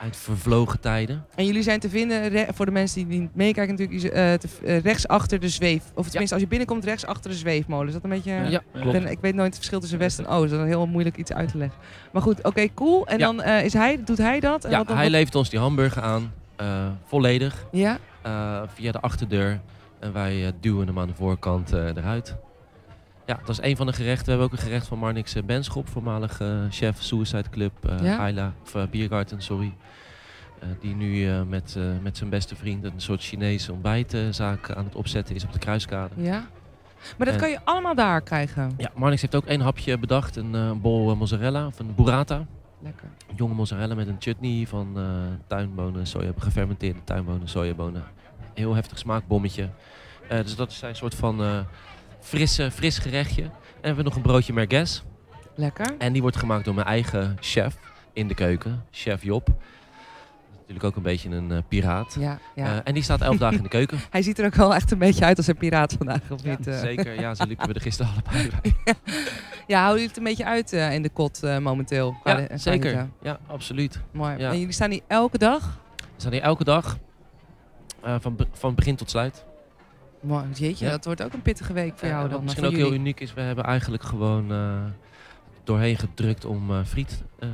uit 0.00 0.16
vervlogen 0.16 0.80
tijden. 0.80 1.24
En 1.34 1.46
jullie 1.46 1.62
zijn 1.62 1.80
te 1.80 1.88
vinden, 1.88 2.54
voor 2.54 2.66
de 2.66 2.72
mensen 2.72 3.08
die 3.08 3.20
niet 3.20 3.34
meekijken 3.34 3.76
natuurlijk, 3.76 4.14
eh, 4.14 4.32
te 4.32 4.48
eh, 4.64 4.80
rechts 4.80 5.08
achter 5.08 5.40
de 5.40 5.48
zweef. 5.48 5.82
Of 5.94 6.08
tenminste, 6.08 6.34
als 6.34 6.42
je 6.44 6.48
binnenkomt, 6.50 6.84
rechts 6.84 7.06
achter 7.06 7.30
de 7.30 7.36
zweefmolen. 7.36 7.86
Is 7.86 7.92
dat 7.92 8.04
een 8.04 8.10
beetje... 8.10 8.32
Ja, 8.32 8.62
klopt. 8.72 8.92
ben, 8.92 9.06
ik 9.10 9.18
weet 9.20 9.34
nooit 9.34 9.46
het 9.46 9.56
verschil 9.56 9.80
tussen 9.80 9.98
West 9.98 10.18
en 10.18 10.26
Oost. 10.26 10.50
Dat 10.50 10.60
is 10.60 10.66
heel 10.66 10.86
moeilijk 10.86 11.16
iets 11.16 11.32
uit 11.32 11.48
te 11.50 11.58
leggen. 11.58 11.78
Maar 12.12 12.22
goed, 12.22 12.44
oké, 12.44 12.66
cool. 12.74 13.06
En 13.06 13.18
Ja. 13.18 13.26
dan 13.26 13.42
eh, 13.42 13.64
is 13.64 13.72
hij, 13.72 14.00
doet 14.04 14.18
hij 14.18 14.40
dat? 14.40 14.64
En 14.64 14.70
Ja, 14.70 14.76
wat 14.78 14.86
dan- 14.86 14.96
hij 14.96 15.04
wat- 15.04 15.14
levert 15.14 15.34
ons 15.34 15.50
die 15.50 15.58
hamburger 15.58 16.02
aan, 16.02 16.32
eh, 16.56 16.86
volledig, 17.04 17.64
Ja? 17.72 17.98
eh, 18.22 18.62
via 18.74 18.92
de 18.92 19.00
achterdeur. 19.00 19.60
En 19.98 20.12
wij 20.12 20.52
duwen 20.60 20.86
hem 20.86 20.98
aan 20.98 21.08
de 21.08 21.14
voorkant 21.14 21.72
eh, 21.72 21.84
eruit. 21.96 22.36
Ja, 23.30 23.38
dat 23.44 23.48
is 23.48 23.62
een 23.62 23.76
van 23.76 23.86
de 23.86 23.92
gerechten. 23.92 24.24
We 24.24 24.30
hebben 24.30 24.46
ook 24.48 24.52
een 24.52 24.66
gerecht 24.66 24.86
van 24.86 24.98
Marnix 24.98 25.34
eh, 25.34 25.42
Benschop, 25.42 25.88
voormalig 25.88 26.40
eh, 26.40 26.48
chef 26.70 27.02
Suicide 27.02 27.50
Club, 27.50 27.72
eh 27.88 28.04
Ja? 28.04 28.16
Ayla, 28.16 28.52
of 28.62 28.88
Biergarten, 28.90 29.42
sorry. 29.42 29.72
Die 30.80 30.94
nu 30.94 31.28
met, 31.44 31.76
met 32.02 32.16
zijn 32.16 32.30
beste 32.30 32.56
vriend 32.56 32.84
een 32.84 32.92
soort 32.96 33.22
Chinese 33.22 33.72
ontbijtzaak 33.72 34.70
aan 34.70 34.84
het 34.84 34.94
opzetten 34.94 35.34
is 35.34 35.44
op 35.44 35.52
de 35.52 35.58
Kruiskade. 35.58 36.14
Ja? 36.16 36.46
Maar 37.16 37.26
dat 37.26 37.34
En- 37.34 37.40
kan 37.40 37.50
je 37.50 37.58
allemaal 37.64 37.94
daar 37.94 38.20
krijgen. 38.20 38.72
Ja, 38.76 38.90
Marnix 38.94 39.20
heeft 39.22 39.34
ook 39.34 39.44
één 39.46 39.60
hapje 39.60 39.98
bedacht, 39.98 40.36
een 40.36 40.80
bol 40.80 41.16
mozzarella 41.16 41.66
of 41.66 41.78
een 41.78 41.94
burrata. 41.94 42.46
Lekker. 42.82 43.08
jonge 43.36 43.54
mozzarella 43.54 43.94
met 43.94 44.08
een 44.08 44.16
chutney 44.18 44.66
van 44.66 44.98
tuinbonen, 45.46 46.06
soja, 46.06 46.32
gefermenteerde 46.38 47.00
tuinbonen, 47.04 47.48
sojabonen. 47.48 48.02
Heel 48.54 48.74
heftig 48.74 48.98
smaakbommetje. 48.98 49.68
Dus 50.28 50.56
dat 50.56 50.70
is 50.70 50.82
een 50.82 50.96
soort 50.96 51.14
van 51.14 51.66
frisse, 52.20 52.70
fris 52.70 52.98
gerechtje. 52.98 53.42
En 53.42 53.50
we 53.80 53.86
hebben 53.86 54.04
nog 54.04 54.16
een 54.16 54.22
broodje 54.22 54.52
merguez. 54.52 55.02
Lekker. 55.54 55.94
En 55.98 56.12
die 56.12 56.22
wordt 56.22 56.36
gemaakt 56.36 56.64
door 56.64 56.74
mijn 56.74 56.86
eigen 56.86 57.36
chef 57.40 57.76
in 58.12 58.28
de 58.28 58.34
keuken, 58.34 58.84
chef 58.90 59.22
Job. 59.22 59.48
Natuurlijk 60.52 60.84
ook 60.84 60.96
een 60.96 61.02
beetje 61.12 61.28
een 61.30 61.52
eh, 61.52 61.58
piraat. 61.68 62.16
Ja, 62.18 62.38
ja. 62.54 62.64
Eh, 62.66 62.80
en 62.84 62.94
die 62.94 63.02
staat 63.02 63.20
elf 63.20 63.36
dagen 63.36 63.56
in 63.56 63.62
de 63.62 63.68
keuken. 63.68 63.98
hij 64.10 64.22
ziet 64.22 64.38
er 64.38 64.44
ook 64.46 64.54
wel 64.54 64.74
echt 64.74 64.90
een 64.90 64.98
beetje 64.98 65.24
uit 65.24 65.36
als 65.36 65.46
een 65.46 65.56
piraat 65.56 65.92
vandaag, 65.92 66.30
of 66.30 66.44
niet? 66.44 66.66
eh? 66.66 66.78
Zeker, 66.78 67.20
ja, 67.20 67.34
zo 67.34 67.44
liepen 67.44 67.66
we 67.68 67.74
er 67.74 67.80
gisteren 67.80 68.12
allebei 68.12 68.50
bij. 68.62 68.94
Ja, 69.66 69.78
houden 69.80 69.92
jullie 70.00 70.08
het 70.08 70.16
een 70.16 70.24
beetje 70.24 70.44
uit 70.44 70.72
in 70.72 71.02
de 71.02 71.08
kot 71.08 71.42
momenteel? 71.60 72.16
de- 72.24 72.46
Ja, 72.50 72.56
zeker. 72.56 73.08
Ja, 73.22 73.38
absoluut. 73.46 74.00
Mooi. 74.12 74.36
Ja. 74.38 74.50
En 74.50 74.58
jullie 74.58 74.72
staan 74.74 74.90
hier 74.90 75.00
elke 75.06 75.38
dag? 75.38 75.78
We 75.96 76.06
staan 76.16 76.32
hier 76.32 76.42
elke 76.42 76.64
dag, 76.64 76.98
van, 78.02 78.36
be- 78.36 78.46
van 78.52 78.74
begin 78.74 78.96
tot 78.96 79.10
sluit. 79.10 79.44
Mooi. 80.20 80.44
Jeetje, 80.54 80.84
Ja. 80.84 80.90
dat 80.90 81.04
wordt 81.04 81.22
ook 81.22 81.32
een 81.32 81.42
pittige 81.42 81.72
week 81.72 81.92
voor 81.96 82.08
Ja, 82.08 82.14
jou 82.14 82.22
wat 82.22 82.32
dan. 82.32 82.42
misschien 82.42 82.64
voor 82.64 82.72
ook 82.72 82.78
heel 82.80 82.92
uniek 82.92 83.20
is, 83.20 83.34
we 83.34 83.40
hebben 83.40 83.64
eigenlijk 83.64 84.02
gewoon 84.02 84.52
eh, 84.52 84.82
doorheen 85.64 85.96
gedrukt 85.96 86.44
om 86.44 86.70
eh, 86.70 86.84
friet 86.84 87.22
eh, 87.38 87.48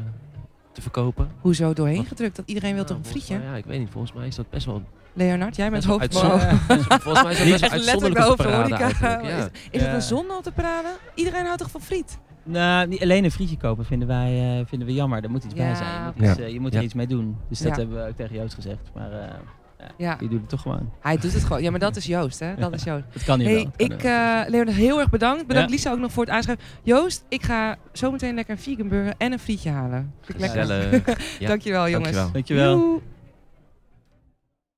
te 0.72 0.82
verkopen. 0.82 1.30
Hoezo 1.40 1.72
doorheen 1.72 1.96
Wat? 1.96 2.06
gedrukt? 2.06 2.36
Dat 2.36 2.48
iedereen 2.48 2.74
wil 2.74 2.84
Nou, 2.84 2.94
toch 2.94 3.04
een 3.04 3.10
frietje? 3.10 3.38
mij- 3.38 3.46
ja, 3.46 3.54
ik 3.56 3.64
weet 3.64 3.78
niet. 3.78 3.90
Volgens 3.90 4.12
mij 4.12 4.26
is 4.26 4.34
dat 4.34 4.50
best 4.50 4.66
wel... 4.66 4.82
Leonard, 5.12 5.56
jij 5.56 5.70
bent 5.70 5.86
best 5.86 5.98
wel 5.98 5.98
hoofd... 6.00 6.24
uitzonderlijk. 6.24 7.02
volgens 7.02 7.24
mij 7.24 7.32
is 7.32 7.38
dat 7.38 7.48
best 7.60 7.60
wel 7.60 7.70
Echt 7.70 7.84
letterlijk 7.84 8.16
eigenlijk. 8.80 9.22
Ja. 9.24 9.48
Is 9.70 9.80
het 9.80 9.80
Ja. 9.90 9.94
een 9.94 10.02
zonde 10.02 10.36
op 10.36 10.44
de 10.44 10.52
parade? 10.52 10.88
Iedereen 11.14 11.44
houdt 11.44 11.58
toch 11.58 11.70
van 11.70 11.80
friet? 11.80 12.18
Nou, 12.42 12.86
niet 12.88 13.02
alleen 13.02 13.24
een 13.24 13.30
frietje 13.30 13.56
kopen 13.56 13.84
vinden 13.84 14.08
wij 14.08 14.58
eh, 14.60 14.66
vinden 14.66 14.88
we 14.88 14.94
jammer. 14.94 15.24
Er 15.24 15.30
moet 15.30 15.44
iets 15.44 15.54
bij 15.54 15.74
zijn. 15.74 15.92
Je 16.04 16.12
moet, 16.20 16.28
iets, 16.30 16.38
eh, 16.38 16.48
je 16.52 16.60
moet 16.60 16.72
er 16.72 16.78
Ja. 16.78 16.84
iets 16.84 16.94
mee 16.94 17.06
doen. 17.06 17.36
Dus 17.48 17.58
dat 17.58 17.76
hebben 17.76 17.96
we 18.02 18.08
ook 18.08 18.16
tegen 18.16 18.36
Joost 18.36 18.54
gezegd. 18.54 18.90
Maar 18.94 19.12
eh 19.12 19.28
Ja, 19.96 20.16
die 20.16 20.28
doet 20.28 20.40
het 20.40 20.48
toch 20.48 20.60
gewoon. 20.60 20.90
hij 21.00 21.16
doet 21.16 21.32
het 21.32 21.44
gewoon. 21.44 21.62
Ja, 21.62 21.70
maar 21.70 21.80
dat 21.80 21.96
is 21.96 22.06
Joost, 22.06 22.40
hè? 22.40 22.54
Dat 22.54 22.72
is 22.72 22.82
Joost. 22.82 23.04
Het 23.10 23.24
kan 23.24 23.38
niet 23.38 23.46
Hey, 23.46 23.56
wel. 23.56 23.72
Ik, 23.76 24.02
eh 24.04 24.40
Leonard, 24.46 24.76
heel 24.76 24.98
erg 25.00 25.10
bedankt. 25.10 25.46
Bedankt 25.46 25.68
Ja. 25.70 25.74
Lisa 25.76 25.90
ook 25.90 25.98
nog 25.98 26.12
voor 26.12 26.24
het 26.24 26.32
aanschrijven. 26.32 26.64
Joost, 26.82 27.24
ik 27.28 27.42
ga 27.42 27.76
zometeen 27.92 28.34
lekker 28.34 28.54
een 28.54 28.60
vegan 28.62 28.88
burger 28.88 29.14
en 29.18 29.32
een 29.32 29.38
frietje 29.38 29.70
halen. 29.70 30.12
Vind 30.20 30.42
ik 30.42 30.44
lekker. 30.44 30.60
Gezellig. 30.60 31.18
Ja. 31.38 31.48
Dankjewel, 31.48 31.88
jongens. 31.88 32.32
Dankjewel. 32.32 33.02